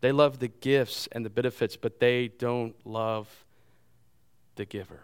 They 0.00 0.12
love 0.12 0.38
the 0.38 0.48
gifts 0.48 1.08
and 1.12 1.24
the 1.24 1.30
benefits, 1.30 1.76
but 1.76 2.00
they 2.00 2.28
don't 2.28 2.74
love 2.86 3.44
the 4.54 4.64
giver. 4.64 5.00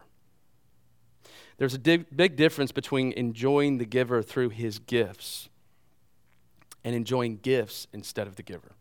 There's 1.58 1.74
a 1.74 1.78
big 1.78 2.36
difference 2.36 2.72
between 2.72 3.12
enjoying 3.12 3.78
the 3.78 3.84
giver 3.84 4.22
through 4.22 4.50
his 4.50 4.78
gifts 4.78 5.48
and 6.84 6.94
enjoying 6.94 7.36
gifts 7.36 7.86
instead 7.92 8.26
of 8.26 8.36
the 8.36 8.42
giver. 8.42 8.72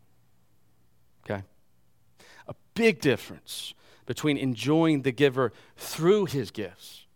A 2.48 2.54
big 2.74 3.00
difference 3.00 3.74
between 4.06 4.36
enjoying 4.36 5.02
the 5.02 5.12
giver 5.12 5.52
through 5.76 6.26
his 6.26 6.50
gifts 6.50 7.06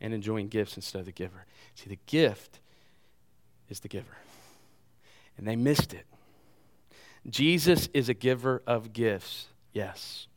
and 0.00 0.14
enjoying 0.14 0.48
gifts 0.48 0.76
instead 0.76 1.00
of 1.00 1.06
the 1.06 1.12
giver. 1.12 1.46
See, 1.74 1.88
the 1.88 1.98
gift 2.06 2.60
is 3.68 3.80
the 3.80 3.88
giver. 3.88 4.18
And 5.36 5.46
they 5.46 5.56
missed 5.56 5.94
it. 5.94 6.06
Jesus 7.28 7.88
is 7.92 8.08
a 8.08 8.14
giver 8.14 8.62
of 8.66 8.92
gifts, 8.92 9.46
yes, 9.72 10.28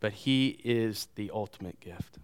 but 0.00 0.12
he 0.12 0.58
is 0.62 1.08
the 1.14 1.30
ultimate 1.32 1.80
gift. 1.80 2.18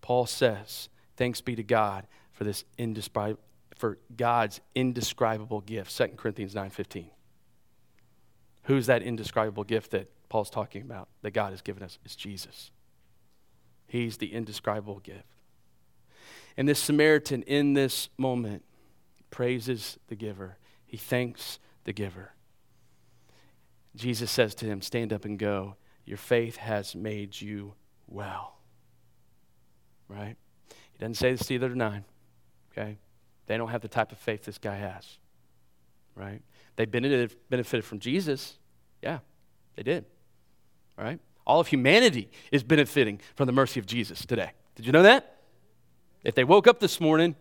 Paul 0.00 0.26
says, 0.26 0.88
Thanks 1.16 1.40
be 1.40 1.56
to 1.56 1.64
God 1.64 2.06
for 2.32 2.44
this 2.44 2.64
indescribable 2.76 3.42
for 3.78 3.98
God's 4.16 4.60
indescribable 4.74 5.60
gift. 5.60 5.96
2 5.96 6.16
Corinthians 6.16 6.54
9:15. 6.54 7.10
Who's 8.68 8.86
that 8.86 9.02
indescribable 9.02 9.64
gift 9.64 9.90
that 9.90 10.08
Paul's 10.28 10.50
talking 10.50 10.82
about 10.82 11.08
that 11.22 11.32
God 11.32 11.50
has 11.50 11.60
given 11.60 11.82
us? 11.82 11.98
It's 12.04 12.14
Jesus. 12.16 12.70
He's 13.86 14.18
the 14.18 14.32
indescribable 14.32 15.00
gift. 15.00 15.24
And 16.56 16.68
this 16.68 16.78
Samaritan 16.78 17.42
in 17.42 17.74
this 17.74 18.08
moment 18.16 18.64
praises 19.30 19.98
the 20.08 20.16
giver. 20.16 20.58
He 20.86 20.96
thanks 20.96 21.58
the 21.84 21.92
giver. 21.92 22.32
Jesus 23.96 24.30
says 24.30 24.54
to 24.56 24.66
him, 24.66 24.82
Stand 24.82 25.12
up 25.12 25.24
and 25.24 25.38
go. 25.38 25.76
Your 26.04 26.18
faith 26.18 26.56
has 26.56 26.94
made 26.94 27.40
you 27.40 27.74
well 28.06 28.58
right? 30.08 30.36
He 30.92 30.98
doesn't 30.98 31.14
say 31.14 31.32
this 31.32 31.46
to 31.46 31.54
either 31.54 31.74
nine, 31.74 32.04
okay? 32.72 32.98
They 33.46 33.56
don't 33.56 33.68
have 33.68 33.82
the 33.82 33.88
type 33.88 34.12
of 34.12 34.18
faith 34.18 34.44
this 34.44 34.58
guy 34.58 34.76
has, 34.76 35.18
right? 36.14 36.42
They 36.76 36.86
benefited, 36.86 37.36
benefited 37.48 37.84
from 37.84 37.98
Jesus. 37.98 38.57
Yeah, 39.02 39.18
they 39.76 39.82
did, 39.82 40.04
All 40.98 41.04
right? 41.04 41.20
All 41.46 41.60
of 41.60 41.68
humanity 41.68 42.30
is 42.52 42.62
benefiting 42.62 43.20
from 43.34 43.46
the 43.46 43.52
mercy 43.52 43.80
of 43.80 43.86
Jesus 43.86 44.26
today. 44.26 44.50
Did 44.74 44.86
you 44.86 44.92
know 44.92 45.02
that? 45.02 45.38
If 46.24 46.34
they 46.34 46.44
woke 46.44 46.66
up 46.66 46.80
this 46.80 47.00
morning, 47.00 47.36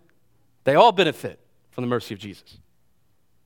they 0.64 0.76
all 0.76 0.92
benefit 0.92 1.40
from 1.72 1.84
the 1.84 1.88
mercy 1.88 2.14
of 2.14 2.20
Jesus. 2.20 2.58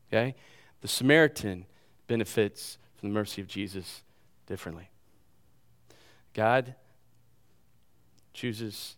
Okay? 0.09 0.35
The 0.81 0.87
Samaritan 0.87 1.65
benefits 2.07 2.77
from 2.97 3.09
the 3.09 3.13
mercy 3.13 3.41
of 3.41 3.47
Jesus 3.47 4.03
differently. 4.45 4.89
God 6.33 6.75
chooses 8.33 8.95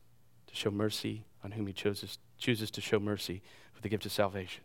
to 0.48 0.56
show 0.56 0.72
mercy 0.72 1.24
on 1.44 1.52
whom 1.52 1.68
he 1.68 1.74
chooses, 1.74 2.18
chooses 2.38 2.72
to 2.72 2.82
show 2.82 3.00
mercy 3.00 3.42
for 3.74 3.82
the 3.82 3.90
gift 3.90 4.06
of 4.06 4.12
salvation. 4.12 4.64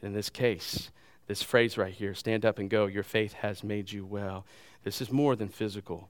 And 0.00 0.08
in 0.08 0.14
this 0.14 0.30
case, 0.30 0.90
this 1.26 1.42
phrase 1.42 1.76
right 1.76 1.92
here 1.92 2.14
stand 2.14 2.44
up 2.44 2.58
and 2.58 2.70
go, 2.70 2.86
your 2.86 3.02
faith 3.02 3.32
has 3.34 3.64
made 3.64 3.90
you 3.92 4.04
well. 4.04 4.46
This 4.84 5.00
is 5.00 5.10
more 5.10 5.34
than 5.36 5.48
physical 5.48 6.08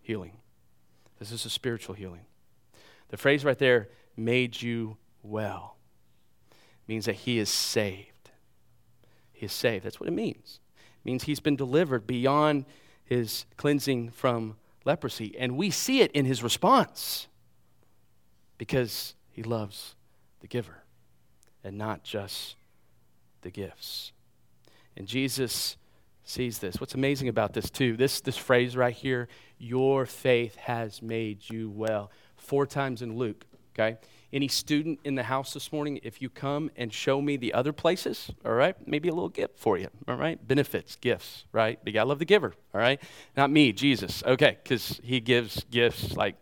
healing, 0.00 0.38
this 1.18 1.32
is 1.32 1.44
a 1.44 1.50
spiritual 1.50 1.94
healing. 1.94 2.26
The 3.08 3.16
phrase 3.16 3.44
right 3.44 3.58
there, 3.58 3.88
made 4.16 4.60
you 4.60 4.96
well, 5.22 5.76
means 6.88 7.06
that 7.06 7.14
he 7.14 7.38
is 7.38 7.48
saved. 7.48 8.30
He 9.32 9.46
is 9.46 9.52
saved. 9.52 9.84
That's 9.84 10.00
what 10.00 10.08
it 10.08 10.12
means. 10.12 10.60
It 10.76 11.04
means 11.04 11.24
he's 11.24 11.40
been 11.40 11.56
delivered 11.56 12.06
beyond 12.06 12.64
his 13.04 13.46
cleansing 13.56 14.10
from 14.10 14.56
leprosy. 14.84 15.36
And 15.38 15.56
we 15.56 15.70
see 15.70 16.00
it 16.00 16.10
in 16.12 16.24
his 16.24 16.42
response 16.42 17.28
because 18.58 19.14
he 19.28 19.42
loves 19.42 19.94
the 20.40 20.48
giver. 20.48 20.82
and 21.66 21.76
not 21.76 22.04
just 22.04 22.54
the 23.42 23.50
gifts. 23.50 24.12
And 24.96 25.06
Jesus 25.06 25.76
sees 26.24 26.58
this. 26.58 26.80
What's 26.80 26.94
amazing 26.94 27.28
about 27.28 27.52
this, 27.52 27.70
too, 27.70 27.96
this, 27.96 28.20
this 28.20 28.36
phrase 28.36 28.76
right 28.76 28.94
here, 28.94 29.28
your 29.58 30.06
faith 30.06 30.56
has 30.56 31.00
made 31.00 31.48
you 31.48 31.70
well, 31.70 32.10
four 32.36 32.66
times 32.66 33.02
in 33.02 33.16
Luke, 33.16 33.44
okay? 33.74 33.98
Any 34.32 34.48
student 34.48 34.98
in 35.04 35.14
the 35.14 35.22
house 35.22 35.54
this 35.54 35.72
morning, 35.72 36.00
if 36.02 36.20
you 36.20 36.28
come 36.28 36.70
and 36.76 36.92
show 36.92 37.22
me 37.22 37.36
the 37.36 37.54
other 37.54 37.72
places, 37.72 38.30
all 38.44 38.52
right, 38.52 38.74
maybe 38.86 39.08
a 39.08 39.14
little 39.14 39.28
gift 39.28 39.58
for 39.58 39.78
you, 39.78 39.88
all 40.08 40.16
right? 40.16 40.44
Benefits, 40.46 40.96
gifts, 40.96 41.44
right? 41.52 41.78
You 41.86 41.92
gotta 41.92 42.08
love 42.08 42.18
the 42.18 42.24
giver, 42.24 42.54
all 42.74 42.80
right? 42.80 43.00
Not 43.36 43.50
me, 43.50 43.72
Jesus, 43.72 44.24
okay, 44.26 44.58
because 44.62 45.00
he 45.04 45.20
gives 45.20 45.62
gifts 45.70 46.16
like 46.16 46.34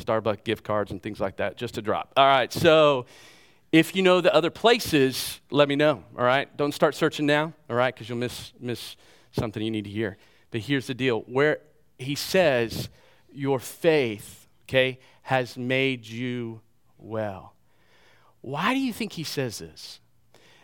Starbucks 0.00 0.42
gift 0.42 0.64
cards 0.64 0.90
and 0.90 1.00
things 1.00 1.20
like 1.20 1.36
that, 1.36 1.56
just 1.56 1.74
to 1.74 1.82
drop. 1.82 2.12
All 2.16 2.26
right, 2.26 2.52
so 2.52 3.06
if 3.72 3.94
you 3.94 4.02
know 4.02 4.20
the 4.20 4.34
other 4.34 4.50
places, 4.50 5.40
let 5.50 5.68
me 5.68 5.76
know, 5.76 6.04
all 6.18 6.24
right? 6.24 6.54
Don't 6.56 6.72
start 6.72 6.94
searching 6.94 7.26
now, 7.26 7.52
all 7.68 7.76
right, 7.76 7.94
because 7.94 8.08
you'll 8.08 8.18
miss, 8.18 8.52
miss 8.58 8.96
something 9.32 9.62
you 9.62 9.70
need 9.70 9.84
to 9.84 9.90
hear. 9.90 10.16
But 10.50 10.62
here's 10.62 10.86
the 10.86 10.94
deal 10.94 11.20
where 11.20 11.60
he 11.98 12.14
says, 12.14 12.88
Your 13.32 13.60
faith, 13.60 14.48
okay, 14.64 14.98
has 15.22 15.56
made 15.56 16.06
you 16.06 16.62
well. 16.98 17.54
Why 18.40 18.74
do 18.74 18.80
you 18.80 18.92
think 18.92 19.12
he 19.12 19.24
says 19.24 19.58
this? 19.58 20.00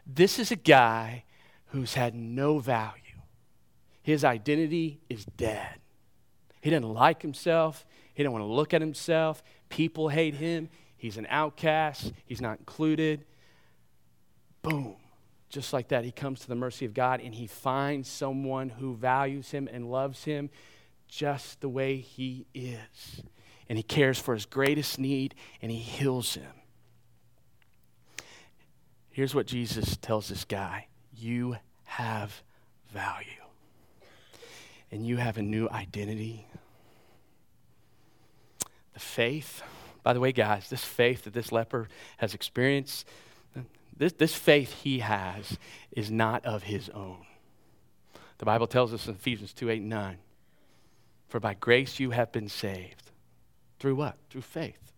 This 0.06 0.38
is 0.38 0.50
a 0.50 0.56
guy 0.56 1.24
who's 1.66 1.94
had 1.94 2.14
no 2.14 2.58
value. 2.58 3.02
His 4.02 4.24
identity 4.24 5.00
is 5.08 5.24
dead. 5.24 5.80
He 6.60 6.70
doesn't 6.70 6.88
like 6.88 7.22
himself. 7.22 7.84
He 8.14 8.22
doesn't 8.22 8.32
want 8.32 8.42
to 8.42 8.52
look 8.52 8.72
at 8.72 8.80
himself. 8.80 9.42
People 9.68 10.08
hate 10.08 10.34
him. 10.34 10.68
He's 11.06 11.18
an 11.18 11.28
outcast. 11.30 12.12
He's 12.24 12.40
not 12.40 12.58
included. 12.58 13.24
Boom. 14.62 14.96
Just 15.48 15.72
like 15.72 15.86
that, 15.90 16.02
he 16.04 16.10
comes 16.10 16.40
to 16.40 16.48
the 16.48 16.56
mercy 16.56 16.84
of 16.84 16.94
God 16.94 17.20
and 17.20 17.32
he 17.32 17.46
finds 17.46 18.08
someone 18.08 18.70
who 18.70 18.96
values 18.96 19.52
him 19.52 19.68
and 19.72 19.88
loves 19.88 20.24
him 20.24 20.50
just 21.06 21.60
the 21.60 21.68
way 21.68 21.98
he 21.98 22.46
is. 22.52 23.22
And 23.68 23.78
he 23.78 23.84
cares 23.84 24.18
for 24.18 24.34
his 24.34 24.46
greatest 24.46 24.98
need 24.98 25.36
and 25.62 25.70
he 25.70 25.78
heals 25.78 26.34
him. 26.34 26.50
Here's 29.08 29.32
what 29.32 29.46
Jesus 29.46 29.96
tells 29.96 30.26
this 30.26 30.44
guy 30.44 30.88
You 31.14 31.54
have 31.84 32.42
value, 32.92 33.44
and 34.90 35.06
you 35.06 35.18
have 35.18 35.38
a 35.38 35.42
new 35.42 35.68
identity. 35.68 36.48
The 38.92 38.98
faith, 38.98 39.62
by 40.06 40.12
the 40.12 40.20
way, 40.20 40.30
guys, 40.30 40.70
this 40.70 40.84
faith 40.84 41.24
that 41.24 41.32
this 41.32 41.50
leper 41.50 41.88
has 42.18 42.32
experienced, 42.32 43.08
this, 43.96 44.12
this 44.12 44.36
faith 44.36 44.72
he 44.84 45.00
has 45.00 45.58
is 45.90 46.12
not 46.12 46.46
of 46.46 46.62
his 46.62 46.88
own. 46.90 47.26
The 48.38 48.44
Bible 48.44 48.68
tells 48.68 48.94
us 48.94 49.08
in 49.08 49.14
Ephesians 49.14 49.52
2 49.52 49.68
8 49.68 49.80
and 49.80 49.88
9, 49.88 50.18
For 51.26 51.40
by 51.40 51.54
grace 51.54 51.98
you 51.98 52.12
have 52.12 52.30
been 52.30 52.48
saved. 52.48 53.10
Through 53.80 53.96
what? 53.96 54.16
Through 54.30 54.42
faith. 54.42 54.92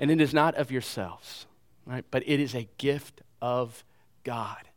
And 0.00 0.10
it 0.10 0.20
is 0.20 0.34
not 0.34 0.56
of 0.56 0.72
yourselves, 0.72 1.46
right? 1.86 2.04
But 2.10 2.24
it 2.26 2.40
is 2.40 2.56
a 2.56 2.68
gift 2.76 3.22
of 3.40 3.84
God. 4.24 4.68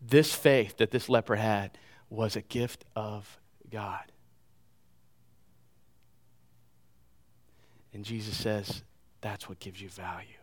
This 0.00 0.32
faith 0.32 0.76
that 0.76 0.92
this 0.92 1.08
leper 1.08 1.34
had 1.34 1.76
was 2.08 2.36
a 2.36 2.42
gift 2.42 2.84
of 2.94 3.40
God. 3.68 4.12
And 7.94 8.04
Jesus 8.04 8.36
says, 8.36 8.82
that's 9.20 9.48
what 9.48 9.60
gives 9.60 9.80
you 9.80 9.88
value. 9.88 10.36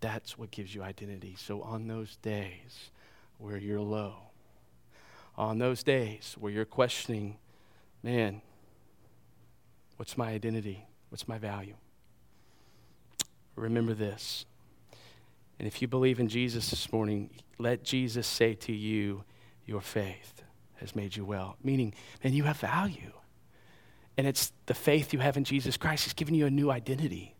That's 0.00 0.38
what 0.38 0.50
gives 0.50 0.74
you 0.74 0.82
identity. 0.82 1.34
So 1.36 1.62
on 1.62 1.88
those 1.88 2.16
days 2.16 2.90
where 3.38 3.56
you're 3.56 3.80
low, 3.80 4.14
on 5.36 5.58
those 5.58 5.82
days 5.82 6.36
where 6.38 6.52
you're 6.52 6.64
questioning, 6.64 7.38
man, 8.02 8.42
what's 9.96 10.16
my 10.16 10.30
identity? 10.30 10.86
What's 11.08 11.26
my 11.26 11.38
value? 11.38 11.74
Remember 13.56 13.94
this. 13.94 14.44
And 15.58 15.66
if 15.66 15.82
you 15.82 15.88
believe 15.88 16.20
in 16.20 16.28
Jesus 16.28 16.70
this 16.70 16.92
morning, 16.92 17.30
let 17.58 17.82
Jesus 17.82 18.26
say 18.26 18.54
to 18.54 18.72
you, 18.72 19.24
Your 19.66 19.82
faith 19.82 20.42
has 20.76 20.96
made 20.96 21.16
you 21.16 21.24
well. 21.24 21.56
Meaning, 21.62 21.94
man, 22.24 22.32
you 22.32 22.44
have 22.44 22.58
value. 22.58 23.12
And 24.20 24.28
it's 24.28 24.52
the 24.66 24.74
faith 24.74 25.14
you 25.14 25.18
have 25.20 25.38
in 25.38 25.44
Jesus 25.44 25.78
Christ. 25.78 26.04
He's 26.04 26.12
given 26.12 26.34
you 26.34 26.44
a 26.44 26.50
new 26.50 26.70
identity. 26.70 27.34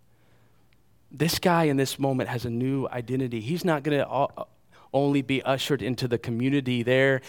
This 1.12 1.38
guy 1.38 1.64
in 1.64 1.76
this 1.76 1.98
moment 1.98 2.30
has 2.30 2.46
a 2.46 2.50
new 2.50 2.88
identity. 2.88 3.42
He's 3.42 3.66
not 3.66 3.82
going 3.82 3.98
to 3.98 4.46
only 4.94 5.20
be 5.20 5.42
ushered 5.42 5.82
into 5.82 6.08
the 6.08 6.16
community 6.16 6.82
there 6.82 7.20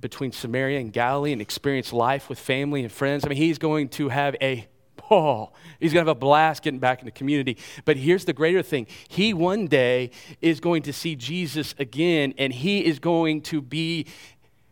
between 0.00 0.32
Samaria 0.32 0.80
and 0.80 0.90
Galilee 0.90 1.34
and 1.34 1.42
experience 1.42 1.92
life 1.92 2.30
with 2.30 2.38
family 2.38 2.80
and 2.80 2.90
friends. 2.90 3.26
I 3.26 3.28
mean, 3.28 3.36
he's 3.36 3.58
going 3.58 3.90
to 3.90 4.08
have 4.08 4.36
a 4.40 4.66
ball. 5.10 5.52
He's 5.80 5.92
going 5.92 6.06
to 6.06 6.08
have 6.08 6.16
a 6.16 6.18
blast 6.18 6.62
getting 6.62 6.80
back 6.80 7.00
in 7.00 7.04
the 7.04 7.10
community. 7.10 7.58
But 7.84 7.98
here's 7.98 8.24
the 8.24 8.32
greater 8.32 8.62
thing 8.62 8.86
He 9.08 9.34
one 9.34 9.66
day 9.66 10.12
is 10.40 10.60
going 10.60 10.80
to 10.84 10.94
see 10.94 11.14
Jesus 11.14 11.74
again, 11.78 12.32
and 12.38 12.54
he 12.54 12.82
is 12.86 13.00
going 13.00 13.42
to 13.42 13.60
be 13.60 14.06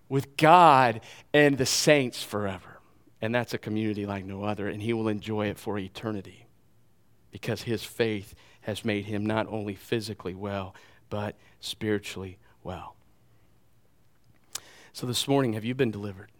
with 0.08 0.38
God 0.38 1.02
and 1.34 1.58
the 1.58 1.66
saints 1.66 2.22
forever. 2.22 2.71
And 3.22 3.32
that's 3.32 3.54
a 3.54 3.58
community 3.58 4.04
like 4.04 4.24
no 4.24 4.42
other, 4.42 4.68
and 4.68 4.82
he 4.82 4.92
will 4.92 5.06
enjoy 5.06 5.46
it 5.46 5.56
for 5.56 5.78
eternity 5.78 6.46
because 7.30 7.62
his 7.62 7.84
faith 7.84 8.34
has 8.62 8.84
made 8.84 9.04
him 9.04 9.24
not 9.24 9.46
only 9.46 9.76
physically 9.76 10.34
well, 10.34 10.74
but 11.08 11.36
spiritually 11.60 12.38
well. 12.64 12.96
So 14.92 15.06
this 15.06 15.28
morning, 15.28 15.52
have 15.52 15.64
you 15.64 15.74
been 15.74 15.92
delivered? 15.92 16.30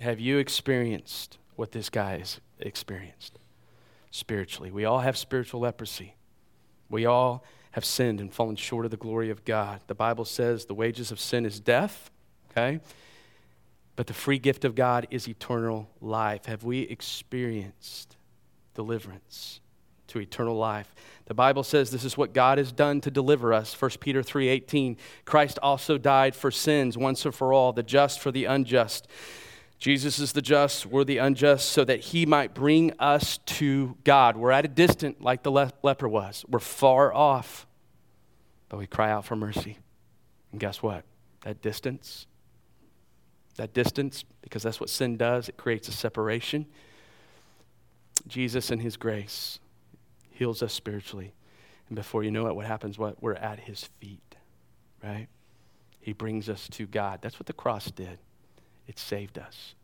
Have 0.00 0.20
you 0.20 0.36
experienced 0.38 1.38
what 1.56 1.72
this 1.72 1.88
guy 1.88 2.18
has 2.18 2.40
experienced 2.60 3.38
spiritually? 4.10 4.70
We 4.70 4.84
all 4.84 5.00
have 5.00 5.16
spiritual 5.16 5.60
leprosy. 5.60 6.14
We 6.90 7.06
all 7.06 7.42
have 7.72 7.84
sinned 7.84 8.20
and 8.20 8.32
fallen 8.32 8.56
short 8.56 8.84
of 8.84 8.90
the 8.90 8.96
glory 8.96 9.30
of 9.30 9.44
God. 9.44 9.80
The 9.86 9.94
Bible 9.94 10.24
says 10.26 10.66
the 10.66 10.74
wages 10.74 11.10
of 11.10 11.18
sin 11.18 11.46
is 11.46 11.58
death, 11.58 12.10
okay? 12.50 12.80
But 13.98 14.06
the 14.06 14.14
free 14.14 14.38
gift 14.38 14.64
of 14.64 14.76
God 14.76 15.08
is 15.10 15.26
eternal 15.26 15.90
life. 16.00 16.44
Have 16.44 16.62
we 16.62 16.82
experienced 16.82 18.16
deliverance? 18.74 19.58
to 20.06 20.20
eternal 20.20 20.56
life. 20.56 20.94
The 21.26 21.34
Bible 21.34 21.62
says 21.62 21.90
this 21.90 22.04
is 22.04 22.16
what 22.16 22.32
God 22.32 22.56
has 22.56 22.72
done 22.72 23.02
to 23.02 23.10
deliver 23.10 23.52
us. 23.52 23.74
1 23.74 24.00
Peter 24.00 24.22
3:18. 24.22 24.96
Christ 25.26 25.58
also 25.62 25.98
died 25.98 26.34
for 26.34 26.50
sins 26.50 26.96
once 26.96 27.26
and 27.26 27.34
for 27.34 27.52
all, 27.52 27.74
the 27.74 27.82
just 27.82 28.18
for 28.18 28.32
the 28.32 28.46
unjust. 28.46 29.06
Jesus 29.78 30.18
is 30.18 30.32
the 30.32 30.40
just, 30.40 30.86
we're 30.86 31.04
the 31.04 31.18
unjust, 31.18 31.68
so 31.68 31.84
that 31.84 32.00
he 32.00 32.24
might 32.24 32.54
bring 32.54 32.98
us 32.98 33.36
to 33.38 33.98
God. 34.04 34.38
We're 34.38 34.52
at 34.52 34.64
a 34.64 34.68
distance 34.68 35.18
like 35.20 35.42
the 35.42 35.52
le- 35.52 35.74
leper 35.82 36.08
was. 36.08 36.46
We're 36.48 36.58
far 36.60 37.12
off, 37.12 37.66
but 38.70 38.78
we 38.78 38.86
cry 38.86 39.10
out 39.10 39.26
for 39.26 39.36
mercy. 39.36 39.76
And 40.52 40.60
guess 40.60 40.82
what? 40.82 41.04
That 41.42 41.60
distance, 41.60 42.27
that 43.58 43.74
distance, 43.74 44.24
because 44.42 44.62
that's 44.62 44.80
what 44.80 44.88
sin 44.88 45.16
does, 45.16 45.48
it 45.48 45.56
creates 45.56 45.88
a 45.88 45.92
separation. 45.92 46.66
Jesus 48.26 48.70
and 48.70 48.80
his 48.82 48.96
grace 48.96 49.60
heals 50.30 50.62
us 50.62 50.72
spiritually. 50.72 51.34
And 51.88 51.96
before 51.96 52.24
you 52.24 52.30
know 52.30 52.46
it, 52.48 52.54
what 52.54 52.66
happens? 52.66 52.98
What? 52.98 53.22
We're 53.22 53.34
at 53.34 53.60
his 53.60 53.84
feet, 54.00 54.36
right? 55.04 55.28
He 56.00 56.12
brings 56.12 56.48
us 56.48 56.68
to 56.70 56.86
God. 56.86 57.20
That's 57.20 57.38
what 57.38 57.46
the 57.46 57.52
cross 57.52 57.90
did. 57.90 58.18
It 58.86 58.98
saved 58.98 59.38
us 59.38 59.74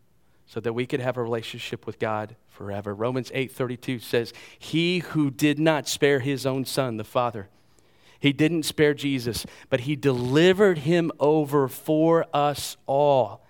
so 0.47 0.59
that 0.59 0.73
we 0.73 0.85
could 0.85 0.99
have 0.99 1.17
a 1.17 1.23
relationship 1.23 1.85
with 1.85 1.99
God 1.99 2.35
forever. 2.49 2.93
Romans 2.93 3.31
8:32 3.33 3.99
says, 3.99 4.33
"He 4.57 4.99
who 4.99 5.31
did 5.31 5.59
not 5.59 5.87
spare 5.87 6.19
his 6.19 6.45
own 6.45 6.65
son, 6.65 6.97
the 6.97 7.03
Father, 7.03 7.49
he 8.19 8.33
didn't 8.33 8.63
spare 8.63 8.93
Jesus, 8.93 9.45
but 9.69 9.81
he 9.81 9.95
delivered 9.95 10.79
him 10.79 11.11
over 11.19 11.67
for 11.67 12.25
us 12.33 12.77
all. 12.87 13.44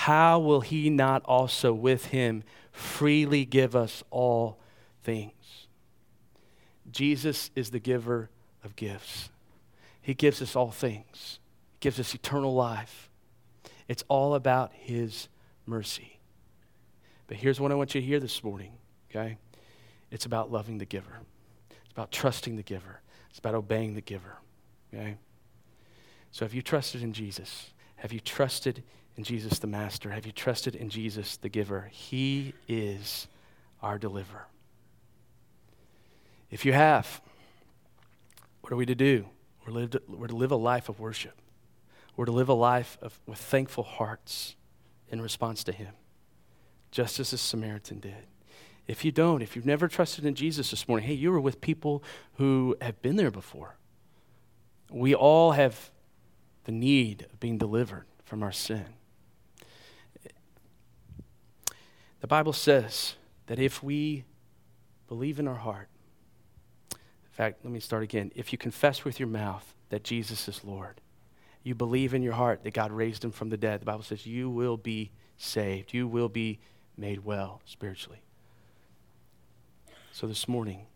How 0.00 0.38
will 0.38 0.60
he 0.60 0.90
not 0.90 1.22
also 1.24 1.72
with 1.72 2.06
him 2.06 2.44
freely 2.70 3.44
give 3.44 3.74
us 3.74 4.04
all 4.10 4.58
things?" 5.02 5.66
Jesus 6.90 7.50
is 7.54 7.70
the 7.70 7.80
giver 7.80 8.30
of 8.62 8.76
gifts. 8.76 9.30
He 10.00 10.14
gives 10.14 10.40
us 10.40 10.54
all 10.54 10.70
things, 10.70 11.40
he 11.72 11.78
gives 11.80 11.98
us 11.98 12.14
eternal 12.14 12.54
life. 12.54 13.10
It's 13.88 14.04
all 14.08 14.34
about 14.34 14.72
His 14.72 15.28
mercy. 15.64 16.18
But 17.26 17.36
here's 17.38 17.60
what 17.60 17.72
I 17.72 17.74
want 17.74 17.94
you 17.94 18.00
to 18.00 18.06
hear 18.06 18.20
this 18.20 18.42
morning, 18.42 18.72
okay? 19.10 19.38
It's 20.10 20.26
about 20.26 20.50
loving 20.50 20.78
the 20.78 20.84
giver, 20.84 21.20
it's 21.70 21.92
about 21.92 22.12
trusting 22.12 22.56
the 22.56 22.62
giver, 22.62 23.00
it's 23.30 23.38
about 23.38 23.54
obeying 23.54 23.94
the 23.94 24.00
giver, 24.00 24.38
okay? 24.92 25.16
So 26.30 26.44
have 26.44 26.54
you 26.54 26.62
trusted 26.62 27.02
in 27.02 27.12
Jesus? 27.12 27.70
Have 27.96 28.12
you 28.12 28.20
trusted 28.20 28.82
in 29.16 29.24
Jesus 29.24 29.58
the 29.58 29.66
Master? 29.66 30.10
Have 30.10 30.26
you 30.26 30.32
trusted 30.32 30.74
in 30.74 30.88
Jesus 30.88 31.36
the 31.36 31.48
giver? 31.48 31.88
He 31.92 32.54
is 32.68 33.28
our 33.82 33.98
deliverer. 33.98 34.46
If 36.50 36.64
you 36.64 36.72
have, 36.72 37.20
what 38.60 38.72
are 38.72 38.76
we 38.76 38.86
to 38.86 38.94
do? 38.94 39.26
We're, 39.66 39.72
lived, 39.72 39.96
we're 40.08 40.28
to 40.28 40.36
live 40.36 40.52
a 40.52 40.56
life 40.56 40.88
of 40.88 41.00
worship. 41.00 41.40
We're 42.16 42.26
to 42.26 42.32
live 42.32 42.48
a 42.48 42.54
life 42.54 42.96
of, 43.02 43.18
with 43.26 43.38
thankful 43.38 43.84
hearts 43.84 44.56
in 45.08 45.20
response 45.20 45.64
to 45.64 45.72
Him, 45.72 45.94
just 46.90 47.20
as 47.20 47.30
the 47.30 47.38
Samaritan 47.38 48.00
did. 48.00 48.26
If 48.86 49.04
you 49.04 49.12
don't, 49.12 49.42
if 49.42 49.56
you've 49.56 49.66
never 49.66 49.88
trusted 49.88 50.24
in 50.24 50.34
Jesus 50.34 50.70
this 50.70 50.86
morning, 50.86 51.08
hey, 51.08 51.14
you 51.14 51.32
were 51.32 51.40
with 51.40 51.60
people 51.60 52.02
who 52.34 52.76
have 52.80 53.02
been 53.02 53.16
there 53.16 53.32
before. 53.32 53.76
We 54.90 55.14
all 55.14 55.52
have 55.52 55.90
the 56.64 56.72
need 56.72 57.26
of 57.32 57.40
being 57.40 57.58
delivered 57.58 58.06
from 58.24 58.42
our 58.42 58.52
sin. 58.52 58.86
The 62.26 62.30
Bible 62.30 62.54
says 62.54 63.14
that 63.46 63.60
if 63.60 63.84
we 63.84 64.24
believe 65.06 65.38
in 65.38 65.46
our 65.46 65.54
heart, 65.54 65.86
in 66.90 67.30
fact, 67.30 67.60
let 67.62 67.72
me 67.72 67.78
start 67.78 68.02
again. 68.02 68.32
If 68.34 68.50
you 68.50 68.58
confess 68.58 69.04
with 69.04 69.20
your 69.20 69.28
mouth 69.28 69.76
that 69.90 70.02
Jesus 70.02 70.48
is 70.48 70.64
Lord, 70.64 71.00
you 71.62 71.76
believe 71.76 72.14
in 72.14 72.24
your 72.24 72.32
heart 72.32 72.64
that 72.64 72.74
God 72.74 72.90
raised 72.90 73.22
him 73.24 73.30
from 73.30 73.50
the 73.50 73.56
dead, 73.56 73.80
the 73.80 73.84
Bible 73.84 74.02
says 74.02 74.26
you 74.26 74.50
will 74.50 74.76
be 74.76 75.12
saved. 75.38 75.94
You 75.94 76.08
will 76.08 76.28
be 76.28 76.58
made 76.96 77.24
well 77.24 77.60
spiritually. 77.64 78.22
So 80.10 80.26
this 80.26 80.48
morning, 80.48 80.86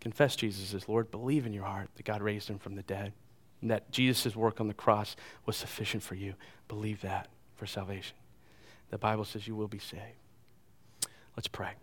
confess 0.00 0.34
Jesus 0.34 0.72
as 0.72 0.88
Lord. 0.88 1.10
Believe 1.10 1.44
in 1.44 1.52
your 1.52 1.66
heart 1.66 1.90
that 1.96 2.06
God 2.06 2.22
raised 2.22 2.48
him 2.48 2.58
from 2.58 2.74
the 2.74 2.82
dead 2.84 3.12
and 3.60 3.70
that 3.70 3.90
Jesus' 3.90 4.34
work 4.34 4.62
on 4.62 4.68
the 4.68 4.72
cross 4.72 5.14
was 5.44 5.58
sufficient 5.58 6.02
for 6.02 6.14
you. 6.14 6.32
Believe 6.68 7.02
that 7.02 7.28
for 7.54 7.66
salvation. 7.66 8.16
The 8.88 8.96
Bible 8.96 9.26
says 9.26 9.46
you 9.46 9.54
will 9.54 9.68
be 9.68 9.78
saved. 9.78 10.19
Let's 11.40 11.48
pray. 11.48 11.70